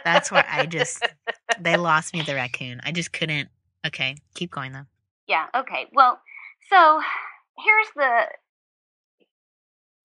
That's 0.03 0.31
where 0.31 0.45
I 0.49 0.65
just. 0.65 1.05
They 1.59 1.77
lost 1.77 2.15
me 2.15 2.23
the 2.23 2.33
raccoon. 2.33 2.81
I 2.83 2.91
just 2.91 3.13
couldn't. 3.13 3.47
Okay, 3.85 4.15
keep 4.33 4.51
going 4.51 4.71
though. 4.71 4.85
Yeah. 5.27 5.47
Okay. 5.55 5.87
Well, 5.93 6.19
so 6.69 7.01
here's 7.57 7.87
the 7.95 8.23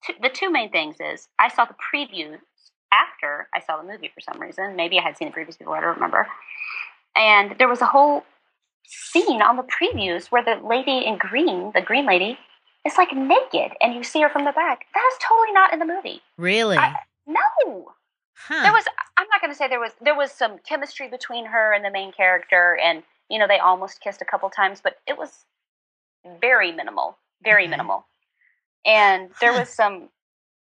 two, 0.05 0.13
the 0.21 0.29
two 0.29 0.49
main 0.51 0.69
things 0.71 0.95
is 0.99 1.27
I 1.37 1.49
saw 1.49 1.65
the 1.65 1.75
previews 1.93 2.39
after 2.91 3.47
I 3.53 3.59
saw 3.59 3.77
the 3.81 3.87
movie 3.87 4.11
for 4.13 4.21
some 4.21 4.41
reason. 4.41 4.75
Maybe 4.75 4.97
I 4.99 5.03
had 5.03 5.17
seen 5.17 5.29
the 5.29 5.33
previews 5.33 5.57
before. 5.57 5.77
I 5.77 5.81
don't 5.81 5.95
remember. 5.95 6.27
And 7.15 7.55
there 7.59 7.67
was 7.67 7.81
a 7.81 7.85
whole 7.85 8.23
scene 8.85 9.41
on 9.41 9.57
the 9.57 9.63
previews 9.63 10.27
where 10.27 10.43
the 10.43 10.55
lady 10.65 11.05
in 11.05 11.17
green, 11.17 11.71
the 11.73 11.81
green 11.81 12.05
lady, 12.05 12.37
is 12.85 12.93
like 12.97 13.13
naked, 13.13 13.73
and 13.81 13.93
you 13.93 14.03
see 14.03 14.21
her 14.21 14.29
from 14.29 14.45
the 14.45 14.51
back. 14.53 14.85
That 14.93 15.09
is 15.13 15.19
totally 15.27 15.51
not 15.53 15.73
in 15.73 15.79
the 15.79 15.85
movie. 15.85 16.21
Really? 16.37 16.77
I- 16.77 16.95
No. 17.27 17.91
huh. 18.33 18.63
There 18.63 18.71
was 18.71 18.85
I'm 19.17 19.27
not 19.31 19.41
going 19.41 19.51
to 19.51 19.57
say 19.57 19.67
there 19.67 19.79
was 19.81 19.91
there 20.01 20.15
was 20.15 20.31
some 20.31 20.57
chemistry 20.59 21.09
between 21.09 21.45
her 21.47 21.73
and 21.73 21.83
the 21.83 21.91
main 21.91 22.11
character 22.13 22.77
and 22.81 23.03
you 23.29 23.37
know 23.39 23.47
they 23.47 23.59
almost 23.59 24.01
kissed 24.01 24.21
a 24.21 24.25
couple 24.25 24.49
times 24.49 24.81
but 24.81 24.97
it 25.07 25.17
was 25.17 25.45
very 26.41 26.71
minimal, 26.71 27.17
very 27.43 27.63
Okay. 27.63 27.69
minimal. 27.71 28.05
And 28.85 29.29
there 29.39 29.53
was 29.53 29.69
some, 29.79 30.09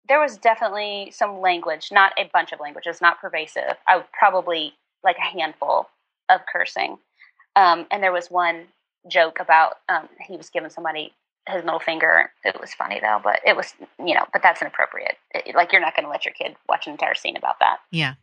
there 0.09 0.19
was 0.19 0.37
definitely 0.37 1.11
some 1.11 1.39
language, 1.41 1.89
not 1.91 2.11
a 2.17 2.29
bunch 2.33 2.51
of 2.51 2.59
languages, 2.59 3.01
not 3.01 3.19
pervasive. 3.21 3.75
I 3.87 3.97
would 3.97 4.11
probably 4.11 4.73
like 5.03 5.17
a 5.17 5.21
handful 5.21 5.89
of 6.29 6.41
cursing. 6.51 6.97
Um, 7.55 7.85
and 7.91 8.01
there 8.01 8.11
was 8.11 8.31
one 8.31 8.65
joke 9.07 9.39
about 9.39 9.75
um, 9.89 10.09
he 10.21 10.37
was 10.37 10.49
giving 10.49 10.69
somebody 10.71 11.13
his 11.47 11.63
middle 11.63 11.79
finger. 11.79 12.31
It 12.43 12.59
was 12.59 12.73
funny 12.73 12.99
though, 12.99 13.19
but 13.23 13.41
it 13.45 13.55
was 13.55 13.75
you 13.99 14.15
know, 14.15 14.25
but 14.33 14.41
that's 14.41 14.61
inappropriate. 14.61 15.17
It- 15.35 15.53
like 15.55 15.71
you're 15.71 15.81
not 15.81 15.95
going 15.95 16.05
to 16.05 16.09
let 16.09 16.25
your 16.25 16.33
kid 16.33 16.55
watch 16.67 16.87
an 16.87 16.93
entire 16.93 17.13
scene 17.15 17.37
about 17.37 17.59
that. 17.59 17.77
Yeah. 17.91 18.13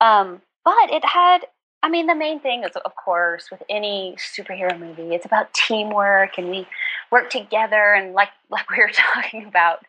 Um, 0.00 0.42
but 0.64 0.90
it 0.90 1.04
had, 1.04 1.46
I 1.82 1.88
mean, 1.88 2.06
the 2.06 2.14
main 2.14 2.38
thing 2.38 2.62
is, 2.62 2.76
of 2.76 2.94
course, 2.94 3.50
with 3.50 3.62
any 3.68 4.16
superhero 4.16 4.78
movie, 4.78 5.14
it's 5.14 5.26
about 5.26 5.52
teamwork 5.52 6.38
and 6.38 6.48
we 6.48 6.66
work 7.10 7.28
together. 7.28 7.94
And 7.94 8.14
like, 8.14 8.28
like 8.50 8.70
we 8.70 8.78
were 8.78 8.90
talking 8.92 9.46
about, 9.46 9.84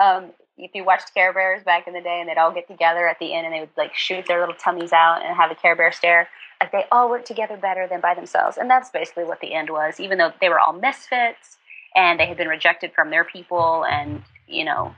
um, 0.00 0.32
if 0.58 0.72
you 0.74 0.84
watched 0.84 1.14
Care 1.14 1.32
Bears 1.32 1.64
back 1.64 1.86
in 1.86 1.94
the 1.94 2.02
day 2.02 2.18
and 2.20 2.28
they'd 2.28 2.36
all 2.36 2.52
get 2.52 2.68
together 2.68 3.08
at 3.08 3.18
the 3.18 3.32
end 3.32 3.46
and 3.46 3.54
they 3.54 3.60
would 3.60 3.70
like 3.78 3.94
shoot 3.94 4.26
their 4.26 4.40
little 4.40 4.54
tummies 4.54 4.92
out 4.92 5.24
and 5.24 5.34
have 5.34 5.50
a 5.50 5.54
Care 5.54 5.74
Bear 5.74 5.90
stare, 5.92 6.28
like 6.60 6.72
they 6.72 6.84
all 6.92 7.08
work 7.08 7.24
together 7.24 7.56
better 7.56 7.86
than 7.88 8.02
by 8.02 8.14
themselves. 8.14 8.58
And 8.58 8.68
that's 8.68 8.90
basically 8.90 9.24
what 9.24 9.40
the 9.40 9.54
end 9.54 9.70
was, 9.70 9.98
even 9.98 10.18
though 10.18 10.32
they 10.42 10.50
were 10.50 10.60
all 10.60 10.74
misfits 10.74 11.56
and 11.96 12.20
they 12.20 12.26
had 12.26 12.36
been 12.36 12.48
rejected 12.48 12.92
from 12.94 13.08
their 13.08 13.24
people 13.24 13.86
and, 13.86 14.22
you 14.46 14.66
know, 14.66 14.94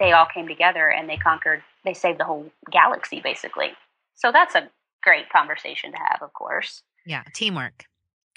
they 0.00 0.10
all 0.10 0.26
came 0.26 0.48
together 0.48 0.88
and 0.88 1.08
they 1.08 1.16
conquered, 1.16 1.62
they 1.84 1.94
saved 1.94 2.18
the 2.18 2.24
whole 2.24 2.50
galaxy 2.72 3.20
basically. 3.20 3.70
So 4.16 4.32
that's 4.32 4.56
a 4.56 4.68
great 5.04 5.28
conversation 5.30 5.92
to 5.92 5.98
have, 5.98 6.18
of 6.22 6.32
course. 6.32 6.82
Yeah. 7.06 7.22
Teamwork. 7.34 7.84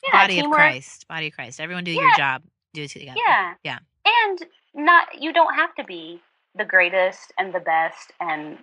Yeah, 0.04 0.12
Body 0.22 0.40
of. 0.42 0.52
Christ. 0.52 1.08
Body 1.08 1.28
of 1.28 1.34
Christ. 1.34 1.60
Everyone 1.60 1.84
do 1.84 1.92
your 1.92 2.16
job. 2.16 2.44
Do 2.74 2.84
it 2.84 2.92
together. 2.92 3.18
Yeah. 3.28 3.54
Yeah. 3.64 3.80
And 4.06 4.46
not 4.76 5.20
you 5.20 5.34
don't 5.34 5.56
have 5.56 5.74
to 5.76 5.84
be 5.84 6.22
the 6.56 6.66
greatest 6.66 7.34
and 7.40 7.54
the 7.54 7.60
best 7.60 8.12
and 8.20 8.58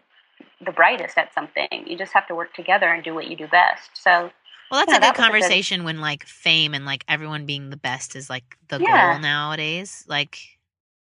the 0.65 0.73
brightest 0.73 1.17
at 1.19 1.33
something. 1.35 1.67
You 1.87 1.97
just 1.99 2.13
have 2.13 2.27
to 2.29 2.35
work 2.35 2.55
together 2.55 2.87
and 2.93 3.03
do 3.03 3.15
what 3.15 3.27
you 3.29 3.37
do 3.37 3.49
best. 3.49 3.91
So 3.95 4.31
Well, 4.71 4.81
that's 4.81 4.91
Yeah, 4.93 4.99
a 4.99 5.01
that 5.01 5.15
good 5.17 5.25
a 5.25 5.27
good- 5.27 5.33
conversation 5.33 5.85
when 5.85 6.01
like 6.01 6.25
fame 6.25 6.75
and 6.75 6.85
like 6.85 7.05
everyone 7.09 7.47
being 7.47 7.71
the 7.71 7.77
best 7.77 8.15
is 8.17 8.29
like 8.31 8.57
the 8.69 8.79
Yeah. 8.81 9.13
goal 9.13 9.21
nowadays. 9.21 10.05
Like, 10.09 10.39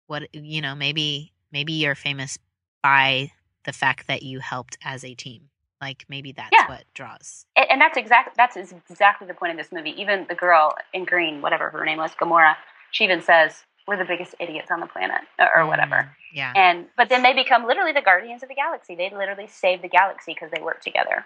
what 0.07 0.33
you 0.33 0.61
know, 0.61 0.75
maybe 0.75 1.33
maybe 1.51 1.73
you're 1.73 1.95
famous 1.95 2.37
by 2.81 3.31
the 3.65 3.73
fact 3.73 4.07
that 4.07 4.23
you 4.23 4.39
helped 4.39 4.77
as 4.83 5.03
a 5.05 5.13
team. 5.15 5.49
Like 5.83 6.05
maybe 6.07 6.31
that's 6.31 6.49
Yeah. 6.53 6.67
what 6.67 6.85
draws. 6.93 7.45
and 7.57 7.67
and 7.71 7.81
that's 7.81 7.97
exactly 7.97 8.33
that's 8.37 8.55
exactly 8.89 9.27
the 9.27 9.33
point 9.33 9.51
of 9.51 9.57
this 9.57 9.71
movie. 9.71 9.93
Even 10.01 10.25
the 10.29 10.35
girl 10.35 10.73
in 10.93 11.03
green, 11.03 11.41
whatever 11.41 11.69
her 11.71 11.83
name 11.83 11.97
was, 11.97 12.11
Gamora, 12.15 12.55
she 12.91 13.03
even 13.03 13.21
says, 13.21 13.63
"We're 13.87 13.97
the 13.97 14.05
biggest 14.05 14.33
idiots 14.39 14.71
on 14.71 14.79
the 14.79 14.87
planet," 14.87 15.21
or, 15.39 15.57
or 15.57 15.65
whatever. 15.67 15.95
Mm, 15.95 16.09
yeah. 16.33 16.53
And 16.55 16.85
but 16.95 17.09
then 17.09 17.21
they 17.21 17.33
become 17.33 17.65
literally 17.67 17.91
the 17.91 18.01
guardians 18.01 18.43
of 18.43 18.49
the 18.49 18.55
galaxy. 18.55 18.95
They 18.95 19.09
literally 19.09 19.47
save 19.47 19.81
the 19.81 19.89
galaxy 19.89 20.33
because 20.33 20.51
they 20.51 20.61
work 20.61 20.81
together. 20.81 21.25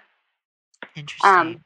Interesting. 0.95 1.29
Um, 1.29 1.63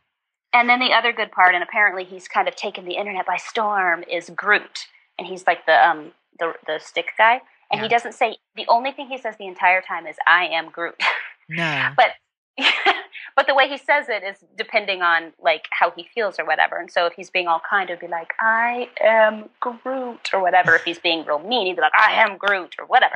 and 0.53 0.67
then 0.69 0.79
the 0.79 0.91
other 0.91 1.13
good 1.13 1.31
part, 1.31 1.55
and 1.55 1.63
apparently 1.63 2.03
he's 2.03 2.27
kind 2.27 2.47
of 2.49 2.55
taken 2.57 2.83
the 2.83 2.95
internet 2.95 3.25
by 3.25 3.37
storm, 3.37 4.03
is 4.11 4.29
Groot, 4.31 4.87
and 5.17 5.25
he's 5.27 5.47
like 5.47 5.65
the 5.65 5.87
um 5.87 6.11
the 6.39 6.53
the 6.67 6.77
stick 6.79 7.07
guy, 7.17 7.35
and 7.71 7.79
Yeah. 7.79 7.83
he 7.83 7.87
doesn't 7.87 8.13
say 8.13 8.35
the 8.55 8.65
only 8.67 8.91
thing 8.91 9.07
he 9.07 9.17
says 9.17 9.37
the 9.37 9.47
entire 9.47 9.81
time 9.81 10.05
is 10.07 10.17
"I 10.27 10.47
am 10.47 10.69
Groot," 10.69 11.01
no. 11.49 11.93
but 11.95 12.11
but 13.35 13.47
the 13.47 13.55
way 13.55 13.67
he 13.67 13.77
says 13.77 14.07
it 14.09 14.23
is 14.23 14.37
depending 14.57 15.01
on 15.01 15.33
like 15.41 15.67
how 15.71 15.91
he 15.91 16.07
feels 16.13 16.39
or 16.39 16.45
whatever. 16.45 16.77
And 16.77 16.91
so 16.91 17.05
if 17.05 17.13
he's 17.13 17.29
being 17.29 17.47
all 17.47 17.61
kind, 17.67 17.89
it'd 17.89 17.99
be 18.01 18.07
like 18.07 18.31
"I 18.39 18.89
am 19.01 19.49
Groot" 19.59 20.29
or 20.33 20.41
whatever. 20.41 20.75
If 20.75 20.83
he's 20.83 20.99
being 20.99 21.25
real 21.25 21.39
mean, 21.39 21.67
he'd 21.67 21.75
be 21.75 21.81
like 21.81 21.93
"I 21.97 22.13
am 22.23 22.37
Groot" 22.37 22.75
or 22.79 22.85
whatever. 22.85 23.15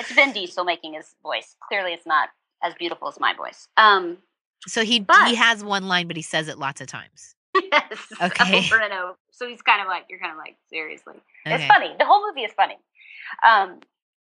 It's 0.00 0.12
Vin 0.12 0.32
Diesel 0.32 0.64
making 0.64 0.94
his 0.94 1.14
voice. 1.22 1.56
Clearly, 1.68 1.92
it's 1.92 2.06
not 2.06 2.30
as 2.62 2.74
beautiful 2.74 3.08
as 3.08 3.20
my 3.20 3.34
voice. 3.34 3.68
Um, 3.76 4.18
So 4.66 4.82
he 4.84 4.98
but- 5.00 5.28
he 5.28 5.34
has 5.36 5.62
one 5.62 5.86
line, 5.88 6.06
but 6.08 6.16
he 6.16 6.22
says 6.22 6.48
it 6.48 6.58
lots 6.58 6.80
of 6.80 6.86
times. 6.86 7.34
Yes. 7.72 7.98
Okay. 8.20 8.58
Over 8.58 8.80
and 8.82 8.92
over. 8.92 9.14
So 9.30 9.46
he's 9.48 9.62
kind 9.62 9.80
of 9.80 9.86
like, 9.86 10.06
you're 10.10 10.18
kind 10.18 10.32
of 10.32 10.38
like, 10.38 10.56
seriously. 10.70 11.14
It's 11.46 11.64
funny. 11.66 11.94
The 11.98 12.04
whole 12.04 12.26
movie 12.26 12.40
is 12.42 12.52
funny. 12.52 12.76
Um, 13.46 13.78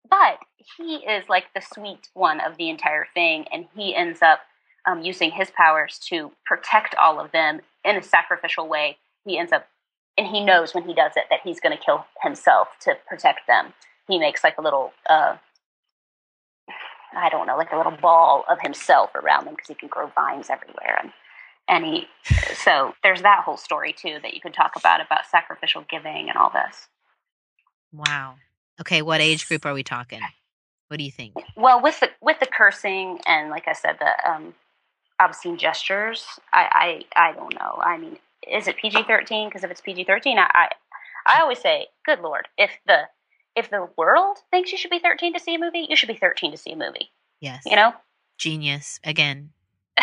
but 0.08 0.38
he 0.78 0.96
is 0.96 1.28
like 1.28 1.46
the 1.54 1.60
sweet 1.60 2.08
one 2.14 2.40
of 2.40 2.56
the 2.56 2.70
entire 2.70 3.06
thing, 3.14 3.46
and 3.52 3.66
he 3.74 3.94
ends 3.94 4.22
up 4.22 4.40
um, 4.86 5.02
using 5.02 5.30
his 5.30 5.50
powers 5.50 5.98
to 6.08 6.32
protect 6.46 6.94
all 6.94 7.20
of 7.20 7.32
them 7.32 7.60
in 7.84 7.96
a 7.96 8.02
sacrificial 8.02 8.68
way. 8.68 8.96
He 9.24 9.38
ends 9.38 9.52
up, 9.52 9.66
and 10.16 10.26
he 10.26 10.44
knows 10.44 10.74
when 10.74 10.84
he 10.84 10.94
does 10.94 11.12
it 11.16 11.24
that 11.30 11.40
he's 11.44 11.60
going 11.60 11.76
to 11.76 11.82
kill 11.82 12.06
himself 12.22 12.68
to 12.82 12.96
protect 13.08 13.46
them. 13.46 13.72
He 14.08 14.18
makes 14.18 14.42
like 14.42 14.58
a 14.58 14.62
little, 14.62 14.92
uh, 15.08 15.36
I 17.14 17.28
don't 17.28 17.46
know, 17.46 17.56
like 17.56 17.72
a 17.72 17.76
little 17.76 17.96
ball 18.00 18.44
of 18.50 18.60
himself 18.60 19.14
around 19.14 19.46
them 19.46 19.54
because 19.54 19.68
he 19.68 19.74
can 19.74 19.88
grow 19.88 20.10
vines 20.14 20.50
everywhere. 20.50 20.98
And 21.02 21.12
and 21.68 21.84
he 21.84 22.08
so 22.54 22.94
there's 23.02 23.22
that 23.22 23.44
whole 23.44 23.56
story 23.56 23.92
too 23.92 24.18
that 24.22 24.34
you 24.34 24.40
could 24.40 24.54
talk 24.54 24.72
about 24.76 25.00
about 25.00 25.26
sacrificial 25.30 25.84
giving 25.88 26.28
and 26.28 26.36
all 26.36 26.50
this 26.50 26.88
Wow. 27.92 28.36
Okay, 28.80 29.02
what 29.02 29.20
age 29.20 29.46
group 29.46 29.66
are 29.66 29.74
we 29.74 29.82
talking? 29.82 30.20
What 30.88 30.98
do 30.98 31.04
you 31.04 31.10
think? 31.10 31.34
well 31.56 31.80
with 31.80 32.00
the 32.00 32.10
with 32.20 32.40
the 32.40 32.46
cursing 32.46 33.20
and 33.26 33.50
like 33.50 33.68
i 33.68 33.72
said 33.72 33.96
the 34.00 34.30
um 34.30 34.54
obscene 35.20 35.56
gestures 35.56 36.24
i 36.52 37.04
i, 37.16 37.28
I 37.28 37.32
don't 37.32 37.54
know 37.54 37.78
i 37.80 37.96
mean 37.98 38.18
is 38.50 38.66
it 38.66 38.76
pg-13 38.76 39.48
because 39.48 39.62
if 39.62 39.70
it's 39.70 39.80
pg-13 39.80 40.36
I, 40.38 40.50
I 40.54 40.68
i 41.26 41.40
always 41.40 41.58
say 41.58 41.88
good 42.04 42.20
lord 42.20 42.48
if 42.56 42.70
the 42.86 43.02
if 43.54 43.70
the 43.70 43.88
world 43.96 44.38
thinks 44.50 44.72
you 44.72 44.78
should 44.78 44.90
be 44.90 44.98
13 44.98 45.34
to 45.34 45.40
see 45.40 45.54
a 45.54 45.58
movie 45.58 45.86
you 45.88 45.96
should 45.96 46.08
be 46.08 46.16
13 46.16 46.52
to 46.52 46.56
see 46.56 46.72
a 46.72 46.76
movie 46.76 47.10
Yes. 47.40 47.62
you 47.66 47.76
know 47.76 47.92
Genius 48.38 48.98
again. 49.04 49.50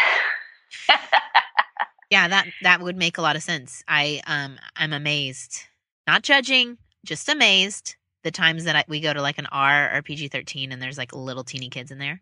Yeah, 2.10 2.30
that 2.30 2.48
that 2.62 2.80
would 2.80 2.96
make 2.96 3.18
a 3.18 3.22
lot 3.22 3.36
of 3.36 3.44
sense. 3.44 3.84
I 3.86 4.22
um 4.26 4.58
I'm 4.78 4.94
amazed. 4.94 5.66
Not 6.08 6.24
judging, 6.24 6.78
just 7.06 7.28
amazed 7.28 7.98
the 8.28 8.32
times 8.32 8.66
that 8.66 8.76
I, 8.76 8.84
we 8.88 9.00
go 9.00 9.14
to 9.14 9.22
like 9.22 9.38
an 9.38 9.48
R 9.48 9.96
or 9.96 10.02
PG-13 10.02 10.74
and 10.74 10.82
there's 10.82 10.98
like 10.98 11.16
little 11.16 11.44
teeny 11.44 11.70
kids 11.70 11.92
in 11.92 11.98
there. 11.98 12.22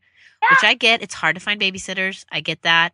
Which 0.52 0.64
I 0.64 0.76
get, 0.76 1.02
it's 1.02 1.16
hard 1.16 1.36
to 1.36 1.42
find 1.42 1.60
babysitters. 1.60 2.26
I 2.32 2.42
get 2.42 2.62
that. 2.62 2.94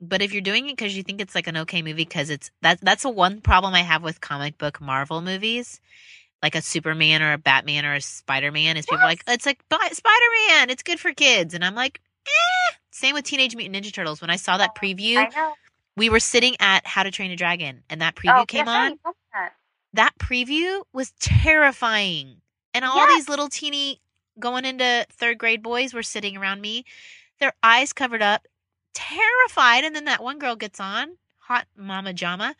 But 0.00 0.22
if 0.22 0.32
you're 0.32 0.40
doing 0.42 0.68
it 0.68 0.78
cuz 0.78 0.96
you 0.96 1.02
think 1.02 1.20
it's 1.20 1.34
like 1.34 1.46
an 1.46 1.56
okay 1.58 1.82
movie 1.82 2.06
cuz 2.06 2.30
it's 2.30 2.50
that 2.62 2.80
that's 2.80 3.02
the 3.02 3.10
one 3.10 3.40
problem 3.40 3.74
I 3.74 3.82
have 3.82 4.02
with 4.02 4.20
comic 4.20 4.56
book 4.58 4.80
Marvel 4.80 5.20
movies. 5.20 5.80
Like 6.42 6.54
a 6.54 6.62
Superman 6.62 7.22
or 7.22 7.32
a 7.32 7.38
Batman 7.38 7.84
or 7.84 7.94
a 7.94 8.00
Spider-Man 8.00 8.76
is 8.76 8.86
people 8.86 9.00
are 9.00 9.04
like 9.04 9.22
it's 9.26 9.46
like 9.46 9.62
Spider-Man, 9.70 10.70
it's 10.70 10.82
good 10.82 11.00
for 11.00 11.12
kids 11.12 11.54
and 11.54 11.64
I'm 11.64 11.74
like, 11.74 12.00
"Eh." 12.26 12.74
Same 12.90 13.14
with 13.14 13.24
Teenage 13.24 13.54
Mutant 13.54 13.76
Ninja 13.76 13.92
Turtles. 13.92 14.20
When 14.20 14.30
I 14.30 14.36
saw 14.36 14.56
that 14.56 14.74
preview, 14.74 15.18
i 15.18 15.28
know 15.28 15.54
we 15.96 16.10
were 16.10 16.20
sitting 16.20 16.56
at 16.60 16.86
How 16.86 17.02
to 17.02 17.10
Train 17.10 17.30
a 17.30 17.36
Dragon, 17.36 17.82
and 17.88 18.00
that 18.02 18.14
preview 18.14 18.42
oh, 18.42 18.46
came 18.46 18.66
yes, 18.66 18.68
on. 18.68 18.90
you 18.90 18.98
told 19.02 19.16
me 19.16 19.20
that. 19.32 19.52
That 19.94 20.18
preview 20.18 20.82
was 20.92 21.12
terrifying, 21.20 22.42
and 22.76 22.84
all 22.84 23.06
these 23.06 23.28
little 23.28 23.48
teeny 23.48 24.00
going 24.38 24.64
into 24.64 25.06
third 25.10 25.38
grade 25.38 25.62
boys 25.62 25.94
were 25.94 26.02
sitting 26.02 26.36
around 26.36 26.60
me, 26.60 26.84
their 27.40 27.52
eyes 27.62 27.92
covered 27.92 28.22
up, 28.22 28.46
terrified. 28.94 29.84
And 29.84 29.94
then 29.94 30.04
that 30.04 30.22
one 30.22 30.38
girl 30.38 30.56
gets 30.56 30.80
on, 30.80 31.16
hot 31.38 31.66
Mama 31.76 32.12
Jama. 32.12 32.54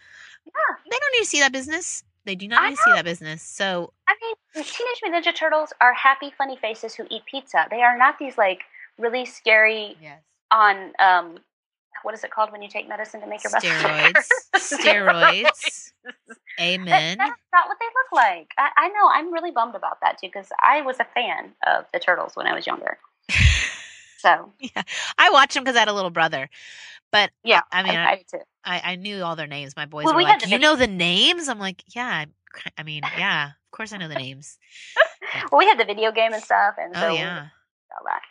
Yeah. 0.44 0.52
They 0.84 0.96
don't 0.98 1.12
need 1.14 1.24
to 1.24 1.28
see 1.28 1.40
that 1.40 1.52
business. 1.52 2.04
They 2.24 2.34
do 2.34 2.48
not 2.48 2.62
I 2.62 2.70
need 2.70 2.76
to 2.76 2.82
see 2.82 2.92
that 2.92 3.04
business. 3.04 3.42
So 3.42 3.92
I 4.08 4.14
mean, 4.20 4.64
Teenage 4.64 5.00
Mutant 5.02 5.24
Ninja 5.24 5.36
Turtles 5.36 5.72
are 5.80 5.94
happy, 5.94 6.32
funny 6.36 6.56
faces 6.56 6.94
who 6.94 7.06
eat 7.10 7.22
pizza. 7.30 7.66
They 7.70 7.82
are 7.82 7.96
not 7.96 8.18
these 8.18 8.36
like 8.36 8.62
really 8.98 9.24
scary 9.24 9.96
yes, 10.02 10.20
on 10.50 10.92
um, 10.98 11.38
what 12.02 12.14
is 12.14 12.24
it 12.24 12.32
called 12.32 12.50
when 12.50 12.62
you 12.62 12.68
take 12.68 12.88
medicine 12.88 13.20
to 13.20 13.26
make 13.28 13.44
your 13.44 13.50
breath 13.52 13.62
steroids, 14.56 14.56
steroids. 14.56 15.92
That- 16.58 16.64
Amen. 16.64 17.18
that's 17.18 17.40
not 17.52 17.68
what 17.68 17.76
they 17.80 17.86
look 17.86 18.12
like. 18.12 18.50
I, 18.58 18.70
I 18.76 18.88
know. 18.88 19.08
I'm 19.12 19.32
really 19.32 19.50
bummed 19.50 19.74
about 19.74 19.98
that 20.02 20.18
too 20.18 20.28
because 20.28 20.48
I 20.62 20.82
was 20.82 20.98
a 21.00 21.06
fan 21.14 21.52
of 21.66 21.84
the 21.92 21.98
turtles 21.98 22.32
when 22.34 22.46
I 22.46 22.54
was 22.54 22.66
younger. 22.66 22.98
So 24.18 24.52
yeah, 24.58 24.82
I 25.18 25.30
watched 25.30 25.54
them 25.54 25.62
because 25.62 25.76
I 25.76 25.80
had 25.80 25.88
a 25.88 25.92
little 25.92 26.10
brother. 26.10 26.48
But 27.12 27.30
yeah, 27.44 27.60
I 27.70 27.82
mean, 27.84 27.94
I, 27.94 28.04
I 28.12 28.24
too. 28.28 28.40
I, 28.64 28.80
I 28.84 28.96
knew 28.96 29.22
all 29.22 29.36
their 29.36 29.46
names. 29.46 29.76
My 29.76 29.86
boys 29.86 30.04
Well, 30.04 30.14
were 30.14 30.18
we 30.18 30.24
like, 30.24 30.42
"You 30.44 30.52
big- 30.52 30.62
know 30.62 30.74
the 30.74 30.88
names?" 30.88 31.48
I'm 31.48 31.60
like, 31.60 31.84
"Yeah." 31.94 32.24
I- 32.24 32.70
I 32.78 32.82
mean, 32.82 33.02
yeah, 33.18 33.48
of 33.48 33.70
course 33.70 33.92
I 33.92 33.98
know 33.98 34.08
the 34.08 34.14
names. 34.16 34.58
Well, 35.52 35.58
we 35.58 35.66
had 35.66 35.78
the 35.78 35.84
video 35.84 36.10
game 36.12 36.32
and 36.32 36.42
stuff, 36.42 36.74
and 36.78 36.96
oh, 36.96 37.00
so 37.00 37.06
oh 37.08 37.12
we 37.12 37.18
yeah, 37.18 37.46
all 37.92 38.04
that. 38.06 38.22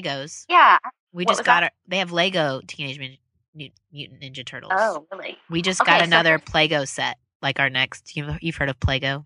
Legos. 0.00 0.44
Yeah. 0.48 0.78
We 1.12 1.24
What 1.24 1.32
just 1.32 1.44
got 1.44 1.60
that? 1.60 1.62
our. 1.64 1.70
They 1.88 1.98
have 1.98 2.12
Lego 2.12 2.60
Teenage 2.66 2.98
Mut- 2.98 3.18
Mut- 3.54 3.72
Mutant 3.92 4.20
Ninja 4.22 4.46
Turtles. 4.46 4.72
Oh, 4.74 5.06
really? 5.12 5.36
we 5.50 5.60
just 5.62 5.80
Okay, 5.80 5.90
got 5.90 6.02
another 6.02 6.38
this- 6.38 6.48
Plego 6.54 6.86
set. 6.86 7.18
Like 7.42 7.60
our 7.60 7.70
next, 7.70 8.16
you've, 8.16 8.36
you've 8.42 8.56
heard 8.56 8.68
of 8.68 8.78
Plego? 8.80 9.24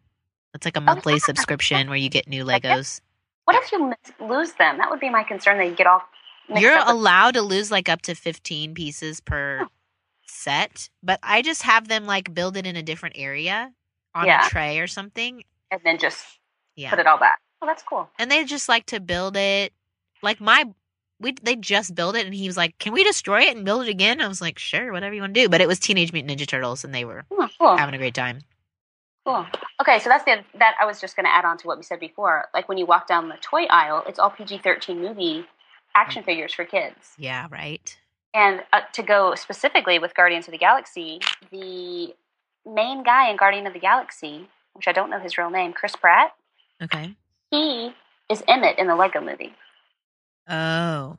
It's 0.55 0.65
like 0.67 0.77
a 0.77 0.81
monthly 0.81 1.15
Oh, 1.15 1.17
yeah. 1.17 1.21
subscription 1.25 1.89
where 1.89 1.97
you 1.97 2.11
get 2.11 2.29
new 2.29 2.45
Legos. 2.45 3.01
What 3.45 3.57
if 3.57 3.73
you 3.73 3.95
lose 4.21 4.53
them? 4.53 4.79
That 4.79 4.91
would 4.91 5.01
be 5.01 5.09
my 5.11 5.23
concern. 5.25 5.59
That 5.59 5.67
you 5.67 5.75
get 5.75 5.87
all. 5.87 6.03
mixed 6.49 6.63
You're 6.63 6.77
with- 6.79 6.89
allowed 6.89 7.35
to 7.35 7.43
lose 7.43 7.71
like 7.71 7.89
up 7.89 8.03
to 8.03 8.15
15 8.15 8.75
pieces 8.75 9.21
per 9.21 9.61
Oh. 9.63 9.69
set, 10.27 10.91
but 11.03 11.19
I 11.23 11.41
just 11.43 11.63
have 11.63 11.89
them 11.89 12.05
like 12.07 12.35
build 12.35 12.57
it 12.57 12.67
in 12.67 12.77
a 12.77 12.83
different 12.83 13.17
area 13.19 13.73
on 14.15 14.27
Yeah. 14.27 14.47
a 14.47 14.49
tray 14.51 14.79
or 14.79 14.87
something. 14.87 15.45
and 15.71 15.81
then 15.85 15.97
just 15.99 16.27
Yeah. 16.77 16.91
put 16.91 16.99
it 16.99 17.07
all 17.07 17.17
back. 17.19 17.41
Oh, 17.63 17.67
that's 17.67 17.83
cool. 17.83 18.11
and 18.19 18.31
they 18.31 18.45
just 18.45 18.69
like 18.69 18.85
to 18.87 19.01
build 19.01 19.37
it 19.39 19.73
like 20.23 20.39
my 20.41 20.65
we 21.23 21.33
they 21.43 21.57
just 21.57 21.95
built 21.95 22.16
it 22.16 22.27
and 22.27 22.35
he 22.35 22.47
was 22.47 22.57
like 22.57 22.77
can 22.79 22.93
we 22.93 23.03
destroy 23.05 23.41
it 23.43 23.57
and 23.57 23.64
build 23.64 23.83
it 23.83 23.89
again 23.89 24.20
i 24.20 24.29
was 24.29 24.41
like 24.41 24.59
sure 24.59 24.93
whatever 24.93 25.14
you 25.14 25.20
want 25.23 25.33
to 25.35 25.41
do 25.41 25.49
but 25.49 25.61
it 25.61 25.68
was 25.68 25.79
teenage 25.79 26.12
mutant 26.12 26.39
ninja 26.39 26.47
turtles 26.47 26.85
and 26.85 26.95
they 26.95 27.05
were 27.05 27.25
Oh, 27.31 27.49
cool. 27.59 27.77
having 27.77 27.95
a 27.95 27.99
great 27.99 28.14
time 28.14 28.41
Cool. 29.25 29.47
Okay, 29.81 30.01
so 30.01 30.09
that's 30.09 30.25
the 30.25 30.43
that 30.59 30.75
I 30.81 30.85
was 30.85 31.01
just 31.01 31.14
going 31.14 31.27
to 31.27 31.31
add 31.33 31.45
on 31.45 31.57
to 31.59 31.66
what 31.68 31.77
we 31.77 31.85
said 31.85 32.01
before. 32.01 32.47
Like 32.53 32.68
when 32.68 32.77
you 32.77 32.87
walk 32.87 33.07
down 33.07 33.29
the 33.29 33.37
toy 33.41 33.66
aisle, 33.70 34.03
it's 34.09 34.18
all 34.18 34.31
PG 34.31 34.59
thirteen 34.59 35.01
movie 35.01 35.47
action 35.95 36.25
figures 36.25 36.53
for 36.53 36.64
kids. 36.64 37.14
yeah 37.18 37.47
right 37.49 37.97
And 38.35 38.64
uh, 38.73 38.81
to 38.95 39.03
go 39.05 39.37
specifically 39.37 40.01
with 40.01 40.12
Guardians 40.16 40.49
of 40.49 40.53
the 40.53 40.59
Galaxy, 40.59 41.20
the 41.53 42.12
main 42.66 43.05
guy 43.05 43.31
in 43.31 43.37
Guardian 43.37 43.64
of 43.68 43.75
the 43.75 43.79
Galaxy, 43.79 44.49
which 44.73 44.89
I 44.89 44.93
don't 44.93 45.09
know 45.09 45.20
his 45.20 45.39
real 45.39 45.51
name, 45.51 45.73
Chris 45.73 45.95
Pratt, 45.95 46.35
okay 46.83 47.14
he 47.53 47.95
is 48.29 48.43
Emmett 48.49 48.77
in 48.77 48.89
the 48.89 48.97
Lego 48.97 49.20
Movie. 49.20 49.55
Oh 50.49 51.18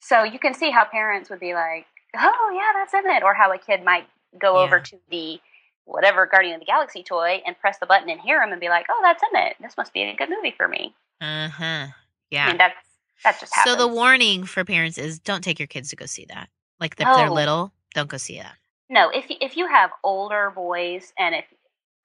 So 0.00 0.22
you 0.24 0.38
can 0.38 0.54
see 0.54 0.70
how 0.70 0.84
parents 0.84 1.30
would 1.30 1.40
be 1.40 1.54
like, 1.54 1.86
"Oh 2.16 2.52
yeah, 2.54 2.72
that's 2.74 2.94
in 2.94 3.10
it. 3.10 3.22
or 3.22 3.34
how 3.34 3.52
a 3.52 3.58
kid 3.58 3.84
might 3.84 4.06
go 4.40 4.58
over 4.58 4.80
to 4.80 4.96
the 5.10 5.40
whatever 5.84 6.26
Guardian 6.26 6.54
of 6.54 6.60
the 6.60 6.66
Galaxy 6.66 7.02
toy 7.02 7.42
and 7.46 7.58
press 7.58 7.78
the 7.78 7.86
button 7.86 8.08
and 8.10 8.20
hear 8.20 8.42
him 8.42 8.52
and 8.52 8.60
be 8.60 8.68
like, 8.68 8.86
"Oh, 8.90 9.00
that's 9.02 9.22
in 9.32 9.40
it. 9.40 9.56
This 9.60 9.76
must 9.76 9.92
be 9.92 10.02
a 10.02 10.14
good 10.16 10.30
movie 10.30 10.54
for 10.56 10.68
me." 10.68 10.94
uh-huh 11.20 11.86
I 11.86 11.92
yeah 12.30 12.46
mean, 12.48 12.58
that's 12.58 12.74
that 13.22 13.40
just 13.40 13.54
happens. 13.54 13.76
so 13.76 13.80
the 13.80 13.88
warning 13.92 14.44
for 14.44 14.64
parents 14.64 14.98
is 14.98 15.18
don't 15.20 15.42
take 15.42 15.58
your 15.58 15.68
kids 15.68 15.88
to 15.90 15.96
go 15.96 16.06
see 16.06 16.26
that 16.26 16.48
like 16.80 16.94
if 16.98 17.06
they're 17.16 17.30
little 17.30 17.72
don't 17.94 18.08
go 18.08 18.16
see 18.16 18.38
that 18.38 18.56
No, 18.90 19.10
if 19.10 19.26
if 19.28 19.56
you 19.56 19.66
have 19.68 19.90
older 20.02 20.50
boys, 20.54 21.12
and 21.18 21.34
if 21.34 21.44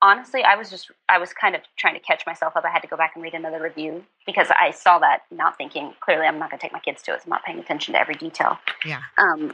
honestly, 0.02 0.44
I 0.44 0.56
was 0.56 0.70
just 0.70 0.92
I 1.08 1.18
was 1.18 1.34
kind 1.34 1.56
of 1.56 1.62
trying 1.78 1.94
to 1.96 2.00
catch 2.00 2.26
myself 2.26 2.56
up. 2.56 2.64
I 2.66 2.70
had 2.70 2.82
to 2.82 2.88
go 2.88 2.98
back 2.98 3.12
and 3.16 3.24
read 3.24 3.34
another 3.34 3.62
review 3.62 4.04
because 4.26 4.48
I 4.58 4.72
saw 4.72 5.00
that, 5.00 5.24
not 5.32 5.58
thinking 5.58 5.94
clearly 6.00 6.26
I'm 6.26 6.40
not 6.40 6.50
going 6.50 6.60
to 6.60 6.62
take 6.64 6.74
my 6.74 6.80
kids 6.80 7.02
to 7.04 7.14
it. 7.14 7.22
So 7.22 7.26
I'm 7.26 7.30
not 7.32 7.44
paying 7.44 7.60
attention 7.60 7.94
to 7.94 8.00
every 8.00 8.16
detail. 8.16 8.60
Yeah. 8.86 9.02
Um, 9.18 9.54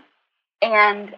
and 0.61 1.15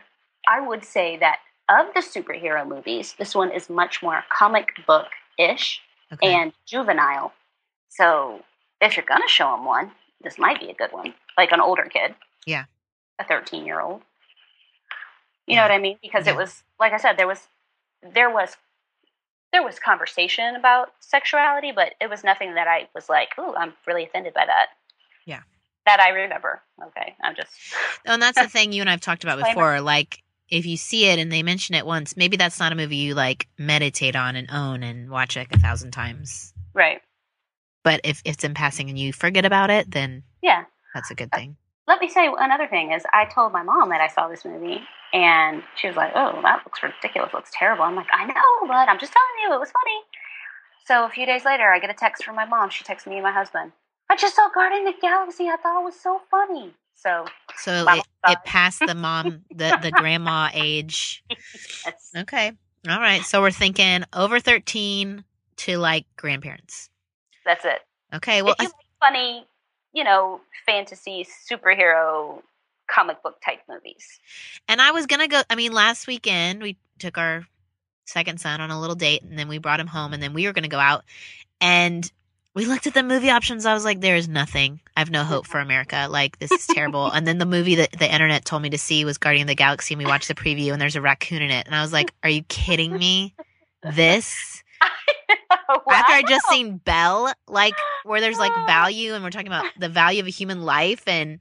I 0.48 0.62
would 0.66 0.84
say 0.84 1.18
that 1.18 1.40
of 1.70 1.94
the 1.94 2.00
superhero 2.02 2.68
movies, 2.68 3.16
this 3.18 3.36
one 3.36 3.52
is 3.52 3.70
much 3.70 4.02
more 4.02 4.24
comic 4.30 4.70
book 4.86 5.08
ish 5.38 5.82
okay 6.14 6.34
and 6.34 6.54
juvenile. 6.66 7.34
So 7.90 8.42
if 8.82 8.96
you're 8.96 9.06
going 9.06 9.22
to 9.22 9.28
show 9.28 9.52
them 9.56 9.66
one, 9.66 9.92
this 10.22 10.38
might 10.38 10.60
be 10.60 10.70
a 10.70 10.74
good 10.74 10.92
one, 10.92 11.14
like 11.38 11.52
an 11.52 11.60
older 11.60 11.84
kid. 11.84 12.16
Yeah. 12.46 12.66
A 13.20 13.24
13 13.26 13.66
year 13.66 13.82
old. 13.82 14.02
You 15.46 15.56
Yeah. 15.56 15.62
know 15.62 15.64
what 15.64 15.76
I 15.76 15.80
mean? 15.80 15.98
Because 16.02 16.28
Yeah. 16.28 16.34
it 16.34 16.38
was, 16.38 16.64
like 16.80 16.94
I 16.94 16.98
said, 16.98 17.18
there 17.18 17.28
was, 17.28 17.48
there 18.02 18.30
was, 18.30 18.56
there 19.54 19.64
was 19.64 19.80
conversation 19.80 20.56
about 20.56 20.94
sexuality, 21.00 21.72
but 21.74 21.94
it 22.02 22.10
was 22.10 22.24
nothing 22.24 22.56
that 22.56 22.68
I 22.68 22.88
was 22.94 23.10
like, 23.10 23.30
"Ooh, 23.40 23.56
I'm 23.56 23.74
really 23.86 24.04
offended 24.06 24.34
by 24.34 24.46
that." 24.46 24.68
Yeah. 25.26 25.42
That 25.86 26.00
I 26.00 26.10
remember. 26.10 26.62
Okay, 26.88 27.16
I'm 27.24 27.36
just 27.36 27.52
Oh, 28.08 28.14
and 28.14 28.22
that's 28.22 28.40
the 28.42 28.48
thing 28.50 28.72
you 28.74 28.82
and 28.82 28.90
I've 28.90 29.02
talked 29.02 29.24
about 29.24 29.40
before. 29.40 29.80
Like, 29.82 30.22
if 30.50 30.66
you 30.66 30.76
see 30.78 31.06
it 31.06 31.20
and 31.20 31.32
they 31.32 31.44
mention 31.44 31.76
it 31.76 31.86
once, 31.86 32.16
maybe 32.18 32.38
that's 32.38 32.60
not 32.60 32.72
a 32.72 32.76
movie 32.76 32.98
you 32.98 33.16
like 33.16 33.48
meditate 33.58 34.16
on 34.16 34.36
and 34.36 34.50
own 34.52 34.84
and 34.84 35.10
watch 35.10 35.36
like 35.36 35.54
a 35.54 35.60
thousand 35.60 35.92
times. 35.92 36.54
right. 36.74 37.02
But 37.84 38.02
if 38.04 38.22
it's 38.26 38.44
in 38.44 38.54
passing 38.54 38.90
and 38.90 39.00
you 39.00 39.14
forget 39.14 39.46
about 39.46 39.70
it, 39.70 39.90
then 39.92 40.24
Yeah. 40.42 40.66
that's 40.94 41.10
a 41.10 41.16
good 41.16 41.32
thing. 41.32 41.56
Let 41.88 42.02
me 42.02 42.10
say 42.10 42.30
another 42.38 42.68
thing 42.68 42.92
is 42.92 43.04
I 43.14 43.26
told 43.26 43.54
my 43.54 43.64
mom 43.64 43.90
that 43.90 44.02
I 44.02 44.08
saw 44.08 44.28
this 44.28 44.44
movie 44.44 44.82
and 45.14 45.64
she 45.78 45.88
was 45.88 45.96
like, 45.96 46.12
"Oh, 46.16 46.42
that 46.42 46.62
looks 46.66 46.84
ridiculous. 46.84 47.34
Looks 47.34 47.52
terrible." 47.54 47.84
I'm 47.84 47.96
like, 47.96 48.08
"I 48.12 48.26
know, 48.26 48.68
but 48.68 48.90
I'm 48.90 49.00
just 49.00 49.14
telling 49.14 49.44
you, 49.44 49.54
it 49.56 49.60
was 49.60 49.72
funny." 49.72 50.02
So 50.86 51.06
a 51.06 51.10
few 51.10 51.26
days 51.26 51.46
later, 51.46 51.72
I 51.72 51.80
get 51.80 51.90
a 51.90 51.94
text 51.94 52.24
from 52.24 52.36
my 52.36 52.46
mom. 52.46 52.70
She 52.70 52.84
texts 52.84 53.08
me 53.08 53.16
and 53.16 53.24
my 53.24 53.32
husband. 53.32 53.72
I 54.10 54.16
just 54.16 54.36
saw 54.36 54.50
Guardian 54.54 54.88
of 54.88 54.96
the 54.96 55.02
Galaxy. 55.02 55.48
I 55.50 55.58
thought 55.58 55.82
it 55.82 55.86
was 55.86 56.00
so 56.00 56.22
funny. 56.32 56.74
So 56.96 57.26
So 57.58 57.86
it, 57.90 58.06
it 58.28 58.38
passed 58.46 58.86
the 58.86 58.96
mom, 58.96 59.44
the, 59.54 59.78
the 59.82 59.92
grandma 59.92 60.50
age. 60.54 61.24
that's 61.84 62.12
Okay. 62.16 62.52
All 62.90 63.00
right. 63.00 63.22
So 63.24 63.42
we're 63.42 63.52
thinking 63.52 64.04
over 64.14 64.40
13 64.40 65.24
to 65.58 65.78
like 65.78 66.06
grandparents. 66.16 66.90
that's 67.46 67.66
it. 67.66 67.80
Okay. 68.14 68.42
Well, 68.42 68.54
if 68.54 68.62
you 68.62 68.68
like 68.70 69.12
funny, 69.14 69.46
you 69.98 70.04
know, 70.04 70.40
fantasy 70.68 71.26
superhero 71.52 72.44
comic 72.88 73.24
book 73.24 73.42
type 73.44 73.62
movies. 73.68 74.20
And 74.68 74.80
I 74.80 74.92
was 74.92 75.08
gonna 75.08 75.28
go. 75.28 75.42
I 75.50 75.56
mean, 75.56 75.74
last 75.74 76.06
weekend 76.06 76.62
we 76.62 76.78
took 77.00 77.18
our 77.18 77.48
second 78.06 78.40
son 78.40 78.62
on 78.62 78.70
a 78.70 78.80
little 78.80 78.96
date, 78.96 79.24
and 79.24 79.40
then 79.40 79.48
we 79.48 79.58
brought 79.58 79.80
him 79.80 79.88
home, 79.88 80.14
and 80.14 80.22
then 80.22 80.34
we 80.36 80.46
were 80.46 80.54
gonna 80.54 80.68
go 80.68 80.78
out, 80.78 81.04
and 81.60 82.10
we 82.54 82.66
looked 82.66 82.86
at 82.86 82.94
the 82.94 83.02
movie 83.02 83.32
options. 83.32 83.66
I 83.66 83.74
was 83.74 83.86
like, 83.86 84.00
"There 84.00 84.16
is 84.16 84.28
nothing. 84.28 84.82
I 84.96 85.00
have 85.00 85.10
no 85.10 85.24
hope 85.24 85.48
for 85.48 85.60
America. 85.60 86.06
Like 86.08 86.38
this 86.38 86.52
is 86.52 86.68
terrible." 86.68 87.10
and 87.10 87.26
then 87.26 87.40
the 87.40 87.48
movie 87.48 87.76
that 87.76 87.94
the 87.94 88.12
internet 88.14 88.46
told 88.46 88.62
me 88.62 88.70
to 88.70 88.78
see 88.78 89.04
was 89.04 89.18
Guardian 89.18 89.46
of 89.46 89.48
the 89.48 89.56
Galaxy, 89.56 89.96
and 89.96 90.04
we 90.04 90.06
watched 90.06 90.28
the 90.28 90.36
preview, 90.36 90.74
and 90.74 90.80
there's 90.80 90.96
a 90.96 91.02
raccoon 91.02 91.42
in 91.42 91.50
it, 91.50 91.66
and 91.66 91.74
I 91.74 91.82
was 91.82 91.92
like, 91.92 92.14
"Are 92.22 92.30
you 92.30 92.44
kidding 92.44 92.96
me? 92.96 93.34
This." 93.82 94.64
After 95.90 96.14
I 96.14 96.24
just 96.24 96.48
seen 96.48 96.78
Belle, 96.78 97.32
like 97.48 97.74
where 98.04 98.22
there's 98.22 98.40
like 98.40 98.52
value, 98.68 99.14
and 99.14 99.24
we're 99.24 99.30
talking 99.30 99.48
about 99.48 99.66
the 99.78 99.90
value 99.90 100.22
of 100.22 100.28
a 100.28 100.32
human 100.32 100.62
life, 100.64 101.04
and 101.08 101.40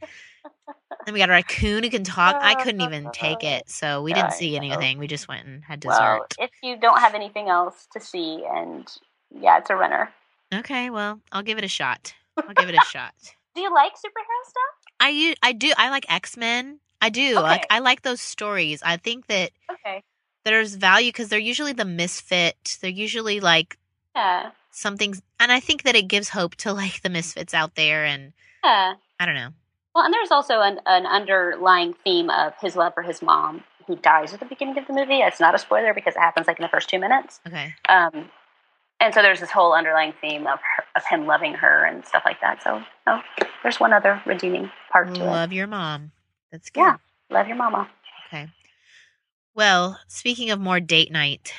then 1.05 1.13
we 1.13 1.21
got 1.21 1.29
a 1.29 1.33
raccoon 1.33 1.85
who 1.85 1.91
can 1.91 2.05
talk. 2.05 2.37
I 2.41 2.55
couldn't 2.55 2.81
even 2.81 3.11
take 3.11 3.45
it, 3.45 3.65
so 3.71 4.03
we 4.03 4.13
didn't 4.13 4.33
see 4.33 4.57
anything. 4.57 4.99
We 4.99 5.07
just 5.07 5.29
went 5.29 5.47
and 5.47 5.65
had 5.65 5.85
well, 5.85 6.19
dessert. 6.21 6.37
if 6.39 6.51
you 6.63 6.77
don't 6.77 6.99
have 7.01 7.15
anything 7.15 7.49
else 7.49 7.87
to 7.93 8.01
see, 8.01 8.45
and 8.51 8.89
yeah, 9.31 9.59
it's 9.59 9.71
a 9.71 9.77
runner. 9.77 10.11
Okay, 10.55 10.91
well, 10.91 11.21
I'll 11.33 11.43
give 11.43 11.59
it 11.59 11.65
a 11.65 11.69
shot. 11.69 12.15
I'll 12.39 12.55
give 12.55 12.69
it 12.69 12.75
a 12.75 12.81
shot. 12.81 13.15
Do 13.55 13.63
you 13.63 13.73
like 13.73 13.93
superhero 13.95 14.43
stuff? 14.45 14.93
I 15.01 15.35
I 15.43 15.53
do. 15.53 15.73
I 15.77 15.91
like 15.91 16.05
X 16.11 16.37
Men. 16.37 16.79
I 17.01 17.09
do. 17.09 17.37
Like 17.37 17.67
I 17.71 17.79
like 17.79 18.03
those 18.03 18.21
stories. 18.21 18.83
I 18.83 18.97
think 18.97 19.27
that 19.29 19.51
Okay. 19.71 20.03
there's 20.45 20.75
value 20.75 21.09
because 21.09 21.29
they're 21.29 21.39
usually 21.39 21.73
the 21.73 21.85
misfit. 21.85 22.79
They're 22.81 22.91
usually 22.91 23.41
like 23.41 23.79
Yeah. 24.17 24.51
something, 24.71 25.15
and 25.39 25.53
I 25.53 25.61
think 25.61 25.83
that 25.85 25.95
it 25.95 26.09
gives 26.09 26.31
hope 26.31 26.55
to 26.57 26.73
like 26.73 27.03
the 27.03 27.11
misfits 27.11 27.55
out 27.55 27.75
there. 27.77 28.05
And 28.05 28.33
Yeah. 28.65 28.95
I 29.21 29.27
don't 29.27 29.35
know. 29.35 29.51
Well, 29.95 30.05
and 30.05 30.13
there's 30.13 30.31
also 30.31 30.61
an, 30.61 30.81
an 30.87 31.07
underlying 31.07 31.95
theme 32.05 32.29
of 32.31 32.53
his 32.61 32.77
love 32.77 32.93
for 32.95 33.03
his 33.03 33.23
mom, 33.23 33.63
who 33.87 33.97
dies 33.97 34.35
at 34.35 34.41
the 34.41 34.47
beginning 34.47 34.77
of 34.79 34.87
the 34.87 34.93
movie. 34.93 35.21
It's 35.21 35.41
not 35.41 35.55
a 35.55 35.59
spoiler 35.59 35.95
because 35.95 36.17
it 36.17 36.21
happens 36.21 36.47
like 36.47 36.59
in 36.59 36.63
the 36.63 36.69
first 36.69 36.89
two 36.91 36.99
minutes. 36.99 37.41
Okay. 37.47 37.75
Um, 37.89 38.31
and 39.01 39.15
so 39.15 39.23
there's 39.23 39.41
this 39.41 39.51
whole 39.51 39.73
underlying 39.75 40.13
theme 40.21 40.47
of 40.47 40.59
her, 40.59 40.85
of 40.97 41.05
him 41.07 41.27
loving 41.27 41.55
her 41.55 41.85
and 41.85 42.05
stuff 42.05 42.23
like 42.27 42.41
that. 42.41 42.63
So, 42.63 42.83
oh, 43.07 43.23
there's 43.63 43.79
one 43.81 43.93
other 43.93 44.21
redeeming 44.27 44.71
part 44.91 45.15
to 45.15 45.21
it. 45.23 45.25
Love 45.27 45.53
your 45.53 45.67
mom. 45.67 46.13
That's 46.51 46.71
good. 46.71 46.81
Yeah. 46.81 46.97
Love 47.31 47.47
your 47.49 47.57
mama. 47.57 47.89
Okay. 48.29 48.49
Well, 49.55 49.99
speaking 50.09 50.51
of 50.51 50.61
more 50.61 50.81
date 50.81 51.11
night 51.13 51.55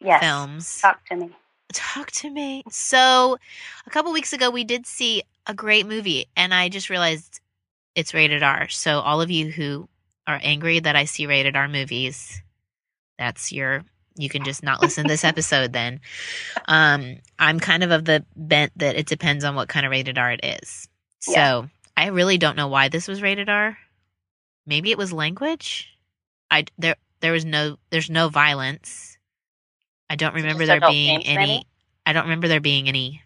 Yes. 0.00 0.22
films, 0.22 0.80
Talk 0.80 1.04
to 1.06 1.16
me. 1.16 1.30
Talk 1.72 2.10
to 2.12 2.30
me. 2.30 2.62
So, 2.70 3.38
a 3.86 3.90
couple 3.90 4.12
weeks 4.12 4.32
ago, 4.32 4.50
we 4.50 4.64
did 4.64 4.86
see 4.86 5.22
a 5.46 5.54
great 5.54 5.86
movie, 5.86 6.26
and 6.36 6.52
I 6.54 6.68
just 6.68 6.90
realized 6.90 7.40
it's 7.94 8.14
rated 8.14 8.42
R. 8.42 8.68
So, 8.68 9.00
all 9.00 9.20
of 9.20 9.30
you 9.30 9.50
who 9.50 9.88
are 10.26 10.40
angry 10.42 10.80
that 10.80 10.96
I 10.96 11.04
see 11.04 11.26
rated 11.26 11.56
R 11.56 11.68
movies, 11.68 12.42
that's 13.18 13.52
your. 13.52 13.84
You 14.16 14.28
can 14.28 14.44
just 14.44 14.62
not 14.62 14.82
listen 14.82 15.04
to 15.04 15.08
this 15.08 15.24
episode 15.32 15.72
then. 15.72 16.00
Um, 16.66 17.16
I'm 17.38 17.60
kind 17.60 17.82
of 17.84 17.90
of 17.90 18.04
the 18.04 18.24
bent 18.36 18.72
that 18.76 18.96
it 18.96 19.06
depends 19.06 19.44
on 19.44 19.54
what 19.54 19.68
kind 19.68 19.86
of 19.86 19.90
rated 19.92 20.18
R 20.18 20.32
it 20.32 20.40
is. 20.44 20.88
So 21.20 21.32
Yeah. 21.32 21.62
I 21.96 22.06
really 22.08 22.36
don't 22.38 22.56
know 22.56 22.68
why 22.68 22.88
this 22.88 23.08
was 23.08 23.22
rated 23.22 23.48
R. 23.48 23.78
Maybe 24.66 24.90
it 24.90 24.98
was 24.98 25.12
language. 25.12 25.88
I 26.50 26.64
there 26.78 26.96
there 27.20 27.32
was 27.32 27.44
no 27.44 27.76
there's 27.90 28.10
no 28.10 28.28
violence. 28.28 29.16
I 30.10 30.16
don't 30.16 30.34
remember 30.34 30.66
there 30.66 30.80
being 30.80 31.22
any. 31.24 31.46
maybe? 31.46 31.66
I 32.04 32.12
don't 32.12 32.24
remember 32.24 32.48
there 32.48 32.60
being 32.60 32.88
any 32.88 33.22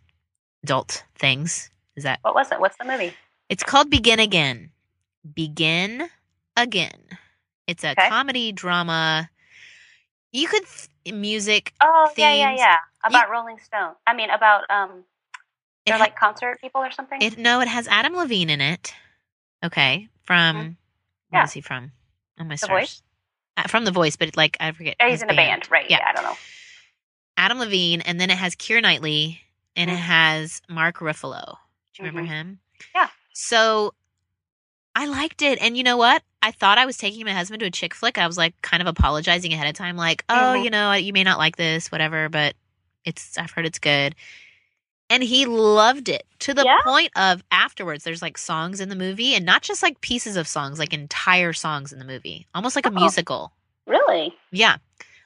adult 0.62 1.02
things. 1.16 1.70
Is 1.96 2.04
that? 2.04 2.18
What 2.22 2.34
was 2.34 2.52
it? 2.52 2.60
What's 2.60 2.76
the 2.76 2.84
movie? 2.84 3.14
It's 3.48 3.62
called 3.64 3.90
Begin 3.90 4.20
Again. 4.20 4.70
Begin 5.34 6.08
Again. 6.56 7.00
It's 7.66 7.82
a 7.84 7.92
Okay. 7.92 8.08
comedy 8.08 8.52
drama. 8.52 9.30
You 10.32 10.46
could 10.48 10.64
th- 11.04 11.14
music. 11.14 11.72
Oh, 11.80 12.10
yeah, 12.16 12.34
yeah, 12.34 12.54
yeah. 12.54 12.76
About 13.02 13.30
Rolling 13.30 13.58
Stone. 13.60 13.94
I 14.06 14.14
mean, 14.14 14.28
about 14.30 14.68
um, 14.70 15.04
they're 15.86 15.96
ha- 15.96 16.02
like 16.02 16.16
concert 16.16 16.60
people 16.60 16.82
or 16.82 16.90
something. 16.90 17.20
it 17.22 17.38
no, 17.38 17.60
it 17.60 17.68
has 17.68 17.88
Adam 17.88 18.14
Levine 18.14 18.50
in 18.50 18.60
it. 18.60 18.92
Okay, 19.64 20.08
from 20.24 20.56
Mhm. 20.56 20.76
Yeah. 21.32 21.44
is 21.44 21.52
he 21.52 21.60
from? 21.62 21.92
Oh 22.38 22.44
my 22.44 22.54
The 22.54 22.58
stars. 22.58 22.70
Voice? 22.80 23.02
Uh, 23.56 23.68
from 23.68 23.84
the 23.84 23.90
voice, 23.92 24.16
but 24.16 24.36
like 24.36 24.56
I 24.60 24.72
forget. 24.72 24.96
He's 25.00 25.22
in 25.22 25.30
a 25.30 25.34
band, 25.34 25.70
right? 25.70 25.88
Yeah. 25.88 25.98
Yeah. 26.00 26.08
I 26.08 26.12
don't 26.12 26.24
know. 26.24 26.36
Adam 27.36 27.58
Levine, 27.58 28.00
and 28.02 28.20
then 28.20 28.30
it 28.30 28.36
has 28.38 28.54
Keira 28.54 28.82
Knightley, 28.82 29.40
and 29.76 29.90
it 29.90 29.94
Mhm. 29.94 30.00
has 30.02 30.62
Mark 30.68 30.98
Ruffalo. 30.98 31.56
Do 31.94 32.02
you 32.02 32.06
remember 32.08 32.22
Mhm. 32.22 32.34
him? 32.34 32.60
Yeah. 32.94 33.08
So 33.32 33.94
I 34.96 35.06
liked 35.06 35.42
it. 35.42 35.58
And 35.60 35.76
you 35.76 35.82
know 35.82 35.96
what? 35.96 36.22
I 36.40 36.52
thought 36.52 36.78
I 36.78 36.86
was 36.86 36.96
taking 36.96 37.24
my 37.24 37.32
husband 37.32 37.60
to 37.60 37.66
a 37.66 37.70
chick 37.70 37.94
flick. 37.94 38.16
I 38.16 38.26
was 38.28 38.38
like 38.38 38.60
kind 38.62 38.80
of 38.80 38.86
apologizing 38.86 39.52
ahead 39.52 39.66
of 39.66 39.74
time, 39.74 39.96
like, 39.96 40.24
oh, 40.28 40.54
Mhm. 40.56 40.64
you 40.64 40.70
know, 40.70 40.92
you 40.92 41.12
may 41.12 41.24
not 41.24 41.38
like 41.38 41.56
this, 41.56 41.90
whatever, 41.90 42.28
but 42.28 42.54
it's, 43.04 43.36
I've 43.36 43.50
heard 43.50 43.66
it's 43.66 43.80
good. 43.80 44.14
And 45.10 45.22
he 45.22 45.46
loved 45.46 46.08
it 46.08 46.24
to 46.40 46.54
the 46.54 46.64
Yeah? 46.64 46.78
point 46.84 47.10
of 47.16 47.42
afterwards, 47.50 48.04
there's 48.04 48.22
like 48.22 48.38
songs 48.38 48.80
in 48.80 48.88
the 48.88 48.94
movie 48.96 49.34
and 49.34 49.44
not 49.44 49.62
just 49.62 49.82
like 49.82 50.00
pieces 50.00 50.36
of 50.36 50.46
songs, 50.46 50.78
like 50.78 50.92
entire 50.94 51.52
songs 51.52 51.92
in 51.92 51.98
the 51.98 52.04
movie, 52.04 52.46
almost 52.54 52.76
like 52.76 52.86
a 52.86 52.90
Oh. 52.90 52.92
musical. 52.92 53.52
Really? 53.86 54.32
Yeah. 54.52 54.76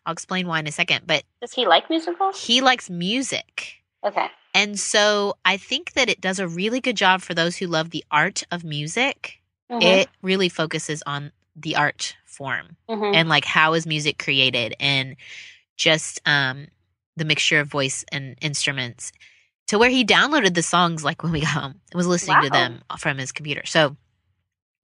I'll 0.06 0.12
explain 0.12 0.46
why 0.46 0.58
in 0.60 0.66
a 0.66 0.72
second, 0.72 1.06
but 1.06 1.24
Does 1.40 1.52
he 1.52 1.66
like 1.66 1.88
musicals? 1.90 2.42
he 2.44 2.60
likes 2.60 2.88
music. 2.90 3.82
Okay. 4.04 4.28
And 4.54 4.78
so 4.78 5.36
I 5.44 5.56
think 5.56 5.92
that 5.92 6.08
it 6.08 6.20
does 6.20 6.38
a 6.38 6.48
really 6.48 6.80
good 6.80 6.96
job 6.96 7.20
for 7.20 7.34
those 7.34 7.56
who 7.56 7.66
love 7.66 7.90
the 7.90 8.04
art 8.10 8.42
of 8.50 8.64
music. 8.64 9.40
Mhm. 9.70 9.82
It 9.82 10.08
really 10.22 10.48
focuses 10.48 11.02
on 11.06 11.32
the 11.54 11.76
art 11.76 12.16
form 12.24 12.76
Mhm. 12.88 13.14
and 13.14 13.28
like 13.28 13.44
how 13.44 13.74
is 13.74 13.86
music 13.86 14.18
created 14.18 14.74
and 14.80 15.16
just 15.76 16.20
um 16.26 16.68
the 17.16 17.24
mixture 17.24 17.58
of 17.60 17.68
voice 17.68 18.04
and 18.12 18.36
instruments 18.40 19.10
to 19.66 19.76
where 19.78 19.90
he 19.90 20.04
downloaded 20.04 20.54
the 20.54 20.62
songs 20.62 21.02
like 21.04 21.22
when 21.22 21.32
we 21.32 21.40
got 21.40 21.48
home 21.50 21.80
and 21.90 21.94
was 21.94 22.06
listening 22.06 22.40
to 22.42 22.50
them 22.50 22.82
from 22.98 23.18
his 23.18 23.32
computer. 23.32 23.66
So 23.66 23.96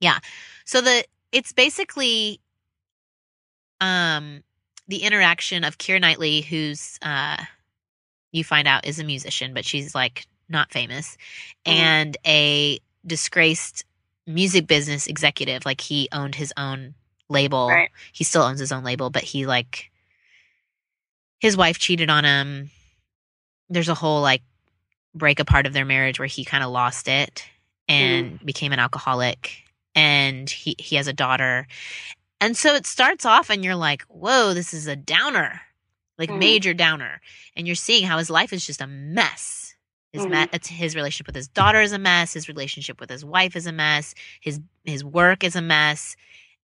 yeah. 0.00 0.18
So 0.64 0.80
the 0.80 1.04
it's 1.32 1.52
basically 1.52 2.40
um 3.80 4.42
the 4.88 4.98
interaction 5.02 5.64
of 5.64 5.78
Keira 5.78 6.00
Knightley 6.00 6.40
who's 6.42 6.98
uh 7.02 7.36
you 8.32 8.44
find 8.44 8.66
out 8.68 8.86
is 8.86 8.98
a 8.98 9.04
musician 9.04 9.54
but 9.54 9.64
she's 9.64 9.94
like 9.94 10.26
not 10.48 10.72
famous 10.72 11.16
Mhm. 11.66 11.72
and 11.72 12.16
a 12.26 12.78
disgraced 13.06 13.84
music 14.26 14.66
business 14.66 15.06
executive 15.06 15.64
like 15.64 15.80
he 15.80 16.08
owned 16.12 16.34
his 16.34 16.52
own 16.56 16.94
label 17.28 17.68
Right. 17.68 17.90
he 18.12 18.24
still 18.24 18.42
owns 18.42 18.60
his 18.60 18.72
own 18.72 18.84
label 18.84 19.10
but 19.10 19.22
he 19.22 19.46
like 19.46 19.90
his 21.40 21.56
wife 21.56 21.78
cheated 21.78 22.10
on 22.10 22.24
him 22.24 22.70
there's 23.68 23.88
a 23.88 23.94
whole 23.94 24.20
like 24.22 24.42
break 25.14 25.40
apart 25.40 25.66
of 25.66 25.72
their 25.72 25.84
marriage 25.84 26.18
where 26.18 26.26
he 26.28 26.44
kind 26.44 26.64
of 26.64 26.70
lost 26.70 27.08
it 27.08 27.44
and 27.88 28.44
became 28.44 28.72
an 28.72 28.78
alcoholic 28.78 29.62
and 29.94 30.48
he 30.50 30.74
he 30.78 30.96
has 30.96 31.06
a 31.06 31.12
daughter 31.12 31.66
and 32.44 32.56
so 32.56 32.74
it 32.74 32.86
starts 32.86 33.24
off 33.24 33.50
and 33.50 33.64
you're 33.64 33.74
like 33.76 34.02
whoa 34.08 34.54
this 34.54 34.72
is 34.74 34.86
a 34.86 34.96
downer 34.96 35.60
like 36.18 36.30
Mhm. 36.30 36.38
major 36.38 36.74
downer 36.74 37.20
and 37.56 37.66
you're 37.66 37.74
seeing 37.76 38.04
how 38.06 38.18
his 38.18 38.30
life 38.30 38.52
is 38.52 38.66
just 38.66 38.80
a 38.80 38.86
mess 38.86 39.74
his 40.12 40.22
Mhm. 40.26 40.30
me- 40.30 40.48
it's 40.52 40.68
his 40.68 40.94
relationship 40.94 41.26
with 41.26 41.36
his 41.36 41.48
daughter 41.48 41.80
is 41.80 41.92
a 41.92 41.98
mess 41.98 42.34
his 42.34 42.48
relationship 42.48 43.00
with 43.00 43.10
his 43.10 43.24
wife 43.24 43.56
is 43.56 43.66
a 43.66 43.72
mess 43.72 44.14
his 44.40 44.60
his 44.84 45.02
work 45.04 45.42
is 45.42 45.56
a 45.56 45.62
mess 45.62 46.16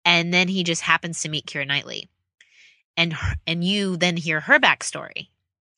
and 0.05 0.33
then 0.33 0.49
he 0.49 0.63
just 0.65 0.83
happens 0.83 1.21
to 1.21 1.29
meet 1.29 1.47
Keira 1.47 1.67
Knightley 1.67 2.09
and 2.97 3.13
her, 3.13 3.35
and 3.47 3.63
you 3.65 3.97
then 3.97 4.17
hear 4.17 4.41
her 4.41 4.59
backstory 4.59 5.29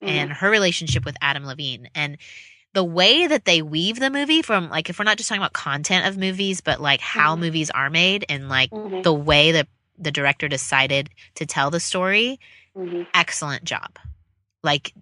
Mhm. 0.03 0.09
and 0.09 0.32
her 0.34 0.51
relationship 0.51 1.05
with 1.05 1.16
Adam 1.20 1.44
Levine 1.44 1.88
and 1.94 2.16
the 2.74 2.84
way 2.84 3.26
that 3.26 3.44
they 3.46 3.61
weave 3.62 3.99
the 3.99 4.11
movie 4.11 4.42
from 4.42 4.68
like 4.70 4.88
if 4.88 4.99
we're 4.99 5.05
not 5.05 5.16
just 5.16 5.28
talking 5.28 5.42
about 5.42 5.53
content 5.55 6.07
of 6.07 6.16
movies 6.16 6.61
but 6.61 6.80
like 6.80 7.01
how 7.01 7.34
Mhm. 7.34 7.40
movies 7.40 7.70
are 7.70 7.90
made 7.90 8.24
and 8.28 8.49
like 8.49 8.70
Mhm. 8.70 9.03
the 9.03 9.12
way 9.12 9.53
that 9.53 9.66
the 9.99 10.11
director 10.11 10.49
decided 10.49 11.11
to 11.34 11.46
tell 11.46 11.70
the 11.70 11.80
story 11.80 12.38
Mhm. 12.76 13.07
excellent 13.14 13.64
job 13.64 13.99
like 14.62 14.94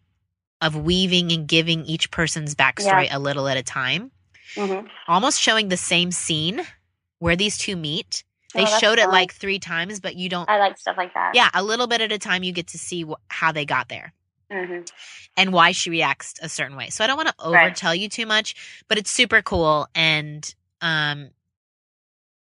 of 0.61 0.75
weaving 0.77 1.33
and 1.33 1.47
giving 1.47 1.85
each 1.85 2.11
person's 2.11 2.55
backstory 2.55 3.09
a 3.11 3.19
little 3.19 3.47
at 3.49 3.57
a 3.57 3.63
time 3.63 4.11
Mhm. 4.55 4.89
almost 5.09 5.41
showing 5.41 5.69
the 5.69 5.77
same 5.77 6.11
scene 6.11 6.67
where 7.19 7.37
these 7.37 7.59
two 7.59 7.77
meet 7.77 8.25
they 8.55 8.63
Oh, 8.63 8.79
showed 8.79 8.99
it 8.99 9.09
like 9.11 9.33
three 9.35 9.59
times 9.59 10.01
but 10.01 10.17
you 10.17 10.29
don't 10.31 10.49
I 10.49 10.59
like 10.59 10.79
stuff 10.79 10.97
like 10.97 11.13
that. 11.15 11.35
yeah 11.35 11.51
a 11.53 11.63
little 11.63 11.87
bit 11.87 12.01
at 12.01 12.13
a 12.13 12.19
time 12.19 12.43
you 12.43 12.53
get 12.53 12.69
to 12.69 12.79
see 12.79 13.03
wh- 13.03 13.21
how 13.29 13.53
they 13.53 13.65
got 13.67 13.89
there 13.89 14.15
Mhm. 14.51 14.89
and 15.37 15.53
why 15.53 15.73
she 15.73 15.91
reacts 15.91 16.35
a 16.41 16.49
certain 16.49 16.77
way. 16.77 16.89
So 16.89 17.03
I 17.03 17.09
don't 17.09 17.17
want 17.17 17.29
to 17.37 17.51
Right. 17.51 17.75
overtell 17.75 17.99
you 17.99 18.09
too 18.09 18.27
much, 18.27 18.55
but 18.89 18.97
it's 18.97 19.11
super 19.11 19.43
cool. 19.43 19.89
And 19.95 20.55
um, 20.81 21.31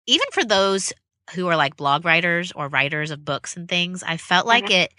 even 0.07 0.27
for 0.33 0.45
those 0.45 0.93
who 1.35 1.49
are 1.49 1.57
like 1.57 1.77
blog 1.77 2.05
writers 2.05 2.53
or 2.53 2.69
writers 2.69 3.11
of 3.11 3.25
books 3.25 3.57
and 3.57 3.69
things, 3.69 4.03
I 4.03 4.17
felt 4.17 4.47
like 4.47 4.67
Mhm. 4.67 4.83
it 4.85 4.95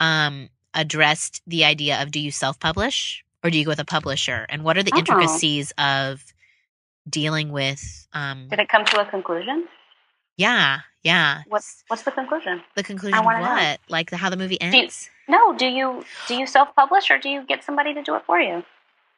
um, 0.00 0.48
addressed 0.74 1.42
the 1.46 1.64
idea 1.64 2.00
of 2.02 2.10
do 2.10 2.18
you 2.20 2.30
self 2.30 2.58
publish 2.58 3.22
or 3.44 3.50
do 3.50 3.58
you 3.58 3.64
go 3.64 3.70
with 3.70 3.80
a 3.80 3.84
publisher? 3.84 4.46
And 4.48 4.64
what 4.64 4.76
are 4.78 4.82
the 4.82 4.92
Oh. 4.94 4.98
intricacies 4.98 5.72
of 5.78 6.24
dealing 7.08 7.50
with, 7.52 8.06
um, 8.12 8.48
Did 8.48 8.60
it 8.60 8.68
come 8.68 8.84
to 8.86 9.00
a 9.00 9.04
conclusion? 9.06 9.68
yeah, 10.36 10.80
yeah. 11.02 11.42
What's 11.48 11.84
what's 11.88 12.02
the 12.02 12.12
conclusion? 12.12 12.62
the 12.76 12.82
conclusion 12.82 13.18
of 13.18 13.24
wanna 13.24 13.40
know. 13.40 13.48
what? 13.52 13.80
Like 13.88 14.10
the, 14.10 14.16
how 14.16 14.30
the 14.30 14.36
movie 14.36 14.56
you- 14.60 14.66
ends? 14.72 15.10
No, 15.28 15.52
do 15.54 15.66
you 15.66 16.04
do 16.28 16.34
you 16.34 16.46
self 16.46 16.74
publish 16.74 17.10
or 17.10 17.18
do 17.18 17.28
you 17.28 17.42
get 17.46 17.62
somebody 17.62 17.92
to 17.94 18.02
do 18.02 18.14
it 18.16 18.24
for 18.26 18.40
you? 18.40 18.64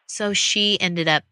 so 0.08 0.32
she 0.34 0.78
ended 0.80 1.08
up 1.08 1.24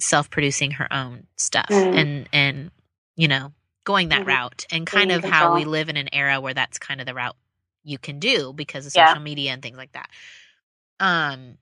self-producing 0.00 0.72
her 0.72 0.92
own 0.92 1.26
stuff 1.36 1.66
Mm. 1.70 1.94
and 1.98 2.28
and 2.32 2.70
you 3.16 3.28
know 3.28 3.52
going 3.84 4.08
that 4.10 4.22
Mhm. 4.22 4.26
route 4.28 4.66
and 4.72 4.86
kind 4.86 5.12
of 5.12 5.24
how 5.24 5.54
we 5.54 5.64
live 5.64 5.88
in 5.88 5.96
an 5.96 6.08
era 6.12 6.40
where 6.40 6.54
that's 6.54 6.78
kind 6.78 7.00
of 7.00 7.06
the 7.06 7.14
route 7.14 7.36
you 7.84 7.98
can 7.98 8.18
do 8.18 8.52
because 8.54 8.86
of 8.86 8.92
Yeah. 8.94 9.08
social 9.08 9.22
media 9.22 9.52
and 9.52 9.62
things 9.62 9.76
like 9.76 9.92
that 9.92 10.10
um 11.00 11.58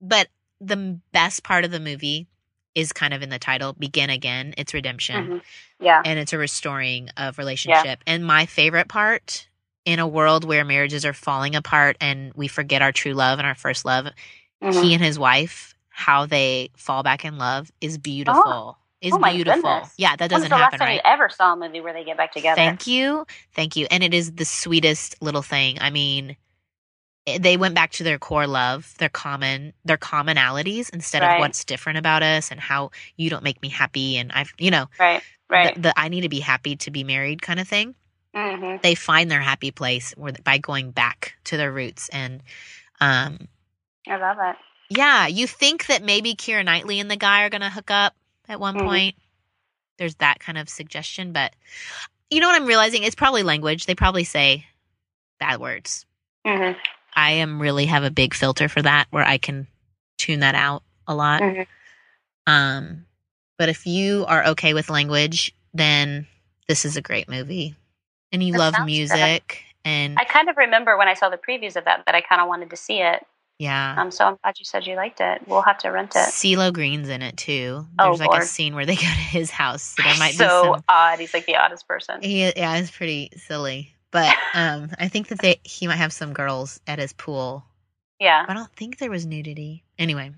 but 0.00 0.28
the 0.60 1.00
best 1.12 1.42
part 1.42 1.64
of 1.64 1.70
the 1.70 1.80
movie 1.80 2.26
is 2.74 2.92
kind 2.92 3.12
of 3.14 3.22
in 3.22 3.28
the 3.30 3.38
title 3.38 3.72
begin 3.74 4.10
again 4.10 4.54
it's 4.56 4.74
redemption 4.74 5.28
Mhm. 5.28 5.42
Yeah. 5.80 6.02
and 6.04 6.18
it's 6.18 6.32
a 6.32 6.38
restoring 6.38 7.10
of 7.16 7.38
relationship. 7.38 8.02
And 8.06 8.24
my 8.26 8.46
favorite 8.46 8.88
part 8.88 9.48
in 9.84 9.98
a 9.98 10.06
world 10.06 10.44
where 10.44 10.64
marriages 10.64 11.04
are 11.04 11.12
falling 11.12 11.56
apart 11.56 11.96
and 12.00 12.32
we 12.34 12.48
forget 12.48 12.82
our 12.82 12.92
true 12.92 13.14
love 13.14 13.38
and 13.40 13.46
our 13.48 13.54
first 13.56 13.84
love, 13.84 14.06
Mhm. 14.62 14.82
he 14.82 14.94
and 14.94 15.02
his 15.02 15.18
wife, 15.18 15.74
how 15.90 16.26
they 16.26 16.70
fall 16.76 17.02
back 17.02 17.24
in 17.24 17.36
love 17.38 17.70
is 17.80 17.98
beautiful. 17.98 18.78
Is 19.02 19.14
Oh 19.14 19.18
beautiful. 19.18 19.64
goodness. 19.64 19.94
Yeah, 19.98 20.16
that 20.16 20.30
doesn't 20.30 20.50
the 20.50 20.56
happen, 20.56 20.62
last 20.62 20.78
time 20.80 20.88
right? 20.88 20.96
you 20.96 21.02
ever 21.04 21.30
saw 21.30 21.54
a 21.54 21.56
movie 21.56 21.82
where 21.82 21.92
they 21.94 22.04
get 22.04 22.16
back 22.18 22.32
together? 22.32 22.56
Thank 22.56 22.86
you. 22.88 23.26
Thank 23.54 23.76
you. 23.76 23.86
And 23.90 24.04
it 24.04 24.14
is 24.14 24.32
the 24.34 24.46
sweetest 24.46 25.22
little 25.22 25.42
thing. 25.42 25.78
I 25.80 25.90
mean, 25.90 26.36
eh, 27.26 27.38
they 27.40 27.56
went 27.58 27.74
back 27.76 27.92
to 27.92 28.04
their 28.04 28.18
core 28.18 28.46
love, 28.46 28.94
their 28.98 29.10
common, 29.10 29.74
their 29.84 29.98
commonalities 29.98 30.90
instead 30.94 31.22
of 31.22 31.38
what's 31.38 31.64
different 31.64 31.98
about 31.98 32.22
us 32.22 32.50
and 32.52 32.60
how 32.60 32.92
you 33.16 33.30
don't 33.30 33.44
make 33.44 33.62
me 33.62 33.70
happy 33.70 34.18
and 34.18 34.32
I've, 34.32 34.52
you 34.58 34.70
know, 34.70 34.88
Right. 34.98 35.22
Right. 35.50 35.74
the, 35.74 35.80
the 35.80 36.00
I 36.00 36.08
need 36.08 36.22
to 36.22 36.30
be 36.30 36.40
happy 36.40 36.76
to 36.76 36.90
be 36.92 37.04
married 37.04 37.42
kind 37.42 37.60
of 37.60 37.68
thing. 37.68 37.94
hmm 38.34 38.76
They 38.82 38.94
find 38.96 39.30
their 39.30 39.40
happy 39.42 39.70
place 39.72 40.12
where, 40.16 40.32
by 40.44 40.58
going 40.58 40.92
back 40.92 41.34
to 41.44 41.56
their 41.56 41.72
roots. 41.72 42.08
And 42.10 42.42
um, 43.00 43.48
I 44.08 44.16
love 44.16 44.38
it. 44.40 44.56
yeah, 44.90 45.26
you 45.28 45.46
think 45.46 45.86
that 45.86 46.02
maybe 46.04 46.34
Keira 46.34 46.64
Knightley 46.64 47.00
and 47.00 47.10
the 47.10 47.16
guy 47.16 47.44
are 47.44 47.50
going 47.50 47.62
to 47.62 47.70
hook 47.70 47.90
up 47.90 48.14
at 48.48 48.60
one 48.60 48.76
Mhm. 48.76 48.84
point. 48.84 49.16
There's 49.98 50.14
that 50.16 50.40
kind 50.40 50.58
of 50.58 50.68
suggestion, 50.68 51.32
but 51.32 51.54
you 52.30 52.40
know 52.40 52.48
what 52.48 52.60
I'm 52.60 52.66
realizing? 52.66 53.02
It's 53.02 53.14
probably 53.14 53.42
language. 53.42 53.86
They 53.86 53.94
probably 53.94 54.24
say 54.24 54.66
bad 55.38 55.60
words. 55.60 56.06
hmm 56.46 56.72
I 57.14 57.32
am 57.32 57.60
really 57.60 57.86
have 57.86 58.04
a 58.04 58.10
big 58.10 58.32
filter 58.34 58.68
for 58.70 58.80
that 58.82 59.06
where 59.10 59.24
I 59.24 59.36
can 59.36 59.66
tune 60.16 60.40
that 60.40 60.54
out 60.54 60.82
a 61.06 61.14
lot. 61.14 61.42
Mhm. 61.42 61.66
Um, 62.46 63.06
but 63.58 63.68
if 63.68 63.86
you 63.86 64.24
are 64.26 64.44
okay 64.46 64.72
with 64.74 64.88
language, 64.88 65.54
then 65.74 66.26
this 66.68 66.84
is 66.86 66.96
a 66.96 67.02
great 67.02 67.28
movie. 67.28 67.74
And 68.32 68.42
you 68.42 68.52
That 68.54 68.58
love 68.58 68.74
sounds 68.74 68.86
good. 68.86 68.86
music 68.86 69.64
and 69.84 70.18
I 70.18 70.24
kind 70.24 70.48
of 70.48 70.56
remember 70.56 70.96
when 70.96 71.06
I 71.08 71.14
saw 71.14 71.28
the 71.28 71.36
previews 71.36 71.76
of 71.76 71.84
that 71.84 72.04
that 72.06 72.14
I 72.14 72.22
kind 72.22 72.40
of 72.40 72.48
wanted 72.48 72.70
to 72.70 72.76
see 72.76 73.00
it. 73.02 73.26
Yeah. 73.62 73.94
Um, 73.96 74.10
so 74.10 74.24
I'm 74.24 74.36
glad 74.42 74.58
you 74.58 74.64
said 74.64 74.86
you 74.86 74.96
liked 74.96 75.20
it. 75.20 75.42
We'll 75.46 75.62
have 75.62 75.78
to 75.78 75.88
rent 75.90 76.16
it. 76.16 76.18
CeeLo 76.18 76.72
Green's 76.72 77.08
in 77.08 77.22
it 77.22 77.36
too. 77.36 77.86
Oh, 77.98 78.04
There's 78.06 78.20
like 78.20 78.42
a 78.42 78.44
scene 78.44 78.74
where 78.74 78.84
they 78.84 78.96
go 78.96 79.02
to 79.02 79.06
his 79.06 79.50
house. 79.50 79.82
So 79.82 80.02
there 80.02 80.14
might 80.18 80.34
so 80.34 80.44
be 80.44 80.48
some 80.78 80.84
odd. 80.88 81.18
He's 81.20 81.32
like 81.32 81.46
the 81.46 81.56
oddest 81.56 81.86
person. 81.86 82.20
he, 82.22 82.40
yeah, 82.40 82.76
it's 82.76 82.90
pretty 82.90 83.30
silly. 83.36 83.94
But 84.10 84.34
um 84.54 84.90
I 84.98 85.06
think 85.08 85.28
that 85.28 85.38
they 85.38 85.60
he 85.62 85.86
might 85.86 85.96
have 85.96 86.12
some 86.12 86.32
girls 86.32 86.80
at 86.88 86.98
his 86.98 87.12
pool. 87.12 87.64
Yeah. 88.18 88.44
I 88.48 88.52
don't 88.54 88.72
think 88.74 88.98
there 88.98 89.10
was 89.10 89.26
nudity. 89.26 89.84
Anyway. 89.98 90.32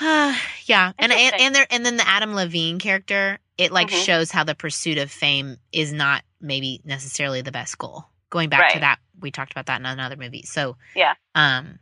Uh, 0.00 0.36
yeah, 0.66 0.92
and, 0.98 1.12
and 1.12 1.34
and 1.40 1.54
there 1.54 1.66
and 1.70 1.84
then 1.84 1.96
the 1.96 2.06
Adam 2.08 2.34
Levine 2.34 2.78
character, 2.78 3.38
it 3.58 3.72
like 3.72 3.88
Mhm. 3.88 4.04
shows 4.04 4.30
how 4.30 4.44
the 4.44 4.54
pursuit 4.54 4.98
of 4.98 5.10
fame 5.10 5.56
is 5.72 5.92
not 5.92 6.22
maybe 6.40 6.80
necessarily 6.84 7.42
the 7.42 7.52
best 7.52 7.76
goal. 7.78 8.06
Going 8.34 8.48
back 8.48 8.72
to 8.72 8.80
that, 8.80 8.98
we 9.20 9.30
talked 9.30 9.52
about 9.52 9.66
that 9.66 9.78
in 9.78 9.86
another 9.86 10.16
movie. 10.16 10.42
So 10.42 10.76
Yeah. 10.96 11.14
um, 11.36 11.78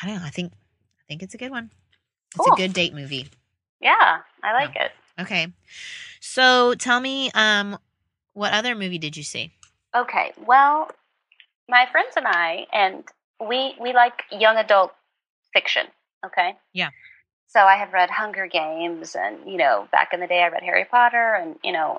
I 0.00 0.06
don't 0.06 0.16
know. 0.16 0.24
I 0.24 0.30
think 0.30 0.52
I 0.52 1.02
think 1.08 1.24
it's 1.24 1.34
a 1.34 1.38
good 1.38 1.50
one. 1.50 1.72
It's 2.36 2.36
Cool. 2.46 2.54
a 2.54 2.56
good 2.56 2.72
date 2.72 2.94
movie. 2.94 3.28
Yeah. 3.80 4.20
I 4.44 4.52
like 4.52 4.76
it. 4.76 4.92
Okay, 5.18 5.48
so 6.20 6.74
tell 6.74 7.00
me, 7.00 7.30
um, 7.34 7.78
what 8.32 8.52
other 8.52 8.74
movie 8.76 8.98
did 8.98 9.16
you 9.16 9.24
see? 9.24 9.52
Okay. 9.94 10.32
Well, 10.46 10.88
my 11.68 11.86
friends 11.90 12.14
and 12.16 12.26
I, 12.28 12.66
and 12.72 13.04
we 13.40 13.74
we 13.80 13.92
like 13.92 14.22
young 14.30 14.56
adult 14.56 14.94
fiction. 15.52 15.88
Okay. 16.24 16.56
Yeah. 16.72 16.90
So 17.48 17.60
I 17.60 17.74
have 17.76 17.92
read 17.92 18.08
Hunger 18.08 18.46
Games, 18.46 19.16
and 19.16 19.50
you 19.50 19.58
know, 19.58 19.88
back 19.90 20.14
in 20.14 20.20
the 20.20 20.26
day, 20.28 20.42
I 20.44 20.48
read 20.48 20.62
Harry 20.62 20.84
Potter, 20.86 21.34
and 21.34 21.58
you 21.64 21.72
know, 21.72 21.98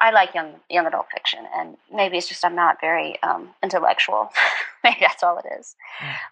I 0.00 0.10
like 0.10 0.34
young 0.34 0.54
young 0.70 0.86
adult 0.86 1.06
fiction, 1.12 1.40
and 1.56 1.76
maybe 1.92 2.18
it's 2.18 2.28
just 2.28 2.44
I'm 2.44 2.54
not 2.54 2.80
very 2.80 3.20
um, 3.22 3.50
intellectual. 3.62 4.30
maybe 4.84 4.98
that's 5.00 5.22
all 5.22 5.38
it 5.38 5.46
is. 5.58 5.76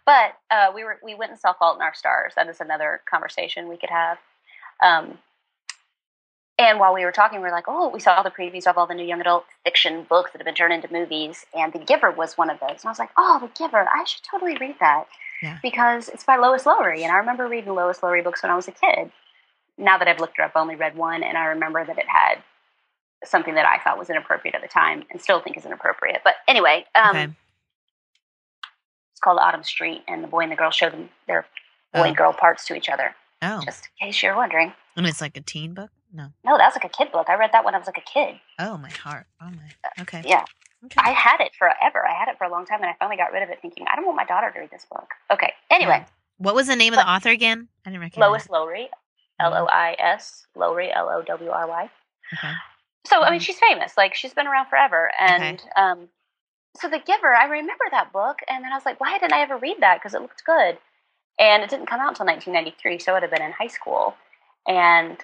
But 0.04 0.34
uh, 0.50 0.72
we 0.74 0.84
were 0.84 0.98
we 1.02 1.14
went 1.14 1.32
and 1.32 1.40
saw 1.40 1.52
Fault 1.52 1.76
in 1.76 1.82
Our 1.82 1.94
Stars. 1.94 2.32
That 2.36 2.48
is 2.48 2.60
another 2.60 3.00
conversation 3.10 3.68
we 3.68 3.76
could 3.76 3.90
have. 3.90 4.18
Um, 4.82 5.18
and 6.58 6.78
while 6.80 6.94
we 6.94 7.04
were 7.04 7.12
talking, 7.12 7.40
we 7.40 7.44
were 7.44 7.50
like, 7.50 7.66
"Oh, 7.68 7.88
we 7.90 8.00
saw 8.00 8.22
the 8.22 8.30
previews 8.30 8.66
of 8.66 8.78
all 8.78 8.86
the 8.86 8.94
new 8.94 9.04
young 9.04 9.20
adult 9.20 9.44
fiction 9.64 10.06
books 10.08 10.30
that 10.32 10.38
have 10.38 10.46
been 10.46 10.54
turned 10.54 10.72
into 10.72 10.90
movies, 10.92 11.44
and 11.54 11.72
The 11.72 11.78
Giver 11.80 12.10
was 12.10 12.38
one 12.38 12.48
of 12.50 12.60
those." 12.60 12.70
And 12.80 12.86
I 12.86 12.88
was 12.88 12.98
like, 12.98 13.10
"Oh, 13.18 13.38
The 13.40 13.48
Giver! 13.62 13.86
I 13.94 14.04
should 14.04 14.22
totally 14.22 14.56
read 14.56 14.76
that 14.80 15.04
Yeah. 15.42 15.58
because 15.62 16.08
it's 16.08 16.24
by 16.24 16.36
Lois 16.36 16.64
Lowry, 16.64 17.02
and 17.02 17.12
I 17.12 17.16
remember 17.16 17.46
reading 17.46 17.74
Lois 17.74 18.02
Lowry 18.02 18.22
books 18.22 18.42
when 18.42 18.50
I 18.52 18.56
was 18.56 18.68
a 18.68 18.72
kid. 18.72 19.10
Now 19.76 19.98
that 19.98 20.08
I've 20.08 20.20
looked 20.20 20.38
her 20.38 20.44
up, 20.44 20.52
I 20.54 20.60
only 20.60 20.76
read 20.76 20.96
one, 20.96 21.22
and 21.22 21.36
I 21.36 21.46
remember 21.46 21.84
that 21.84 21.98
it 21.98 22.08
had 22.08 22.42
something 23.24 23.54
that 23.54 23.66
I 23.66 23.78
thought 23.82 23.98
was 23.98 24.10
inappropriate 24.10 24.54
at 24.54 24.62
the 24.62 24.68
time, 24.68 25.04
and 25.10 25.20
still 25.20 25.40
think 25.40 25.56
is 25.56 25.64
inappropriate. 25.66 26.20
But 26.24 26.34
anyway, 26.46 26.84
um, 26.94 27.10
Okay. 27.16 27.24
it's 29.12 29.20
called 29.20 29.38
Autumn 29.40 29.62
Street, 29.64 30.02
and 30.06 30.22
the 30.22 30.28
boy 30.28 30.40
and 30.40 30.52
the 30.52 30.56
girl 30.56 30.70
show 30.70 30.90
them 30.90 31.08
their 31.26 31.42
boy 31.92 32.00
Oh. 32.00 32.04
and 32.04 32.16
girl 32.16 32.32
parts 32.32 32.64
to 32.66 32.74
each 32.74 32.88
other. 32.88 33.14
Oh, 33.42 33.60
Just 33.64 33.88
in 34.00 34.08
case 34.08 34.22
you're 34.22 34.36
wondering. 34.36 34.72
and 34.96 35.06
it's 35.06 35.20
like 35.20 35.36
a 35.36 35.40
teen 35.40 35.74
book. 35.74 35.90
No. 36.12 36.32
No, 36.44 36.56
that 36.56 36.64
was 36.66 36.74
like 36.74 36.84
a 36.84 36.88
kid 36.88 37.12
book. 37.12 37.28
I 37.28 37.34
read 37.34 37.50
that 37.52 37.64
when 37.64 37.74
I 37.74 37.78
was 37.78 37.86
like 37.86 37.98
a 37.98 38.00
kid. 38.00 38.40
Oh, 38.58 38.78
my 38.78 38.88
heart. 38.90 39.26
Oh 39.40 39.50
my. 39.50 40.02
Okay. 40.02 40.22
Yeah. 40.24 40.44
Okay. 40.84 40.94
I 40.98 41.10
had 41.10 41.40
it 41.40 41.52
forever. 41.58 42.06
I 42.06 42.14
had 42.14 42.28
it 42.28 42.38
for 42.38 42.44
a 42.44 42.50
long 42.50 42.64
time, 42.64 42.80
and 42.80 42.88
I 42.88 42.94
finally 42.98 43.16
got 43.16 43.32
rid 43.32 43.42
of 43.42 43.50
it, 43.50 43.58
thinking 43.60 43.86
I 43.90 43.96
don't 43.96 44.04
want 44.06 44.16
my 44.16 44.24
daughter 44.24 44.50
to 44.50 44.58
read 44.60 44.70
this 44.70 44.86
book. 44.90 45.10
Okay. 45.30 45.52
Anyway, 45.70 46.04
What 46.38 46.54
was 46.54 46.66
the 46.68 46.76
name 46.76 46.92
of 46.92 46.98
the 46.98 47.08
author 47.10 47.30
again? 47.30 47.68
I 47.84 47.90
didn't 47.90 48.02
recognize. 48.02 48.28
Lois 48.28 48.48
Lowry, 48.50 48.88
L 49.40 49.54
O 49.54 49.66
I 49.66 49.96
S, 49.98 50.46
Lowry, 50.54 50.92
L 50.92 51.08
O 51.10 51.22
W 51.22 51.50
R 51.50 51.66
Y. 51.66 51.90
Okay. 52.34 52.52
So 53.07 53.22
I 53.22 53.30
mean, 53.30 53.40
Mhm. 53.40 53.44
she's 53.44 53.59
famous. 53.59 53.96
Like 53.96 54.14
she's 54.14 54.34
been 54.34 54.46
around 54.46 54.66
forever, 54.66 55.11
and 55.18 55.62
um, 55.76 56.09
so 56.76 56.88
The 56.88 56.98
Giver. 56.98 57.34
I 57.34 57.44
remember 57.44 57.84
that 57.90 58.12
book, 58.12 58.40
and 58.48 58.64
then 58.64 58.72
I 58.72 58.76
was 58.76 58.84
like, 58.86 59.00
why 59.00 59.18
didn't 59.18 59.32
I 59.32 59.40
ever 59.40 59.57
read 59.57 59.78
that? 59.80 59.96
Because 59.98 60.14
it 60.14 60.20
looked 60.22 60.44
good, 60.44 60.78
and 61.38 61.62
it 61.62 61.70
didn't 61.70 61.86
come 61.86 62.00
out 62.00 62.11
until 62.11 62.26
1993, 62.26 62.98
so 62.98 63.12
I 63.12 63.14
would 63.14 63.22
have 63.22 63.30
been 63.30 63.42
in 63.42 63.52
high 63.52 63.66
school, 63.68 64.16
and 64.66 65.18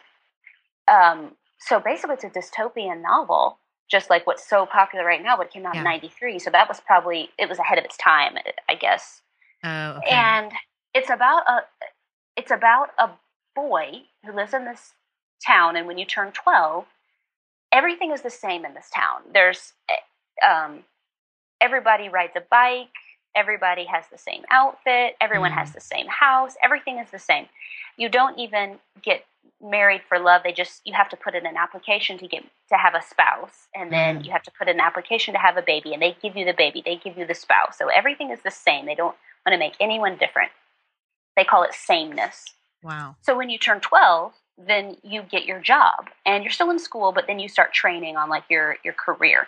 um, 0.89 1.37
so 1.59 1.81
basically, 1.81 2.15
it's 2.15 2.25
a 2.25 2.31
dystopian 2.31 3.03
novel, 3.03 3.59
just 3.91 4.11
like 4.11 4.27
what's 4.27 4.49
so 4.49 4.67
popular 4.67 5.05
right 5.05 5.23
now. 5.23 5.37
But 5.37 5.47
it 5.47 5.53
came 5.53 5.67
out 5.67 5.77
in 5.77 5.85
'93, 5.85 6.39
so 6.39 6.51
that 6.51 6.69
was 6.69 6.81
probably 6.81 7.31
it 7.39 7.49
was 7.49 7.59
ahead 7.59 7.79
of 7.79 7.85
its 7.85 7.97
time, 7.97 8.37
I 8.69 8.75
guess. 8.75 9.23
Oh, 9.65 9.99
okay. 9.99 10.11
And 10.17 10.53
it's 10.95 11.11
about 11.11 11.43
a 11.49 11.61
it's 12.37 12.51
about 12.51 12.91
a 12.99 13.11
boy 13.55 14.03
who 14.25 14.33
lives 14.33 14.55
in 14.55 14.65
this 14.65 14.95
town, 15.47 15.77
and 15.77 15.87
when 15.87 15.99
you 15.99 16.05
turn 16.05 16.33
twelve, 16.33 16.87
everything 17.73 18.13
is 18.13 18.23
the 18.23 18.31
same 18.31 18.65
in 18.65 18.75
this 18.75 18.91
town. 18.95 19.23
There's 19.33 19.73
eh, 19.89 20.47
um, 20.47 20.81
everybody 21.61 22.09
rides 22.09 22.33
a 22.37 22.43
bike. 22.51 22.89
Everybody 23.35 23.85
has 23.87 24.05
the 24.13 24.19
same 24.19 24.43
outfit. 24.51 25.17
Everyone 25.21 25.53
has 25.53 25.73
the 25.73 25.81
same 25.81 26.07
house. 26.07 26.55
Everything 26.63 26.99
is 26.99 27.11
the 27.11 27.19
same. 27.19 27.47
You 27.97 28.11
don't 28.11 28.39
even 28.39 28.79
get 29.03 29.25
married 29.63 30.03
for 30.07 30.19
love. 30.19 30.43
They 30.45 30.53
just 30.53 30.83
you 30.85 30.93
have 30.93 31.09
to 31.11 31.17
put 31.17 31.35
in 31.35 31.47
an 31.47 31.57
application 31.57 32.19
to 32.19 32.27
get 32.29 32.43
to 32.71 32.77
have 32.77 32.95
a 32.95 33.03
spouse, 33.03 33.69
and 33.75 33.91
then 33.93 34.19
Mm. 34.21 34.25
you 34.27 34.33
have 34.33 34.43
to 34.43 34.51
put 34.51 34.69
in 34.69 34.77
an 34.77 34.81
application 34.81 35.33
to 35.35 35.41
have 35.41 35.57
a 35.57 35.63
baby, 35.63 35.93
and 35.95 36.03
they 36.03 36.17
give 36.21 36.37
you 36.37 36.45
the 36.45 36.53
baby. 36.53 36.83
They 36.85 36.97
give 36.97 37.17
you 37.17 37.27
the 37.27 37.35
spouse. 37.35 37.79
So 37.79 37.89
everything 37.89 38.31
is 38.31 38.43
the 38.43 38.51
same. 38.51 38.85
They 38.87 38.95
don't 38.95 39.17
want 39.47 39.53
to 39.55 39.59
make 39.59 39.75
anyone 39.81 40.17
different. 40.17 40.53
They 41.37 41.45
call 41.45 41.63
it 41.63 41.73
sameness. 41.73 42.45
wow. 42.83 43.17
So 43.23 43.35
when 43.37 43.49
you 43.49 43.59
turn 43.59 43.81
12, 43.81 44.35
then 44.59 44.97
you 45.03 45.23
get 45.23 45.45
your 45.45 45.61
job 45.61 46.09
and 46.27 46.45
you're 46.45 46.53
still 46.53 46.71
in 46.71 46.79
school, 46.79 47.13
but 47.13 47.27
then 47.27 47.39
you 47.39 47.49
start 47.49 47.73
training 47.73 48.17
on 48.17 48.29
like 48.29 48.45
your, 48.49 48.77
your 48.85 48.95
career. 48.95 49.47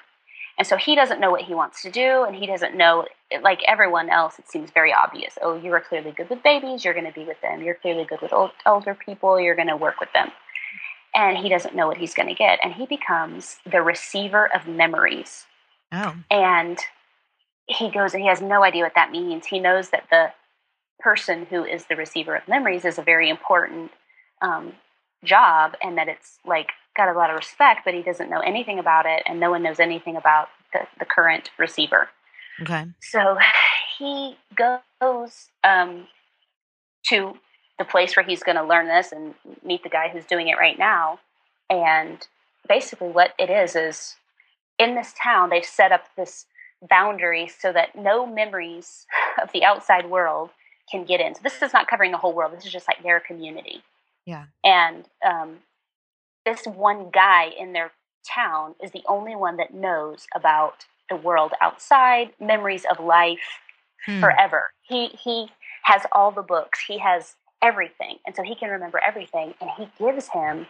And 0.56 0.66
so 0.66 0.76
he 0.76 0.94
doesn't 0.94 1.20
know 1.20 1.30
what 1.30 1.42
he 1.42 1.54
wants 1.54 1.82
to 1.82 1.90
do 1.90 2.24
and 2.24 2.34
he 2.36 2.46
doesn't 2.46 2.76
know, 2.76 3.06
like 3.42 3.60
everyone 3.66 4.08
else, 4.08 4.38
it 4.38 4.48
seems 4.48 4.70
very 4.70 4.92
obvious. 4.92 5.36
Oh, 5.42 5.56
you 5.56 5.72
are 5.72 5.80
clearly 5.80 6.12
good 6.12 6.30
with 6.30 6.42
babies. 6.44 6.84
You're 6.84 6.94
going 6.94 7.06
to 7.06 7.12
be 7.12 7.24
with 7.24 7.40
them. 7.42 7.62
You're 7.62 7.74
clearly 7.74 8.04
good 8.04 8.20
with 8.22 8.32
old, 8.32 8.50
older 8.64 8.94
people. 8.94 9.40
You're 9.40 9.56
going 9.56 9.68
to 9.68 9.76
work 9.76 9.98
with 9.98 10.12
them. 10.14 10.30
And 11.14 11.36
he 11.38 11.48
doesn't 11.48 11.74
know 11.74 11.86
what 11.88 11.96
he's 11.96 12.14
going 12.14 12.28
to 12.28 12.34
get. 12.34 12.58
And 12.62 12.72
he 12.72 12.86
becomes 12.86 13.56
the 13.70 13.82
receiver 13.82 14.52
of 14.54 14.66
memories 14.66 15.46
Oh. 15.92 16.14
and 16.28 16.78
he 17.66 17.88
goes 17.88 18.14
and 18.14 18.22
he 18.22 18.28
has 18.28 18.42
no 18.42 18.64
idea 18.64 18.82
what 18.82 18.94
that 18.96 19.10
means. 19.12 19.46
He 19.46 19.60
knows 19.60 19.90
that 19.90 20.06
the 20.10 20.32
person 20.98 21.46
who 21.46 21.64
is 21.64 21.86
the 21.86 21.94
receiver 21.96 22.34
of 22.34 22.48
memories 22.48 22.84
is 22.84 22.98
a 22.98 23.02
very 23.02 23.28
important 23.30 23.90
um, 24.42 24.72
job 25.24 25.76
and 25.82 25.98
that 25.98 26.08
it's 26.08 26.38
like 26.46 26.68
got 26.96 27.08
a 27.08 27.12
lot 27.12 27.30
of 27.30 27.36
respect, 27.36 27.80
but 27.84 27.94
he 27.94 28.02
doesn't 28.02 28.30
know 28.30 28.40
anything 28.40 28.78
about 28.78 29.06
it, 29.06 29.22
and 29.26 29.40
no 29.40 29.50
one 29.50 29.62
knows 29.62 29.80
anything 29.80 30.16
about 30.16 30.48
the, 30.72 30.80
the 30.98 31.04
current 31.04 31.50
receiver. 31.58 32.08
Okay. 32.62 32.86
So 33.00 33.36
he 33.98 34.36
goes 34.54 35.48
um, 35.64 36.06
to 37.08 37.36
the 37.78 37.84
place 37.84 38.16
where 38.16 38.24
he's 38.24 38.42
going 38.42 38.56
to 38.56 38.64
learn 38.64 38.86
this 38.86 39.10
and 39.10 39.34
meet 39.64 39.82
the 39.82 39.88
guy 39.88 40.08
who's 40.08 40.24
doing 40.24 40.48
it 40.48 40.58
right 40.58 40.78
now. 40.78 41.18
And 41.68 42.24
basically, 42.68 43.08
what 43.08 43.32
it 43.38 43.50
is 43.50 43.74
is 43.74 44.14
in 44.78 44.94
this 44.94 45.14
town, 45.20 45.50
they've 45.50 45.64
set 45.64 45.92
up 45.92 46.04
this 46.16 46.46
boundary 46.88 47.48
so 47.48 47.72
that 47.72 47.96
no 47.96 48.26
memories 48.26 49.06
of 49.42 49.50
the 49.52 49.64
outside 49.64 50.08
world 50.08 50.50
can 50.90 51.04
get 51.04 51.20
in. 51.20 51.34
So 51.34 51.40
this 51.42 51.62
is 51.62 51.72
not 51.72 51.88
covering 51.88 52.12
the 52.12 52.18
whole 52.18 52.34
world. 52.34 52.52
This 52.56 52.66
is 52.66 52.72
just 52.72 52.86
like 52.86 53.02
their 53.02 53.20
community. 53.20 53.82
Yeah. 54.26 54.46
And 54.64 55.04
um, 55.26 55.58
this 56.46 56.64
one 56.66 57.10
guy 57.12 57.46
in 57.58 57.72
their 57.72 57.92
town 58.26 58.74
is 58.82 58.90
the 58.92 59.02
only 59.06 59.36
one 59.36 59.56
that 59.58 59.74
knows 59.74 60.26
about 60.34 60.86
the 61.10 61.16
world 61.16 61.52
outside, 61.60 62.32
memories 62.40 62.84
of 62.90 63.04
life 63.04 63.60
Hmm. 64.06 64.20
forever. 64.20 64.70
He 64.82 65.08
he 65.08 65.48
has 65.84 66.02
all 66.12 66.30
the 66.30 66.42
books. 66.42 66.80
He 66.86 66.98
has 66.98 67.36
everything, 67.62 68.18
and 68.26 68.36
so 68.36 68.42
he 68.42 68.54
can 68.54 68.68
remember 68.70 69.00
everything. 69.06 69.54
And 69.60 69.70
he 69.78 69.88
gives 69.98 70.28
him 70.28 70.66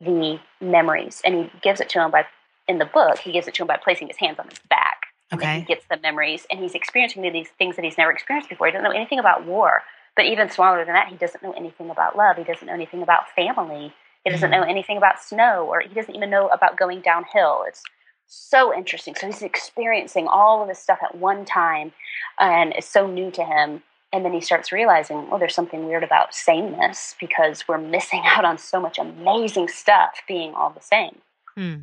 the 0.00 0.40
memories, 0.60 1.20
and 1.24 1.34
he 1.34 1.50
gives 1.62 1.80
it 1.80 1.88
to 1.90 2.02
him 2.02 2.10
by 2.10 2.26
in 2.68 2.78
the 2.78 2.86
book. 2.86 3.18
He 3.18 3.32
gives 3.32 3.46
it 3.48 3.54
to 3.54 3.62
him 3.62 3.66
by 3.66 3.76
placing 3.76 4.08
his 4.08 4.16
hands 4.16 4.38
on 4.38 4.48
his 4.48 4.58
back, 4.70 5.02
and 5.30 5.40
Okay. 5.40 5.60
he 5.60 5.66
gets 5.66 5.84
the 5.90 5.98
memories. 5.98 6.46
And 6.50 6.60
he's 6.60 6.74
experiencing 6.74 7.22
these 7.32 7.50
things 7.58 7.76
that 7.76 7.84
he's 7.84 7.98
never 7.98 8.10
experienced 8.12 8.48
before. 8.48 8.66
He 8.68 8.72
doesn't 8.72 8.84
know 8.84 8.96
anything 8.96 9.18
about 9.18 9.44
war, 9.44 9.82
but 10.16 10.26
even 10.26 10.50
smaller 10.50 10.84
than 10.84 10.94
that, 10.94 11.08
he 11.08 11.16
doesn't 11.16 11.42
know 11.42 11.52
anything 11.52 11.90
about 11.90 12.16
love. 12.16 12.36
He 12.36 12.44
doesn't 12.44 12.66
know 12.66 12.74
anything 12.74 13.02
about 13.02 13.30
family. 13.30 13.94
He 14.24 14.30
doesn't 14.30 14.50
Mhm. 14.50 14.60
know 14.60 14.62
anything 14.62 14.96
about 14.96 15.20
snow, 15.20 15.66
or 15.66 15.80
he 15.80 15.94
doesn't 15.94 16.14
even 16.14 16.30
know 16.30 16.48
about 16.48 16.76
going 16.76 17.00
downhill. 17.00 17.64
It's 17.66 17.82
so 18.26 18.74
interesting. 18.74 19.14
So 19.14 19.26
he's 19.26 19.42
experiencing 19.42 20.28
all 20.28 20.62
of 20.62 20.68
this 20.68 20.78
stuff 20.78 20.98
at 21.02 21.14
one 21.16 21.44
time, 21.44 21.92
and 22.38 22.72
it's 22.74 22.88
so 22.88 23.06
new 23.06 23.30
to 23.32 23.44
him. 23.44 23.82
And 24.12 24.24
then 24.24 24.32
he 24.34 24.40
starts 24.42 24.70
realizing, 24.70 25.26
oh, 25.30 25.38
there's 25.38 25.54
something 25.54 25.86
weird 25.86 26.04
about 26.04 26.34
sameness 26.34 27.16
because 27.18 27.66
we're 27.66 27.78
missing 27.78 28.22
out 28.26 28.44
on 28.44 28.58
so 28.58 28.78
much 28.80 28.98
amazing 28.98 29.68
stuff 29.68 30.22
being 30.28 30.54
all 30.54 30.70
the 30.70 30.82
same. 30.82 31.20
Hmm. 31.54 31.80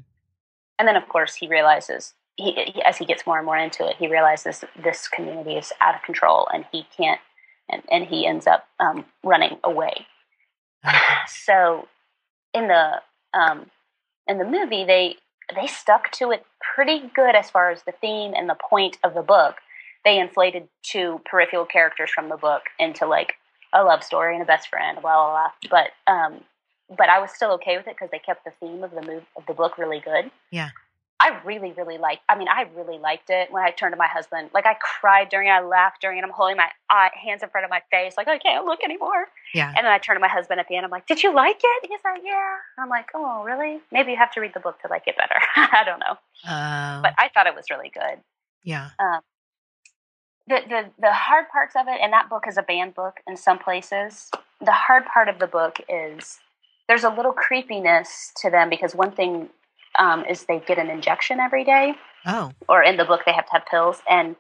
And 0.78 0.88
then, 0.88 0.96
of 0.96 1.10
course, 1.10 1.36
he 1.36 1.48
realizes, 1.48 2.14
he, 2.38 2.82
as 2.86 2.98
he 2.98 3.06
gets 3.06 3.26
more 3.26 3.38
and 3.38 3.46
more 3.46 3.58
into 3.58 3.86
it, 3.88 3.98
he 3.98 4.08
realizes 4.08 4.64
this 4.82 5.08
community 5.10 5.58
is 5.58 5.74
out 5.82 5.96
of 5.96 6.04
control 6.04 6.48
and 6.54 6.66
he 6.72 6.88
can't, 6.96 7.20
and, 7.70 7.82
and 7.92 8.06
he 8.06 8.26
ends 8.26 8.48
up 8.48 8.68
um, 8.80 9.06
running 9.24 9.58
away. 9.64 10.06
So, 11.28 11.88
in 12.54 12.68
the 12.68 13.02
um, 13.34 13.66
in 14.28 14.38
the 14.38 14.46
movie, 14.46 14.86
they 14.86 15.18
they 15.56 15.68
stuck 15.68 16.12
to 16.14 16.32
it 16.32 16.46
pretty 16.76 17.04
good 17.16 17.36
as 17.36 17.50
far 17.50 17.72
as 17.72 17.84
the 17.84 17.92
theme 17.92 18.34
and 18.36 18.50
the 18.50 18.56
point 18.70 18.98
of 19.04 19.14
the 19.14 19.22
book. 19.22 19.56
They 20.06 20.20
inflated 20.20 20.70
two 20.84 21.22
peripheral 21.26 21.66
characters 21.66 22.10
from 22.12 22.30
the 22.30 22.38
book 22.38 22.64
into 22.80 23.06
like 23.06 23.34
a 23.74 23.84
love 23.84 24.04
story 24.04 24.36
and 24.36 24.44
a 24.44 24.46
best 24.46 24.70
friend, 24.70 24.98
blah 25.02 25.14
blah 25.16 25.32
blah. 25.32 25.70
But 25.70 26.12
um, 26.12 26.42
but 26.90 27.10
I 27.10 27.20
was 27.20 27.32
still 27.32 27.52
okay 27.54 27.78
with 27.78 27.88
it 27.88 27.96
because 27.96 28.10
they 28.12 28.20
kept 28.20 28.46
the 28.46 28.52
theme 28.60 28.84
of 28.84 28.92
the 28.92 29.02
move 29.02 29.24
of 29.36 29.46
the 29.48 29.54
book 29.54 29.78
really 29.78 30.00
good. 30.00 30.32
Yeah. 30.52 30.70
I 31.22 31.38
really, 31.44 31.74
really 31.74 31.98
liked. 31.98 32.22
I 32.30 32.38
mean, 32.38 32.48
I 32.48 32.66
really 32.76 32.98
liked 32.98 33.30
it 33.30 33.52
when 33.52 33.62
I 33.64 33.72
turned 33.72 33.92
to 33.94 33.98
my 33.98 34.08
husband. 34.08 34.52
Like 34.54 34.66
I 34.66 34.76
cried 34.76 35.28
during 35.30 35.50
it, 35.50 35.52
I 35.52 35.62
laughed 35.62 36.02
during 36.02 36.18
it. 36.18 36.24
I'm 36.24 36.30
holding 36.30 36.56
my 36.56 36.70
uh, 36.90 37.10
hands 37.14 37.44
in 37.44 37.50
front 37.50 37.66
of 37.66 37.70
my 37.70 37.82
face, 37.92 38.14
like 38.16 38.28
I 38.30 38.38
can't 38.38 38.66
look 38.66 38.80
anymore. 38.84 39.28
Yeah. 39.54 39.68
And 39.76 39.86
then 39.86 39.92
I 39.92 39.98
turned 39.98 40.16
to 40.16 40.22
my 40.22 40.30
husband 40.30 40.60
at 40.62 40.68
the 40.70 40.76
end. 40.78 40.86
I'm 40.86 40.92
like, 40.92 41.08
"Did 41.08 41.22
you 41.22 41.34
like 41.36 41.60
it?" 41.62 41.90
He's 41.90 42.00
like, 42.06 42.22
"Yeah." 42.24 42.56
I'm 42.78 42.88
like, 42.90 43.08
"Oh, 43.14 43.44
really? 43.44 43.80
Maybe 43.92 44.12
you 44.12 44.18
have 44.18 44.32
to 44.32 44.40
read 44.42 44.54
the 44.54 44.60
book 44.62 44.80
to 44.82 44.88
like 44.88 45.04
it 45.08 45.18
better." 45.18 45.36
I 45.58 45.84
don't 45.84 46.00
know, 46.00 46.16
Oh. 46.48 47.02
but 47.04 47.14
I 47.18 47.30
thought 47.34 47.48
it 47.48 47.56
was 47.56 47.66
really 47.70 47.90
good. 47.94 48.20
yeah. 48.64 48.90
The 50.48 50.62
the 50.68 50.86
the 51.00 51.14
hard 51.14 51.48
parts 51.50 51.76
of 51.76 51.88
it, 51.88 52.00
and 52.02 52.12
that 52.14 52.30
book 52.30 52.46
is 52.48 52.58
a 52.58 52.64
banned 52.64 52.96
book 52.96 53.18
in 53.28 53.38
some 53.38 53.60
places. 53.60 54.32
The 54.62 54.72
hard 54.72 55.06
part 55.06 55.30
of 55.30 55.38
the 55.38 55.46
book 55.48 55.78
is 55.88 56.40
there's 56.88 57.04
a 57.04 57.10
little 57.10 57.34
creepiness 57.34 58.32
to 58.38 58.50
them 58.50 58.68
because 58.70 58.96
one 58.96 59.12
thing 59.12 59.50
um, 60.00 60.26
is 60.26 60.46
they 60.46 60.60
get 60.66 60.80
an 60.80 60.90
injection 60.90 61.40
every 61.40 61.64
day, 61.64 61.94
Oh. 62.26 62.52
or 62.68 62.82
in 62.82 62.98
the 62.98 63.06
book 63.06 63.22
they 63.26 63.34
have 63.34 63.46
to 63.46 63.52
have 63.54 63.66
pills, 63.70 64.02
and 64.10 64.36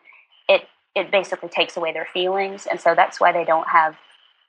it 0.47 0.67
it 0.95 1.11
basically 1.11 1.49
takes 1.49 1.77
away 1.77 1.93
their 1.93 2.07
feelings, 2.11 2.65
and 2.65 2.81
so 2.81 2.95
that's 2.95 3.19
why 3.19 3.31
they 3.31 3.45
don't 3.45 3.67
have 3.69 3.95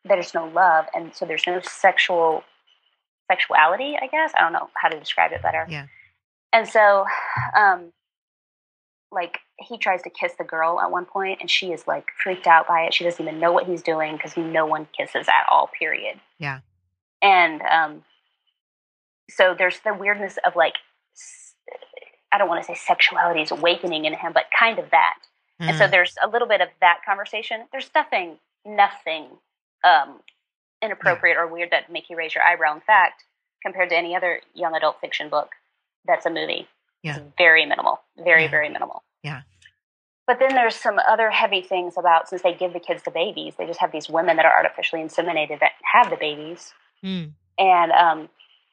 there's 0.04 0.32
no 0.32 0.46
love, 0.46 0.86
and 0.94 1.14
so 1.14 1.26
there's 1.26 1.46
no 1.46 1.60
sexual 1.60 2.42
sexuality. 3.30 3.96
I 4.00 4.06
guess 4.06 4.32
I 4.36 4.40
don't 4.40 4.52
know 4.52 4.70
how 4.74 4.88
to 4.88 4.98
describe 4.98 5.32
it 5.32 5.42
better. 5.42 5.66
Yeah. 5.68 5.86
And 6.52 6.66
so, 6.66 7.04
um, 7.56 7.92
like 9.12 9.38
he 9.58 9.76
tries 9.78 10.02
to 10.02 10.10
kiss 10.10 10.32
the 10.38 10.44
girl 10.44 10.80
at 10.80 10.90
one 10.90 11.04
point, 11.04 11.38
and 11.40 11.50
she 11.50 11.72
is 11.72 11.86
like 11.86 12.06
freaked 12.22 12.46
out 12.46 12.66
by 12.66 12.82
it. 12.82 12.94
She 12.94 13.04
doesn't 13.04 13.24
even 13.24 13.38
know 13.40 13.52
what 13.52 13.66
he's 13.66 13.82
doing 13.82 14.16
because 14.16 14.36
no 14.36 14.64
one 14.66 14.86
kisses 14.96 15.28
at 15.28 15.44
all. 15.50 15.68
Period. 15.78 16.18
Yeah. 16.38 16.60
And 17.22 17.60
um, 17.62 18.02
so 19.30 19.54
there's 19.56 19.80
the 19.80 19.92
weirdness 19.94 20.38
of 20.44 20.56
like 20.56 20.74
I 22.32 22.38
don't 22.38 22.48
want 22.48 22.62
to 22.62 22.66
say 22.66 22.74
sexuality 22.74 23.42
is 23.42 23.50
awakening 23.50 24.04
in 24.04 24.14
him, 24.14 24.32
but 24.32 24.44
kind 24.56 24.78
of 24.78 24.90
that. 24.90 25.18
And 25.58 25.76
so 25.76 25.86
Mm. 25.86 25.90
there's 25.90 26.16
a 26.22 26.28
little 26.28 26.48
bit 26.48 26.60
of 26.60 26.68
that 26.80 27.00
conversation. 27.04 27.66
There's 27.72 27.90
nothing, 27.94 28.38
nothing 28.64 29.26
um, 29.84 30.22
inappropriate 30.82 31.36
or 31.36 31.46
weird 31.46 31.70
that 31.70 31.90
make 31.90 32.08
you 32.08 32.16
raise 32.16 32.34
your 32.34 32.44
eyebrow. 32.44 32.74
In 32.74 32.80
fact, 32.80 33.24
compared 33.62 33.90
to 33.90 33.96
any 33.96 34.14
other 34.16 34.40
young 34.54 34.74
adult 34.74 35.00
fiction 35.00 35.28
book, 35.28 35.50
that's 36.06 36.24
a 36.24 36.30
movie. 36.30 36.68
Yeah. 37.02 37.16
It's 37.16 37.24
very 37.36 37.66
minimal, 37.66 38.00
very, 38.16 38.44
Yeah. 38.44 38.50
very 38.50 38.68
minimal. 38.68 39.02
Yeah. 39.22 39.42
But 40.26 40.38
then 40.38 40.54
there's 40.54 40.76
some 40.76 40.98
other 41.08 41.30
heavy 41.30 41.60
things 41.62 41.96
about 41.98 42.28
since 42.28 42.42
they 42.42 42.54
give 42.54 42.72
the 42.72 42.80
kids 42.80 43.02
the 43.02 43.10
babies, 43.10 43.54
they 43.56 43.66
just 43.66 43.80
have 43.80 43.90
these 43.92 44.08
women 44.08 44.36
that 44.36 44.46
are 44.46 44.54
artificially 44.54 45.02
inseminated 45.02 45.60
that 45.60 45.72
have 45.92 46.08
the 46.08 46.16
babies. 46.16 46.72
Mm. 47.04 47.32
And 47.58 47.92
um, 47.92 48.28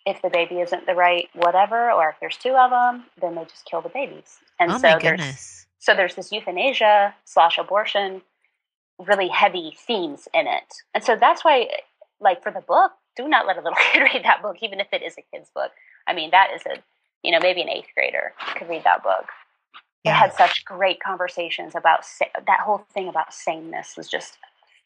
if 0.07 0.21
the 0.21 0.29
baby 0.29 0.61
isn't 0.61 0.85
the 0.85 0.95
right 0.95 1.27
whatever, 1.35 1.91
or 1.91 2.09
if 2.09 2.15
there's 2.21 2.37
two 2.37 2.55
of 2.55 2.71
them, 2.71 3.03
then 3.19 3.35
they 3.35 3.43
just 3.43 3.65
kill 3.65 3.81
the 3.81 3.89
babies. 3.89 4.37
And 4.57 4.71
oh 4.71 4.77
so 4.77 4.87
my 4.87 4.99
there's 4.99 5.19
goodness. 5.19 5.65
so 5.79 5.93
there's 5.93 6.15
this 6.15 6.31
euthanasia 6.31 7.13
slash 7.25 7.57
abortion, 7.57 8.21
really 8.97 9.27
heavy 9.27 9.75
themes 9.77 10.29
in 10.33 10.47
it. 10.47 10.73
And 10.95 11.03
so 11.03 11.17
that's 11.17 11.43
why, 11.43 11.67
like 12.21 12.41
for 12.41 12.53
the 12.53 12.61
book, 12.61 12.93
do 13.17 13.27
not 13.27 13.45
let 13.45 13.57
a 13.57 13.61
little 13.61 13.77
kid 13.93 13.99
read 13.99 14.23
that 14.23 14.41
book, 14.41 14.55
even 14.61 14.79
if 14.79 14.87
it 14.93 15.03
is 15.03 15.15
a 15.17 15.23
kid's 15.35 15.49
book. 15.53 15.71
I 16.07 16.13
mean, 16.13 16.31
that 16.31 16.51
is 16.55 16.61
a, 16.65 16.81
you 17.21 17.31
know, 17.33 17.39
maybe 17.41 17.61
an 17.61 17.69
eighth 17.69 17.89
grader 17.93 18.31
could 18.55 18.69
read 18.69 18.85
that 18.85 19.03
book. 19.03 19.25
It 20.05 20.13
had 20.13 20.33
such 20.33 20.63
great 20.63 21.01
conversations 21.01 21.75
about 21.75 22.05
that 22.21 22.61
whole 22.61 22.85
thing 22.93 23.09
about 23.09 23.33
sameness 23.33 23.97
was 23.97 24.07
just 24.07 24.37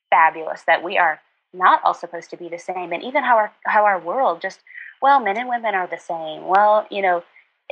fabulous. 0.09 0.63
That 0.63 0.81
we 0.81 0.97
are 0.97 1.21
not 1.53 1.79
all 1.83 1.93
supposed 1.93 2.31
to 2.31 2.37
be 2.37 2.49
the 2.49 2.57
same, 2.57 2.91
and 2.91 3.03
even 3.03 3.23
how 3.23 3.37
our 3.37 3.51
how 3.67 3.85
our 3.85 3.99
world 3.99 4.41
just 4.41 4.61
well, 5.01 5.19
men 5.19 5.37
and 5.37 5.49
women 5.49 5.75
are 5.75 5.87
the 5.87 5.97
same. 5.97 6.45
Well, 6.45 6.87
you 6.89 7.01
know, 7.01 7.23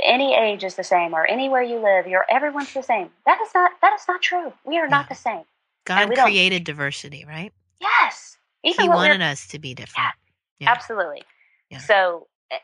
any 0.02 0.36
age 0.36 0.64
is 0.64 0.76
the 0.76 0.84
same, 0.84 1.14
or 1.14 1.26
anywhere 1.26 1.62
you 1.62 1.80
live, 1.80 2.08
you're 2.08 2.26
everyone's 2.30 2.74
the 2.74 2.84
same. 2.84 3.10
That 3.26 3.40
is 3.42 3.50
not 3.54 3.72
that 3.82 3.94
is 3.94 4.06
not 4.08 4.22
true. 4.22 4.54
We 4.66 4.78
are 4.78 4.88
not 4.88 5.10
the 5.10 5.16
same. 5.16 5.44
God 5.86 6.14
created 6.14 6.64
diversity, 6.64 7.26
right? 7.26 7.52
Yes, 7.82 8.38
even 8.64 8.84
he 8.84 8.90
wanted 8.90 9.22
us 9.22 9.48
to 9.48 9.60
be 9.60 9.74
different. 9.74 10.10
Yeah. 10.60 10.72
absolutely. 10.72 11.24
Yeah. 11.70 11.80
So 11.80 12.28
eh, 12.52 12.58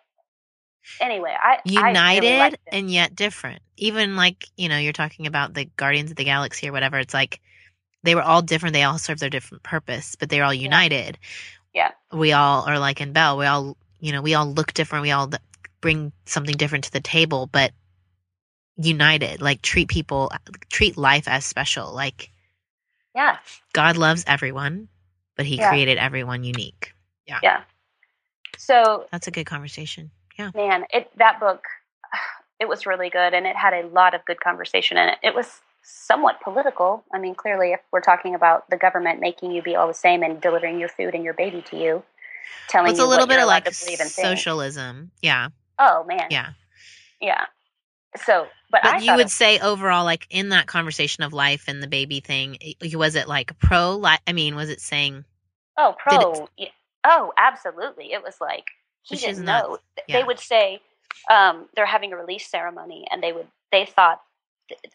anyway, 1.00 1.36
I 1.38 1.54
I 1.54 1.60
really 1.60 1.88
United 1.88 2.60
and 2.72 2.92
yet 2.92 3.16
different. 3.16 3.62
Even 3.78 4.16
like, 4.16 4.46
you 4.58 4.70
know, 4.70 4.78
you're 4.78 4.94
talking 4.94 5.28
about 5.28 5.54
the 5.54 5.66
Guardians 5.78 6.12
of 6.12 6.18
the 6.18 6.24
Galaxy 6.24 6.68
or 6.68 6.72
whatever. 6.72 7.00
It's 7.00 7.14
like 7.14 7.40
they 8.04 8.16
were 8.16 8.22
all 8.22 8.42
different. 8.42 8.74
They 8.74 8.84
all 8.84 8.98
serve 8.98 9.20
their 9.20 9.30
different 9.30 9.64
purpose, 9.64 10.16
but 10.16 10.30
they're 10.30 10.44
all 10.44 10.54
united. 10.54 11.18
Yeah. 11.74 11.92
We 12.14 12.32
all 12.34 12.64
are 12.68 12.80
like 12.80 13.02
in 13.02 13.12
Belle. 13.12 13.38
We 13.38 13.46
all, 13.46 13.76
you 14.06 14.12
know, 14.12 14.22
we 14.22 14.36
all 14.36 14.46
look 14.46 14.72
different. 14.74 15.02
We 15.02 15.10
all 15.12 15.32
bring 15.82 16.12
something 16.28 16.56
different 16.56 16.84
to 16.84 16.92
the 16.92 17.00
table, 17.02 17.48
but 17.52 17.72
united. 18.78 19.42
Like 19.42 19.64
treat 19.64 19.88
people, 19.88 20.32
treat 20.70 20.96
life 20.96 21.28
as 21.28 21.44
special. 21.44 21.92
Like 21.92 22.30
yeah, 23.16 23.38
God 23.74 23.98
loves 23.98 24.24
everyone, 24.28 24.90
but 25.36 25.48
He 25.48 25.58
Yeah. 25.58 25.70
created 25.70 25.98
everyone 25.98 26.44
unique. 26.44 26.94
Yeah. 27.26 27.40
Yeah. 27.42 27.64
So 28.58 29.08
That's 29.12 29.28
a 29.28 29.32
good 29.32 29.48
conversation. 29.48 30.12
Yeah. 30.38 30.52
man, 30.54 30.86
it 30.92 31.10
that 31.18 31.40
book 31.40 31.64
it 32.60 32.68
was 32.68 32.86
really 32.86 33.10
good 33.10 33.34
and 33.34 33.48
it 33.48 33.56
had 33.56 33.74
a 33.74 33.88
lot 33.88 34.14
of 34.14 34.24
good 34.26 34.40
conversation 34.40 34.98
in 34.98 35.10
it. 35.10 35.18
It 35.24 35.34
was 35.34 35.62
somewhat 35.82 36.42
political. 36.42 37.04
I 37.12 37.18
mean, 37.18 37.34
clearly 37.34 37.74
if 37.74 37.80
we're 37.92 38.02
talking 38.02 38.36
about 38.36 38.70
the 38.70 38.78
government 38.78 39.20
making 39.20 39.52
you 39.52 39.64
be 39.64 39.76
all 39.76 39.88
the 39.88 39.96
same 39.96 40.22
and 40.22 40.40
delivering 40.40 40.80
your 40.80 40.90
food 40.90 41.16
and 41.16 41.24
your 41.24 41.34
baby 41.34 41.64
to 41.64 41.76
you, 41.78 42.04
telling 42.68 42.86
Well, 42.86 42.92
it's 42.92 43.00
you 43.00 43.06
a 43.06 43.10
little 43.10 43.28
bit 43.28 43.40
of 43.40 43.48
like 43.48 43.66
to 43.66 43.86
believe 43.86 44.00
and 44.00 44.10
think. 44.10 44.28
socialism. 44.28 45.12
Yeah. 45.22 45.50
Oh 45.80 46.04
man. 46.06 46.28
Yeah. 46.30 46.50
Yeah. 47.22 47.46
So, 48.26 48.48
but, 48.72 48.86
I 48.86 48.92
But 48.94 49.04
you 49.04 49.16
would 49.16 49.26
it- 49.28 49.32
say 49.32 49.60
overall, 49.60 50.06
like 50.06 50.26
in 50.30 50.50
that 50.50 50.68
conversation 50.68 51.24
of 51.24 51.34
life 51.34 51.66
and 51.68 51.84
the 51.84 51.88
baby 51.88 52.20
thing, 52.22 52.58
was 52.94 53.16
it 53.16 53.28
like 53.28 53.58
pro 53.60 53.96
life? 53.98 54.22
I 54.26 54.32
mean, 54.34 54.56
was 54.56 54.70
it 54.70 54.80
saying, 54.82 55.26
Oh, 55.78 55.90
it- 55.92 55.98
pro. 55.98 56.48
yeah. 56.58 56.70
Oh, 57.04 57.34
absolutely. 57.38 58.14
It 58.14 58.24
was 58.24 58.36
like 58.42 58.66
he 59.04 59.18
didn't 59.18 59.46
know. 59.46 59.78
Yeah. 60.08 60.20
They 60.20 60.24
would 60.24 60.40
say 60.40 60.80
um, 61.30 61.68
they're 61.76 61.86
having 61.86 62.14
a 62.14 62.18
release 62.18 62.48
ceremony, 62.50 63.06
and 63.12 63.22
they 63.22 63.32
would 63.34 63.48
they 63.72 63.86
thought 63.86 64.22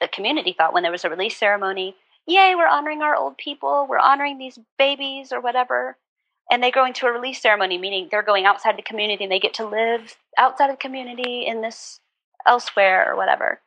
the 0.00 0.08
community 0.08 0.52
thought 0.56 0.72
when 0.72 0.82
there 0.82 0.90
was 0.90 1.04
a 1.04 1.10
release 1.10 1.36
ceremony, 1.36 1.94
yay, 2.26 2.54
we're 2.56 2.66
honoring 2.66 3.02
our 3.02 3.14
old 3.14 3.36
people, 3.36 3.86
we're 3.88 3.98
honoring 3.98 4.38
these 4.38 4.58
babies 4.78 5.30
or 5.32 5.40
whatever. 5.40 5.96
And 6.50 6.62
they 6.62 6.70
go 6.70 6.84
into 6.84 7.06
a 7.06 7.12
release 7.12 7.40
ceremony, 7.40 7.78
meaning 7.78 8.08
they're 8.10 8.22
going 8.22 8.44
outside 8.44 8.76
the 8.76 8.82
community 8.82 9.24
and 9.24 9.32
they 9.32 9.38
get 9.38 9.54
to 9.54 9.66
live 9.66 10.16
outside 10.36 10.68
of 10.68 10.76
the 10.76 10.82
community 10.82 11.46
in 11.46 11.62
this 11.62 12.00
elsewhere 12.46 13.10
or 13.10 13.16
whatever. 13.16 13.60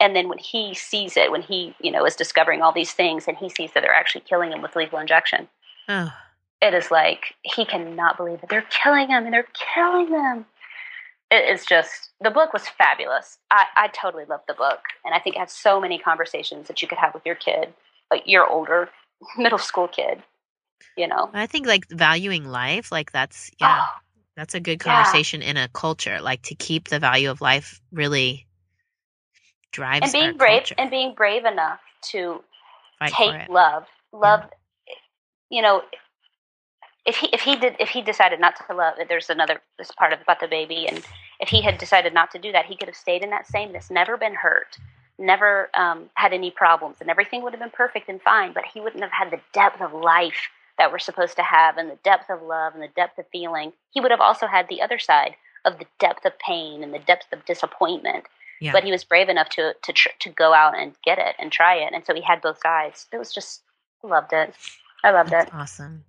And 0.00 0.14
then 0.14 0.28
when 0.28 0.38
he 0.38 0.74
sees 0.74 1.16
it, 1.16 1.30
when 1.30 1.42
he, 1.42 1.74
you 1.80 1.90
know, 1.90 2.04
is 2.04 2.14
discovering 2.14 2.62
all 2.62 2.72
these 2.72 2.92
things 2.92 3.26
and 3.26 3.36
he 3.36 3.48
sees 3.48 3.72
that 3.72 3.82
they're 3.82 3.94
actually 3.94 4.20
killing 4.20 4.52
him 4.52 4.62
with 4.62 4.76
lethal 4.76 4.98
injection, 4.98 5.48
oh, 5.88 6.12
it 6.60 6.74
is 6.74 6.90
like 6.90 7.34
he 7.42 7.64
cannot 7.64 8.16
believe 8.16 8.40
it. 8.42 8.48
They're 8.48 8.62
killing 8.62 9.08
him 9.08 9.24
and 9.24 9.32
they're 9.32 9.48
killing 9.74 10.08
him. 10.08 10.46
It 11.30 11.48
is 11.52 11.66
just 11.66 12.10
the 12.20 12.30
book 12.30 12.52
was 12.52 12.68
fabulous. 12.68 13.38
I, 13.50 13.64
I 13.76 13.88
totally 13.88 14.24
loved 14.24 14.44
the 14.48 14.54
book, 14.54 14.80
and 15.04 15.14
I 15.14 15.18
think 15.18 15.36
it 15.36 15.40
had 15.40 15.50
so 15.50 15.80
many 15.80 15.98
conversations 15.98 16.68
that 16.68 16.80
you 16.80 16.88
could 16.88 16.98
have 16.98 17.12
with 17.12 17.26
your 17.26 17.34
kid, 17.34 17.74
like 18.10 18.22
your 18.24 18.48
older 18.48 18.88
middle 19.38 19.58
school 19.58 19.88
kid. 19.88 20.22
You 20.96 21.08
know, 21.08 21.30
I 21.34 21.46
think 21.46 21.66
like 21.66 21.86
valuing 21.90 22.44
life, 22.44 22.90
like 22.92 23.12
that's, 23.12 23.50
yeah, 23.58 23.80
Oh, 23.82 23.88
that's 24.36 24.54
a 24.54 24.60
good 24.60 24.78
Yeah. 24.84 24.84
conversation 24.84 25.42
in 25.42 25.56
a 25.56 25.68
culture. 25.68 26.20
Like 26.20 26.42
to 26.42 26.54
keep 26.54 26.88
the 26.88 26.98
value 26.98 27.30
of 27.30 27.40
life 27.40 27.80
really 27.92 28.46
drives 29.72 30.04
and 30.04 30.12
being 30.12 30.36
brave 30.36 30.58
culture. 30.60 30.74
and 30.78 30.90
being 30.90 31.14
brave 31.14 31.44
enough 31.44 31.80
to 32.12 32.42
Fight 32.98 33.12
take 33.12 33.34
love, 33.48 33.86
love. 34.12 34.42
You 35.50 35.62
know, 35.62 35.82
if 37.06 37.16
he 37.16 37.28
if 37.32 37.40
he 37.40 37.56
did 37.56 37.76
if 37.80 37.88
he 37.88 38.02
decided 38.02 38.40
not 38.40 38.54
to 38.66 38.74
love, 38.74 38.94
there's 39.08 39.30
another 39.30 39.60
this 39.78 39.90
part 39.92 40.12
of 40.12 40.20
about 40.20 40.40
the 40.40 40.48
baby, 40.48 40.86
and 40.88 41.02
if 41.40 41.48
he 41.48 41.62
had 41.62 41.78
decided 41.78 42.14
not 42.14 42.30
to 42.32 42.38
do 42.38 42.52
that, 42.52 42.66
he 42.66 42.76
could 42.76 42.88
have 42.88 42.96
stayed 42.96 43.22
in 43.22 43.30
that 43.30 43.46
sameness, 43.46 43.90
never 43.90 44.16
been 44.16 44.34
hurt, 44.34 44.78
never 45.18 45.70
um, 45.74 46.10
had 46.14 46.32
any 46.32 46.50
problems, 46.50 46.96
and 47.00 47.10
everything 47.10 47.42
would 47.42 47.52
have 47.52 47.60
been 47.60 47.70
perfect 47.70 48.08
and 48.08 48.20
fine. 48.22 48.52
But 48.52 48.64
he 48.72 48.80
wouldn't 48.80 49.02
have 49.02 49.12
had 49.12 49.30
the 49.30 49.40
depth 49.52 49.80
of 49.80 49.92
life 49.94 50.48
that 50.78 50.90
we're 50.92 50.98
supposed 50.98 51.36
to 51.36 51.42
have, 51.42 51.76
and 51.76 51.90
the 51.90 51.98
depth 52.04 52.30
of 52.30 52.40
love, 52.42 52.74
and 52.74 52.82
the 52.82 52.88
depth 52.94 53.18
of 53.18 53.26
feeling. 53.32 53.72
He 53.90 54.00
would 54.00 54.10
have 54.10 54.20
also 54.20 54.46
had 54.46 54.68
the 54.68 54.80
other 54.80 54.98
side 54.98 55.34
of 55.64 55.78
the 55.78 55.86
depth 55.98 56.24
of 56.24 56.38
pain 56.38 56.82
and 56.84 56.94
the 56.94 57.00
depth 57.00 57.32
of 57.32 57.44
disappointment 57.44 58.24
Yeah. 58.60 58.72
but 58.72 58.84
he 58.84 58.92
was 58.92 59.02
brave 59.04 59.28
enough 59.28 59.48
to 59.50 59.74
to 59.82 59.92
tr- 59.92 60.16
to 60.20 60.28
go 60.30 60.54
out 60.54 60.76
and 60.78 60.94
get 61.04 61.18
it 61.18 61.34
and 61.38 61.50
try 61.52 61.74
it, 61.76 61.92
and 61.92 62.04
so 62.06 62.14
he 62.14 62.22
had 62.22 62.40
both 62.40 62.58
sides. 62.60 63.06
It 63.12 63.18
was 63.18 63.32
just 63.34 63.62
I 64.02 64.06
loved 64.06 64.32
it. 64.32 64.54
I 65.04 65.10
loved 65.10 65.30
That's 65.30 65.48
it. 65.50 65.54
awesome. 65.54 66.04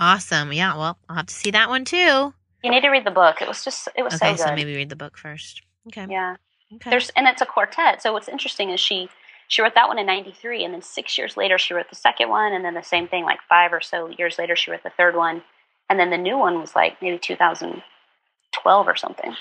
Awesome. 0.00 0.52
Yeah. 0.52 0.76
Well, 0.76 0.98
I'll 1.08 1.16
have 1.16 1.26
to 1.26 1.34
see 1.34 1.50
that 1.50 1.68
one 1.68 1.84
too. 1.84 2.32
You 2.62 2.70
need 2.70 2.80
to 2.82 2.88
read 2.90 3.04
the 3.04 3.10
book. 3.10 3.42
It 3.42 3.48
was 3.48 3.64
just 3.64 3.88
it 3.94 4.02
was 4.02 4.14
Okay. 4.14 4.36
so 4.36 4.46
So, 4.46 4.54
maybe 4.54 4.74
read 4.74 4.88
the 4.88 4.96
book 4.96 5.16
first. 5.18 5.62
Okay. 5.88 6.06
yeah, 6.08 6.36
Okay. 6.74 6.90
there's 6.90 7.10
and 7.10 7.26
it's 7.26 7.42
a 7.42 7.46
quartet. 7.46 8.02
So 8.02 8.12
what's 8.12 8.28
interesting 8.28 8.70
is 8.70 8.80
she 8.80 9.08
she 9.52 9.60
wrote 9.60 9.74
that 9.74 9.86
one 9.88 9.98
in 9.98 10.06
'93, 10.06 10.64
and 10.64 10.72
then 10.72 10.80
six 10.80 11.18
years 11.18 11.36
later 11.36 11.58
she 11.58 11.74
wrote 11.74 11.90
the 11.90 11.94
second 11.94 12.30
one, 12.30 12.54
and 12.54 12.64
then 12.64 12.72
the 12.72 12.82
same 12.82 13.06
thing 13.06 13.24
like 13.24 13.40
five 13.50 13.70
or 13.74 13.82
so 13.82 14.08
years 14.08 14.38
later 14.38 14.56
she 14.56 14.70
wrote 14.70 14.82
the 14.82 14.88
third 14.96 15.14
one, 15.14 15.42
and 15.90 16.00
then 16.00 16.08
the 16.08 16.16
new 16.16 16.38
one 16.38 16.58
was 16.58 16.74
like 16.74 16.96
maybe 17.02 17.18
2012 17.18 18.88
or 18.88 18.96
something. 18.96 19.34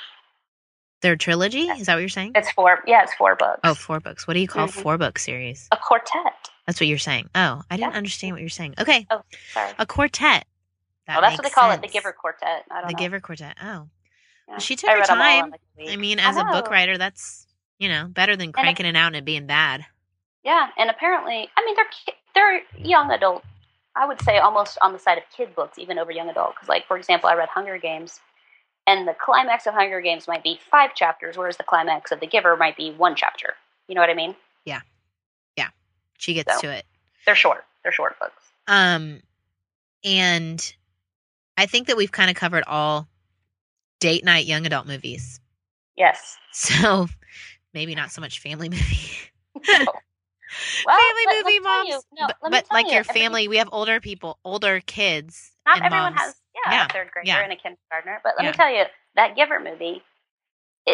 Their 1.01 1.15
trilogy? 1.15 1.61
Is 1.69 1.85
that 1.87 1.93
what 1.95 2.01
you're 2.01 2.09
saying? 2.09 2.33
It's 2.35 2.51
four. 2.51 2.83
Yeah, 2.85 3.03
it's 3.03 3.13
four 3.13 3.35
books. 3.37 3.61
Oh, 3.63 3.73
four 3.73 4.01
books. 4.01 4.27
What 4.27 4.33
do 4.33 4.41
you 4.41 4.49
call 4.49 4.67
Mhm. 4.67 4.81
four 4.83 4.97
book 4.97 5.17
series? 5.17 5.69
a 5.71 5.77
quartet. 5.77 6.49
That's 6.67 6.79
what 6.81 6.87
you're 6.87 6.97
saying. 6.97 7.29
Oh, 7.33 7.63
I 7.71 7.77
didn't 7.77 7.93
Yeah. 7.93 7.97
understand 7.97 8.33
what 8.33 8.41
you're 8.41 8.49
saying. 8.49 8.75
Okay. 8.79 9.07
Oh, 9.09 9.21
sorry. 9.53 9.71
A 9.79 9.85
quartet. 9.85 10.45
That 11.07 11.17
oh, 11.17 11.21
that's 11.21 11.37
what 11.37 11.43
they 11.43 11.49
call 11.49 11.71
it, 11.71 11.81
the. 11.81 11.87
Giver 11.87 12.11
Quartet. 12.13 12.65
I 12.69 12.81
don't 12.81 12.87
The 12.87 12.93
know. 12.93 12.99
Giver 12.99 13.19
Quartet. 13.21 13.57
Oh. 13.63 13.87
Yeah. 14.49 14.57
She 14.59 14.75
took 14.75 14.89
I 14.89 14.93
her 14.93 14.99
read 14.99 15.09
'em 15.09 15.21
all 15.21 15.25
in 15.27 15.41
time. 15.43 15.51
like 15.51 15.61
a 15.61 15.81
week. 15.81 15.89
I 15.91 15.95
mean, 15.95 16.19
as 16.19 16.35
a 16.37 16.43
book 16.43 16.69
writer, 16.69 16.97
that's, 16.97 17.47
you 17.79 17.87
know, 17.89 18.05
better 18.07 18.35
than 18.35 18.49
it- 18.49 18.53
cranking 18.53 18.85
it 18.85 18.95
out 18.95 19.07
and 19.07 19.15
it 19.15 19.25
being 19.25 19.47
bad. 19.47 19.85
Yeah, 20.43 20.69
and 20.77 20.89
apparently, 20.89 21.49
I 21.55 21.65
mean, 21.65 21.75
they're 21.75 21.85
ki- 22.05 22.13
they're 22.33 22.61
young 22.83 23.11
adult. 23.11 23.43
I 23.95 24.05
would 24.07 24.21
say 24.21 24.37
almost 24.39 24.77
on 24.81 24.93
the 24.93 24.99
side 24.99 25.17
of 25.17 25.23
kid 25.35 25.53
books, 25.55 25.77
even 25.77 25.99
over 25.99 26.11
young 26.11 26.29
adult. 26.29 26.55
Because, 26.55 26.69
like 26.69 26.87
for 26.87 26.97
example, 26.97 27.29
I 27.29 27.35
read 27.35 27.49
Hunger 27.49 27.77
Games, 27.77 28.19
and 28.87 29.07
the 29.07 29.13
climax 29.13 29.67
of 29.67 29.73
Hunger 29.73 30.01
Games 30.01 30.27
might 30.27 30.43
be 30.43 30.59
five 30.69 30.95
chapters, 30.95 31.37
whereas 31.37 31.57
the 31.57 31.63
climax 31.63 32.11
of 32.11 32.19
The 32.19 32.27
Giver 32.27 32.55
might 32.57 32.75
be 32.77 32.91
one 32.91 33.15
chapter. 33.15 33.53
You 33.87 33.95
know 33.95 34.01
what 34.01 34.09
I 34.09 34.13
mean? 34.15 34.35
Yeah, 34.65 34.81
yeah. 35.57 35.67
She 36.17 36.33
gets 36.33 36.55
So. 36.55 36.61
to 36.61 36.71
it. 36.71 36.85
They're 37.25 37.35
short. 37.35 37.65
They're 37.83 37.91
short 37.91 38.17
books. 38.19 38.43
Um, 38.67 39.21
And 40.03 40.73
I 41.57 41.65
think 41.67 41.87
that 41.87 41.97
we've 41.97 42.11
kind 42.11 42.29
of 42.31 42.35
covered 42.35 42.63
all 42.65 43.07
date 43.99 44.23
night 44.23 44.45
young 44.45 44.65
adult 44.65 44.87
movies. 44.87 45.39
Yes. 45.95 46.37
So 46.53 47.07
maybe 47.73 47.95
not 47.95 48.11
so 48.11 48.19
much 48.21 48.39
family 48.39 48.67
movie. 48.69 49.09
Well, 50.85 50.97
family 50.99 51.37
movie 51.43 51.59
moms. 51.59 51.89
you- 51.89 52.01
no, 52.19 52.27
but 52.27 52.51
but 52.51 52.65
like 52.71 52.85
you, 52.87 52.91
your 52.93 52.99
every- 53.01 53.21
family, 53.21 53.47
we 53.47 53.57
have 53.57 53.69
older 53.71 53.99
people, 53.99 54.39
older 54.43 54.81
kids. 54.85 55.51
Not 55.65 55.77
everyone 55.81 56.13
moms. 56.13 56.21
has, 56.21 56.35
yeah, 56.65 56.71
Yeah, 56.73 56.85
a 56.85 56.89
third 56.89 57.11
grader 57.11 57.27
yeah. 57.27 57.39
and 57.39 57.53
a 57.53 57.55
kindergartner. 57.55 58.19
But 58.23 58.33
let 58.37 58.43
Yeah. 58.45 58.51
me 58.51 58.57
tell 58.57 58.71
you, 58.73 58.83
that 59.15 59.35
Giver 59.35 59.59
movie 59.59 60.03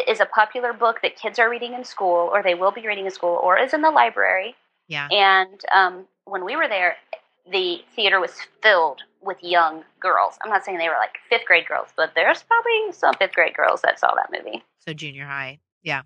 is 0.07 0.19
a 0.19 0.25
popular 0.25 0.73
book 0.73 1.01
that 1.01 1.15
kids 1.15 1.39
are 1.39 1.49
reading 1.49 1.73
in 1.73 1.83
school, 1.83 2.29
or 2.33 2.43
they 2.43 2.53
will 2.55 2.71
be 2.71 2.85
reading 2.85 3.05
in 3.05 3.11
school, 3.11 3.39
or 3.43 3.57
is 3.57 3.73
in 3.73 3.81
the 3.81 3.91
library. 3.91 4.55
Yeah. 4.87 5.07
And 5.11 5.61
um, 5.71 6.07
when 6.25 6.43
we 6.45 6.55
were 6.55 6.67
there, 6.67 6.97
the 7.49 7.83
theater 7.95 8.19
was 8.19 8.35
filled 8.61 9.01
with 9.21 9.37
young 9.41 9.83
girls. 9.99 10.37
I'm 10.43 10.49
not 10.49 10.65
saying 10.65 10.77
they 10.77 10.89
were 10.89 10.95
like 10.99 11.15
fifth 11.29 11.45
grade 11.45 11.65
girls, 11.65 11.89
but 11.95 12.11
there's 12.15 12.43
probably 12.43 12.91
some 12.91 13.13
fifth 13.15 13.33
grade 13.33 13.53
girls 13.55 13.81
that 13.81 13.99
saw 13.99 14.13
that 14.15 14.29
movie. 14.31 14.63
So 14.85 14.93
junior 14.93 15.25
high. 15.25 15.59
Yeah. 15.83 16.01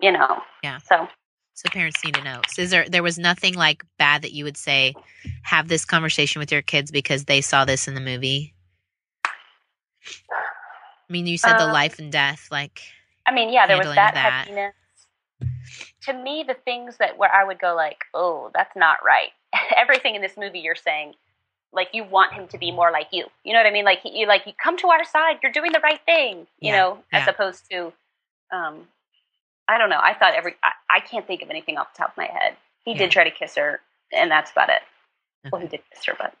You 0.00 0.12
know. 0.12 0.42
Yeah. 0.62 0.78
So 0.78 1.06
So 1.54 1.68
parents 1.70 2.04
need 2.04 2.14
to 2.16 2.22
know. 2.22 2.44
So 2.46 2.62
is 2.62 2.70
there 2.70 2.88
there 2.88 3.02
was 3.02 3.18
nothing 3.18 3.54
like 3.54 3.84
bad 3.98 4.22
that 4.22 4.32
you 4.32 4.44
would 4.44 4.56
say 4.56 4.98
have 5.44 5.68
this 5.68 5.84
conversation 5.84 6.40
with 6.40 6.52
your 6.52 6.62
kids 6.62 6.90
because 6.90 7.24
they 7.24 7.40
saw 7.40 7.64
this 7.64 7.88
in 7.88 7.94
the 7.94 8.00
movie? 8.00 8.54
I 11.08 11.12
mean, 11.12 11.26
you 11.26 11.38
said 11.38 11.56
the 11.58 11.66
Uh, 11.66 11.68
life 11.68 11.98
and 11.98 12.12
death, 12.12 12.48
like 12.50 12.82
I 13.26 13.32
mean, 13.32 13.52
yeah, 13.52 13.66
there 13.66 13.78
was 13.78 13.92
that, 13.94 14.14
that. 14.14 14.48
heaviness. 14.48 14.74
To 16.02 16.12
me, 16.12 16.44
the 16.46 16.54
things 16.54 16.98
that 16.98 17.16
where 17.18 17.32
I 17.34 17.44
would 17.44 17.58
go 17.58 17.74
like, 17.74 18.04
oh, 18.14 18.50
that's 18.54 18.76
not 18.76 18.98
right. 19.04 19.30
Everything 19.76 20.14
in 20.14 20.22
this 20.22 20.36
movie, 20.36 20.60
you're 20.60 20.74
saying, 20.74 21.14
like 21.72 21.88
you 21.92 22.04
want 22.04 22.34
him 22.34 22.48
to 22.48 22.58
be 22.58 22.72
more 22.72 22.90
like 22.90 23.08
you. 23.12 23.26
You 23.44 23.52
know 23.52 23.58
what 23.60 23.66
I 23.66 23.70
mean? 23.72 23.84
Like 23.84 24.00
he, 24.00 24.18
you 24.18 24.26
like 24.26 24.46
you 24.46 24.52
come 24.62 24.76
to 24.78 24.88
our 24.88 25.04
side. 25.04 25.38
You're 25.42 25.52
doing 25.52 25.72
the 25.72 25.80
right 25.80 26.00
thing. 26.06 26.46
You 26.60 26.72
Yeah, 26.72 26.72
know, 26.72 26.98
as 27.12 27.26
opposed 27.26 27.70
to, 27.70 27.92
um, 28.52 28.88
I 29.68 29.78
don't 29.78 29.88
know. 29.90 30.00
I 30.02 30.14
thought 30.14 30.34
every 30.34 30.54
I, 30.62 30.72
I 30.96 31.00
can't 31.00 31.26
think 31.26 31.42
of 31.42 31.50
anything 31.50 31.78
off 31.78 31.92
the 31.94 31.98
top 31.98 32.10
of 32.12 32.16
my 32.16 32.26
head. 32.26 32.56
He 32.84 32.92
Yeah. 32.92 32.98
did 32.98 33.10
try 33.10 33.24
to 33.24 33.30
kiss 33.30 33.54
her, 33.56 33.80
and 34.12 34.30
that's 34.30 34.50
about 34.52 34.68
it. 34.70 34.82
Well, 35.50 35.60
he 35.60 35.68
did 35.68 35.80
kiss 35.92 36.04
her, 36.06 36.14
but 36.18 36.34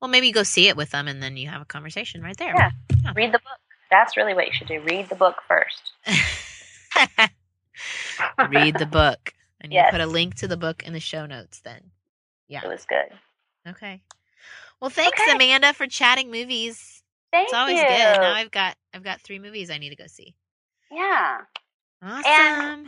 well, 0.00 0.08
maybe 0.10 0.32
go 0.32 0.42
see 0.42 0.68
it 0.68 0.76
with 0.76 0.90
them 0.90 1.08
and 1.08 1.22
then 1.22 1.36
you 1.36 1.48
have 1.48 1.62
a 1.62 1.64
conversation 1.64 2.20
right 2.22 2.36
there. 2.36 2.52
Yeah. 2.54 2.70
read 3.14 3.32
the 3.32 3.38
book. 3.38 3.58
That's 3.90 4.16
really 4.16 4.34
what 4.34 4.46
you 4.46 4.52
should 4.52 4.68
do. 4.68 4.80
Read 4.80 5.08
the 5.08 5.14
book 5.14 5.36
first. 5.48 5.92
Read 8.50 8.76
the 8.78 8.86
book. 8.86 9.32
And 9.60 9.72
you 9.72 9.82
put 9.90 10.00
a 10.00 10.06
link 10.06 10.34
to 10.36 10.48
the 10.48 10.56
book 10.58 10.82
in 10.82 10.92
the 10.92 11.00
show 11.00 11.24
notes 11.26 11.60
then. 11.60 11.90
Yeah, 12.48 12.60
it 12.64 12.68
was 12.68 12.84
good. 12.84 13.06
Okay. 13.66 14.02
Well, 14.80 14.90
thanks 14.90 15.20
Okay. 15.22 15.32
Amanda 15.32 15.72
for 15.72 15.86
chatting 15.86 16.30
movies. 16.30 17.02
Thank 17.32 17.46
It's 17.46 17.54
always 17.54 17.78
you. 17.78 17.86
good. 17.86 18.20
Now 18.20 18.34
I've 18.34 18.50
got 18.50 18.76
I've 18.92 19.02
got 19.04 19.20
3 19.22 19.38
movies 19.38 19.70
I 19.70 19.78
need 19.78 19.90
to 19.90 19.96
go 19.96 20.06
see. 20.06 20.34
yeah. 20.90 21.38
Awesome. 22.04 22.86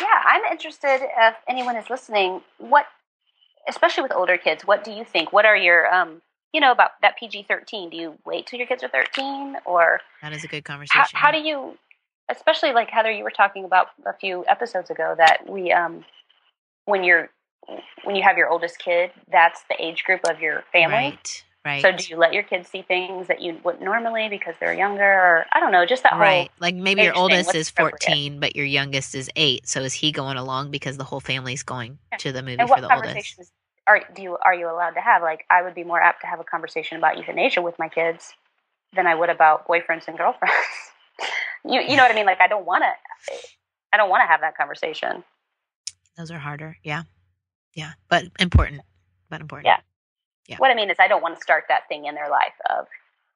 Yeah, 0.00 0.22
I'm 0.26 0.44
interested 0.50 1.00
if 1.02 1.34
anyone 1.48 1.76
is 1.76 1.90
listening, 1.90 2.40
what 2.58 2.86
especially 3.68 4.02
with 4.02 4.12
older 4.12 4.38
kids, 4.38 4.64
what 4.64 4.82
do 4.82 4.90
you 4.90 5.04
think? 5.04 5.32
What 5.32 5.44
are 5.44 5.56
your 5.56 5.92
um 5.92 6.22
you 6.52 6.60
know 6.60 6.72
about 6.72 6.92
that 7.02 7.16
PG 7.18 7.44
thirteen? 7.48 7.90
Do 7.90 7.96
you 7.96 8.14
wait 8.24 8.46
till 8.46 8.58
your 8.58 8.66
kids 8.66 8.82
are 8.82 8.88
thirteen 8.88 9.56
or 9.64 10.00
that 10.22 10.32
is 10.32 10.44
a 10.44 10.48
good 10.48 10.64
conversation. 10.64 11.02
how, 11.12 11.26
how 11.26 11.30
do 11.30 11.38
you 11.38 11.76
especially 12.30 12.72
like 12.72 12.88
Heather 12.90 13.10
you 13.10 13.24
were 13.24 13.30
talking 13.30 13.64
about 13.64 13.88
a 14.06 14.12
few 14.14 14.44
episodes 14.46 14.90
ago 14.90 15.14
that 15.18 15.48
we 15.48 15.70
um 15.70 16.04
when 16.86 17.04
you're 17.04 17.30
when 18.04 18.16
you 18.16 18.22
have 18.22 18.36
your 18.36 18.48
oldest 18.48 18.78
kid, 18.78 19.10
that's 19.30 19.62
the 19.68 19.76
age 19.82 20.04
group 20.04 20.20
of 20.28 20.40
your 20.40 20.64
family. 20.72 20.96
Right. 20.96 21.44
Right. 21.64 21.82
So 21.82 21.92
do 21.92 22.04
you 22.08 22.16
let 22.16 22.32
your 22.32 22.42
kids 22.42 22.68
see 22.70 22.80
things 22.80 23.28
that 23.28 23.42
you 23.42 23.58
wouldn't 23.62 23.84
normally 23.84 24.28
because 24.30 24.54
they're 24.60 24.72
younger 24.72 25.04
or 25.04 25.46
I 25.52 25.60
don't 25.60 25.72
know, 25.72 25.84
just 25.84 26.02
that 26.04 26.18
Right. 26.18 26.50
Like 26.58 26.74
maybe 26.74 27.02
your 27.02 27.14
oldest 27.14 27.54
is 27.54 27.68
14, 27.68 28.40
but 28.40 28.56
your 28.56 28.64
youngest 28.64 29.14
is 29.14 29.28
8. 29.36 29.68
So 29.68 29.82
is 29.82 29.92
he 29.92 30.10
going 30.10 30.38
along 30.38 30.70
because 30.70 30.96
the 30.96 31.04
whole 31.04 31.20
family's 31.20 31.62
going 31.62 31.98
Yeah. 32.12 32.18
to 32.18 32.32
the 32.32 32.42
movie 32.42 32.56
and 32.60 32.68
for 32.68 32.76
what 32.76 32.80
the 32.80 32.94
oldest? 32.94 33.08
conversations 33.08 33.52
are 33.86 34.02
do 34.14 34.22
you 34.22 34.38
are 34.42 34.54
you 34.54 34.70
allowed 34.70 34.92
to 34.92 35.00
have? 35.00 35.20
Like 35.20 35.44
I 35.50 35.62
would 35.62 35.74
be 35.74 35.84
more 35.84 36.00
apt 36.00 36.22
to 36.22 36.26
have 36.26 36.40
a 36.40 36.44
conversation 36.44 36.96
about 36.96 37.18
euthanasia 37.18 37.60
with 37.60 37.78
my 37.78 37.88
kids 37.88 38.32
than 38.94 39.06
I 39.06 39.14
would 39.14 39.28
about 39.28 39.68
boyfriends 39.68 40.08
and 40.08 40.16
girlfriends. 40.16 40.54
you 41.64 41.80
you 41.80 41.96
know 41.96 42.02
what 42.02 42.10
I 42.10 42.14
mean? 42.14 42.26
Like 42.26 42.40
I 42.40 42.46
don't 42.48 42.64
want 42.64 42.84
to 42.84 43.34
I 43.92 43.98
don't 43.98 44.08
want 44.08 44.22
to 44.22 44.26
have 44.26 44.40
that 44.40 44.56
conversation. 44.56 45.24
Those 46.16 46.30
are 46.30 46.38
harder. 46.38 46.78
Yeah. 46.82 47.02
Yeah. 47.74 47.92
But 48.08 48.24
important. 48.38 48.80
But 49.28 49.40
important. 49.40 49.66
Yeah. 49.66 49.80
Yeah. 50.50 50.56
What 50.58 50.70
I 50.70 50.74
mean 50.74 50.90
is 50.90 50.96
I 50.98 51.08
don't 51.08 51.22
want 51.22 51.36
to 51.36 51.40
start 51.42 51.64
that 51.68 51.88
thing 51.88 52.04
in 52.06 52.14
their 52.14 52.28
life 52.28 52.52
of 52.68 52.86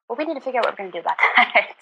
well 0.09 0.17
we 0.19 0.25
need 0.27 0.35
to 0.35 0.41
figure 0.41 0.59
out 0.61 0.67
what 0.67 0.73
we're 0.75 0.85
going 0.85 0.93
to 0.93 0.99
do 0.99 1.01
about 1.01 1.17
that 1.37 1.77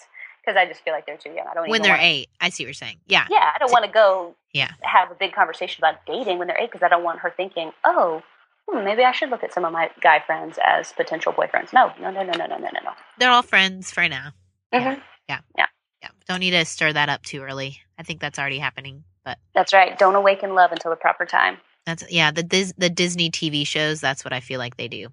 because 0.44 0.56
I 0.56 0.66
just 0.66 0.82
feel 0.84 0.92
like 0.92 1.06
they're 1.06 1.16
too 1.16 1.30
young. 1.30 1.46
I 1.50 1.54
don't 1.54 1.68
When 1.68 1.82
they're 1.82 1.92
wanna, 1.92 2.02
8. 2.02 2.28
I 2.40 2.48
see 2.50 2.62
what 2.64 2.66
you're 2.68 2.74
saying. 2.74 2.98
Yeah. 3.06 3.26
Yeah, 3.30 3.50
I 3.54 3.58
don't 3.58 3.72
want 3.72 3.84
to 3.84 3.90
go 3.90 4.34
Yeah. 4.52 4.70
have 4.82 5.10
a 5.10 5.14
big 5.14 5.32
conversation 5.32 5.80
about 5.82 6.04
dating 6.06 6.38
when 6.38 6.48
they're 6.48 6.58
eight 6.58 6.70
because 6.70 6.82
I 6.84 6.88
don't 6.88 7.02
want 7.04 7.20
her 7.20 7.32
thinking, 7.36 7.72
oh, 7.84 8.22
hmm, 8.68 8.84
maybe 8.84 9.02
I 9.04 9.12
should 9.12 9.30
look 9.30 9.42
at 9.44 9.52
some 9.52 9.64
of 9.64 9.72
my 9.72 9.90
guy 10.00 10.20
friends 10.20 10.58
as 10.66 10.92
potential 10.92 11.32
boyfriends. 11.32 11.72
No, 11.72 11.92
no, 12.00 12.10
no, 12.10 12.22
no, 12.22 12.32
no, 12.32 12.46
no, 12.46 12.56
no, 12.58 12.68
no, 12.84 12.90
They're 13.18 13.30
all 13.30 13.42
friends 13.42 13.90
for 13.92 14.08
now. 14.08 14.32
no. 14.72 14.80
hmm 14.80 15.00
Yeah. 15.28 15.40
Yeah. 15.56 15.66
Don't 16.28 16.40
need 16.40 16.50
to 16.50 16.64
stir 16.64 16.92
that 16.92 17.08
up 17.08 17.22
too 17.22 17.42
early. 17.42 17.80
I 17.98 18.02
think 18.02 18.20
that's 18.20 18.38
already 18.38 18.58
happening. 18.58 19.04
But 19.24 19.38
That's 19.54 19.72
right. 19.72 19.96
Don't 19.98 20.16
awaken 20.16 20.54
love 20.56 20.72
until 20.72 20.90
the 20.90 20.96
proper 20.96 21.24
time. 21.24 21.58
that's 21.86 22.04
yeah, 22.10 22.32
the 22.32 22.42
Dis- 22.42 22.74
the 22.76 22.90
Disney 22.90 23.30
TV 23.30 23.64
shows, 23.66 24.00
that's 24.00 24.24
what 24.24 24.32
I 24.32 24.40
feel 24.40 24.58
like 24.58 24.76
they 24.76 24.88
do. 24.88 25.08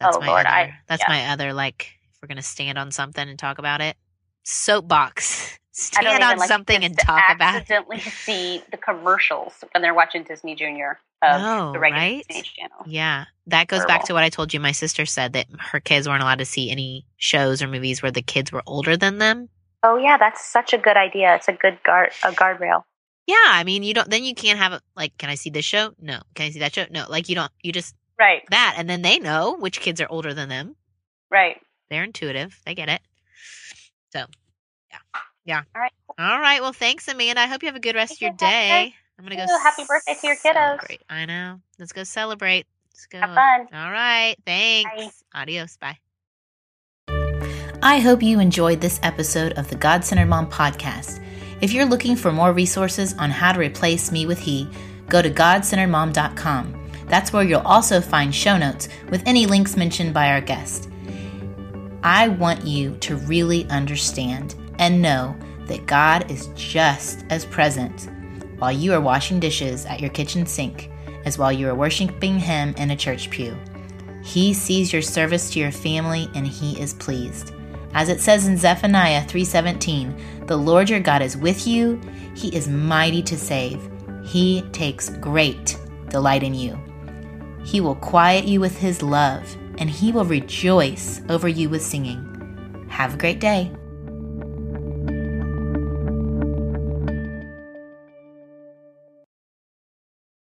That's 0.00 0.16
Oh, 0.16 0.20
my 0.20 0.26
Lord, 0.28 0.46
other 0.46 0.54
I- 0.54 0.74
that's 0.86 1.02
yeah. 1.08 1.12
my 1.14 1.26
other 1.32 1.52
like 1.52 1.92
if 2.12 2.22
we're 2.22 2.28
going 2.28 2.36
to 2.36 2.42
stand 2.42 2.78
on 2.78 2.90
something 2.90 3.28
and 3.28 3.38
talk 3.38 3.58
about 3.58 3.80
it. 3.80 3.96
Soapbox. 4.44 5.58
Stand 5.72 6.24
on 6.24 6.38
like 6.38 6.48
something 6.48 6.82
and 6.82 6.98
talk 6.98 7.22
about 7.32 7.54
it. 7.54 7.58
accidentally 7.60 8.00
see 8.00 8.60
the 8.72 8.76
commercials 8.76 9.62
when 9.72 9.80
they're 9.80 9.94
watching 9.94 10.24
Disney 10.24 10.56
Junior 10.56 10.98
of 11.22 11.40
No, 11.40 11.72
the 11.72 11.78
regular 11.78 12.02
right? 12.02 12.24
Disney 12.26 12.42
Channel. 12.42 12.78
Yeah, 12.86 13.26
that 13.46 13.68
goes 13.68 13.84
back 13.84 14.04
to 14.06 14.12
what 14.12 14.24
I 14.24 14.28
told 14.28 14.52
you. 14.52 14.58
My 14.58 14.72
sister 14.72 15.06
said 15.06 15.34
that 15.34 15.46
her 15.60 15.78
kids 15.78 16.08
weren't 16.08 16.20
allowed 16.22 16.40
to 16.40 16.44
see 16.44 16.68
any 16.70 17.06
shows 17.16 17.62
or 17.62 17.68
movies 17.68 18.02
where 18.02 18.10
the 18.10 18.22
kids 18.22 18.50
were 18.50 18.64
older 18.66 18.96
than 18.96 19.18
them. 19.18 19.48
Oh 19.84 19.96
yeah, 19.96 20.16
that's 20.18 20.44
such 20.44 20.72
a 20.72 20.78
good 20.78 20.96
idea. 20.96 21.36
It's 21.36 21.46
a 21.46 21.52
good 21.52 21.78
guard 21.86 22.10
a 22.24 22.32
guardrail. 22.32 22.82
Yeah, 23.28 23.36
I 23.46 23.62
mean, 23.62 23.84
you 23.84 23.94
don't. 23.94 24.10
Then 24.10 24.24
you 24.24 24.34
can't 24.34 24.58
have 24.58 24.72
it. 24.72 24.82
Like, 24.96 25.16
can 25.18 25.30
I 25.30 25.36
see 25.36 25.50
this 25.50 25.64
show? 25.64 25.92
No. 26.00 26.18
Can 26.34 26.46
I 26.46 26.50
see 26.50 26.58
that 26.58 26.74
show? 26.74 26.86
No. 26.90 27.06
Like, 27.08 27.28
you 27.28 27.36
don't. 27.36 27.52
You 27.62 27.70
just 27.72 27.94
Right, 28.18 28.42
that, 28.50 28.74
and 28.76 28.88
then 28.90 29.02
they 29.02 29.18
know 29.18 29.56
which 29.58 29.80
kids 29.80 30.00
are 30.00 30.08
older 30.10 30.34
than 30.34 30.48
them. 30.48 30.76
right. 31.30 31.56
They're 31.90 32.04
intuitive. 32.04 32.60
They 32.66 32.74
get 32.74 32.90
it. 32.90 33.00
So, 34.12 34.26
yeah, 34.90 34.98
yeah. 35.46 35.62
All 35.74 35.80
right. 35.80 35.92
All 36.18 36.38
right. 36.38 36.60
Well, 36.60 36.74
thanks, 36.74 37.08
Amanda. 37.08 37.40
I 37.40 37.46
hope 37.46 37.62
you 37.62 37.68
have 37.68 37.76
a 37.76 37.80
good 37.80 37.94
rest 37.94 38.12
of 38.12 38.20
your 38.20 38.32
you, 38.32 38.36
day. 38.36 38.94
I'm 39.18 39.24
gonna 39.24 39.36
go. 39.36 39.44
Ooh, 39.44 39.58
happy 39.62 39.84
birthday 39.88 40.14
to 40.20 40.26
your 40.26 40.36
kiddos. 40.36 40.42
celebrate. 40.54 41.00
I 41.08 41.24
know. 41.24 41.60
Let's 41.78 41.92
go 41.92 42.04
celebrate. 42.04 42.66
Let's 42.92 43.06
go. 43.06 43.20
Have 43.20 43.34
fun. 43.34 43.68
All 43.72 43.90
right. 43.90 44.36
Thanks. 44.44 45.24
Adios. 45.34 45.78
Bye. 45.78 45.96
I 47.82 48.00
hope 48.00 48.22
you 48.22 48.38
enjoyed 48.40 48.80
this 48.82 49.00
episode 49.02 49.52
of 49.54 49.70
the 49.70 49.76
God 49.76 50.04
Centered 50.04 50.26
Mom 50.26 50.50
podcast. 50.50 51.24
If 51.62 51.72
you're 51.72 51.86
looking 51.86 52.16
for 52.16 52.32
more 52.32 52.52
resources 52.52 53.14
on 53.14 53.30
how 53.30 53.52
to 53.52 53.58
replace 53.58 54.12
me 54.12 54.26
with 54.26 54.40
he, 54.40 54.68
go 55.08 55.22
to 55.22 55.30
godcenteredmom.com. 55.30 56.77
That's 57.08 57.32
where 57.32 57.42
you'll 57.42 57.60
also 57.60 58.00
find 58.00 58.34
show 58.34 58.56
notes 58.56 58.88
with 59.10 59.22
any 59.26 59.46
links 59.46 59.76
mentioned 59.76 60.14
by 60.14 60.30
our 60.30 60.40
guest. 60.40 60.90
I 62.02 62.28
want 62.28 62.64
you 62.64 62.96
to 62.98 63.16
really 63.16 63.64
understand 63.70 64.54
and 64.78 65.02
know 65.02 65.36
that 65.66 65.86
God 65.86 66.30
is 66.30 66.48
just 66.54 67.24
as 67.30 67.44
present 67.44 68.08
while 68.58 68.72
you 68.72 68.92
are 68.92 69.00
washing 69.00 69.40
dishes 69.40 69.86
at 69.86 70.00
your 70.00 70.10
kitchen 70.10 70.46
sink 70.46 70.90
as 71.24 71.38
while 71.38 71.52
you 71.52 71.68
are 71.68 71.74
worshiping 71.74 72.38
Him 72.38 72.74
in 72.76 72.90
a 72.90 72.96
church 72.96 73.30
pew. 73.30 73.56
He 74.22 74.52
sees 74.52 74.92
your 74.92 75.02
service 75.02 75.50
to 75.50 75.60
your 75.60 75.72
family 75.72 76.28
and 76.34 76.46
he 76.46 76.78
is 76.80 76.94
pleased. 76.94 77.52
As 77.94 78.08
it 78.08 78.20
says 78.20 78.46
in 78.46 78.58
Zephaniah 78.58 79.24
3:17, 79.26 80.14
"The 80.46 80.56
Lord 80.56 80.90
your 80.90 81.00
God 81.00 81.22
is 81.22 81.36
with 81.36 81.66
you; 81.66 82.00
he 82.34 82.48
is 82.48 82.68
mighty 82.68 83.22
to 83.22 83.36
save. 83.36 83.80
He 84.24 84.62
takes 84.72 85.08
great 85.08 85.78
delight 86.10 86.42
in 86.42 86.54
you. 86.54 86.78
He 87.68 87.82
will 87.82 87.96
quiet 87.96 88.46
you 88.46 88.60
with 88.60 88.78
his 88.78 89.02
love, 89.02 89.54
and 89.76 89.90
he 89.90 90.10
will 90.10 90.24
rejoice 90.24 91.20
over 91.28 91.46
you 91.46 91.68
with 91.68 91.84
singing." 91.84 92.24
Have 92.88 93.12
a 93.12 93.18
great 93.18 93.40
day. 93.40 93.70